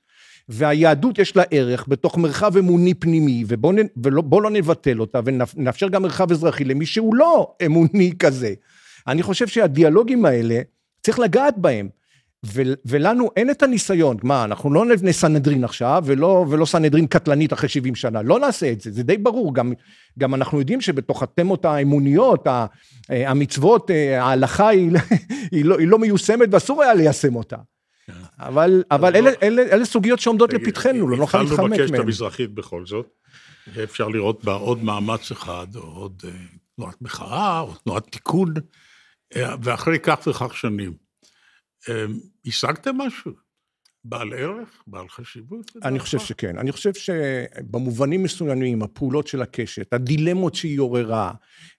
והיהדות 0.50 1.20
יש 1.20 1.36
לה 1.36 1.44
ערך 1.52 1.86
בתוך 1.88 2.18
מרחב 2.18 2.58
אמוני 2.58 2.94
פנימי, 2.94 3.44
ובואו 3.48 4.42
לא 4.42 4.50
נבטל 4.50 5.00
אותה, 5.00 5.20
ונאפשר 5.26 5.90
גם 5.90 6.04
מרחב 6.04 6.32
אזרחי 6.32 6.64
למי 6.64 6.86
שהוא 6.86 7.16
לא 7.16 7.56
אמוני 7.66 8.12
כזה. 8.20 8.54
אני 9.08 9.24
חושב 9.24 9.48
שהדיאלוגים 9.48 10.26
האלה, 10.26 10.62
צריך 11.02 11.20
לגעת 11.20 11.58
בהם. 11.58 11.90
ולנו 12.86 13.30
אין 13.36 13.50
את 13.50 13.64
הניסיון, 13.64 14.18
מה, 14.24 14.44
אנחנו 14.44 14.74
לא 14.74 14.86
נבנה 14.86 15.12
סנהדרין 15.12 15.64
עכשיו, 15.64 16.04
ולא, 16.06 16.46
ולא 16.50 16.66
סנהדרין 16.66 17.08
קטלנית 17.08 17.54
אחרי 17.54 17.70
70 17.70 17.96
שנה, 17.96 18.22
לא 18.22 18.40
נעשה 18.40 18.72
את 18.72 18.82
זה, 18.82 18.92
זה 18.92 19.04
די 19.04 19.18
ברור, 19.18 19.56
גם, 19.56 19.74
גם 20.20 20.36
אנחנו 20.36 20.60
יודעים 20.60 20.82
שבתוך 20.82 21.24
התמות 21.24 21.66
האמוניות, 21.66 22.48
המצוות, 23.10 23.90
ההלכה 24.20 24.68
היא, 24.68 24.92
היא, 25.52 25.66
לא, 25.66 25.80
היא 25.80 25.88
לא 25.88 26.00
מיושמת 26.00 26.50
ואסור 26.52 26.84
היה 26.84 26.94
ליישם 26.94 27.36
אותה. 27.36 27.58
כן. 28.08 28.14
אבל, 28.40 28.84
אבל 28.92 29.16
אלה, 29.16 29.32
אלה, 29.44 29.62
אלה 29.62 29.86
סוגיות 29.86 30.20
שעומדות 30.20 30.54
לפתחנו, 30.54 31.08
לא 31.08 31.18
נוכל 31.18 31.42
להתחמק 31.42 31.60
מהן. 31.60 31.72
התחלנו 31.74 31.88
בקשת 31.92 32.04
המזרחית 32.04 32.54
בכל 32.54 32.86
זאת, 32.86 33.08
אפשר 33.84 34.08
לראות 34.08 34.44
בה 34.44 34.54
עוד 34.54 34.84
מאמץ 34.84 35.32
אחד, 35.32 35.68
או 35.76 35.82
עוד 35.82 36.22
אה, 36.26 36.30
תנועת 36.76 37.02
מחאה, 37.02 37.60
או 37.60 37.74
תנועת 37.74 38.08
תיקון, 38.10 38.54
אה, 39.36 39.56
ואחרי 39.62 40.00
כך 40.00 40.28
וכך 40.28 40.56
שנים. 40.58 40.94
אמ, 41.90 42.20
השגתם 42.46 42.98
משהו? 42.98 43.32
בעל 44.04 44.34
ערך? 44.34 44.84
בעל 44.88 45.08
חשיבות? 45.10 45.72
אני 45.84 46.00
חושב 46.00 46.20
שכן. 46.20 46.58
אני 46.58 46.72
חושב 46.72 46.94
שבמובנים 46.94 48.24
מסוימים, 48.24 48.84
הפעולות 48.84 49.28
של 49.28 49.42
הקשת, 49.42 49.94
הדילמות 49.94 50.56
שהיא 50.56 50.80
עוררה, 50.80 51.32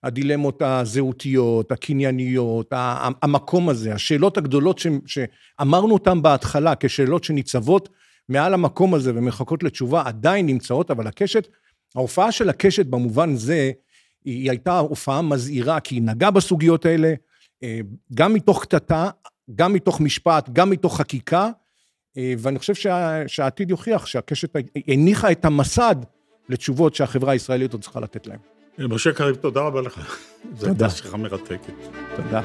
הדילמות 0.02 0.62
הזהותיות, 0.62 1.72
הקנייניות, 1.72 2.72
המקום 3.22 3.68
הזה, 3.68 3.94
השאלות 3.94 4.38
הגדולות 4.38 4.78
ש, 4.78 4.86
שאמרנו 5.06 5.94
אותן 5.94 6.22
בהתחלה 6.22 6.74
כשאלות 6.80 7.24
שניצבות 7.24 7.88
מעל 8.28 8.54
המקום 8.54 8.94
הזה 8.94 9.12
ומחכות 9.14 9.62
לתשובה, 9.62 10.02
עדיין 10.06 10.46
נמצאות, 10.46 10.90
אבל 10.90 11.06
הקשת, 11.06 11.48
ההופעה 11.94 12.32
של 12.32 12.48
הקשת 12.48 12.86
במובן 12.86 13.36
זה, 13.36 13.70
היא 14.24 14.50
הייתה 14.50 14.78
הופעה 14.78 15.22
מזהירה, 15.22 15.80
כי 15.80 15.94
היא 15.94 16.02
נגעה 16.02 16.30
בסוגיות 16.30 16.86
האלה, 16.86 17.14
אה, 17.62 17.80
גם 18.14 18.34
מתוך 18.34 18.62
קטטה, 18.62 19.10
גם 19.54 19.72
מתוך 19.72 20.00
משפט, 20.00 20.48
גם 20.52 20.70
מתוך 20.70 20.96
חקיקה, 20.98 21.50
אה, 22.16 22.34
ואני 22.38 22.58
חושב 22.58 22.74
שה, 22.74 23.22
שהעתיד 23.26 23.70
יוכיח 23.70 24.06
שהקשת 24.06 24.56
הניחה 24.88 25.32
את 25.32 25.44
המסד 25.44 25.96
לתשובות 26.48 26.94
שהחברה 26.94 27.32
הישראלית 27.32 27.72
עוד 27.72 27.82
צריכה 27.82 28.00
לתת 28.00 28.26
להם. 28.26 28.38
משה 28.78 29.12
קריב, 29.12 29.36
תודה 29.36 29.60
רבה 29.60 29.80
לך. 29.80 29.94
תודה. 30.42 30.56
זו 30.56 30.66
הייתה 30.66 30.90
שיחה 30.90 31.16
מרתקת. 31.16 31.72
תודה. 32.16 32.42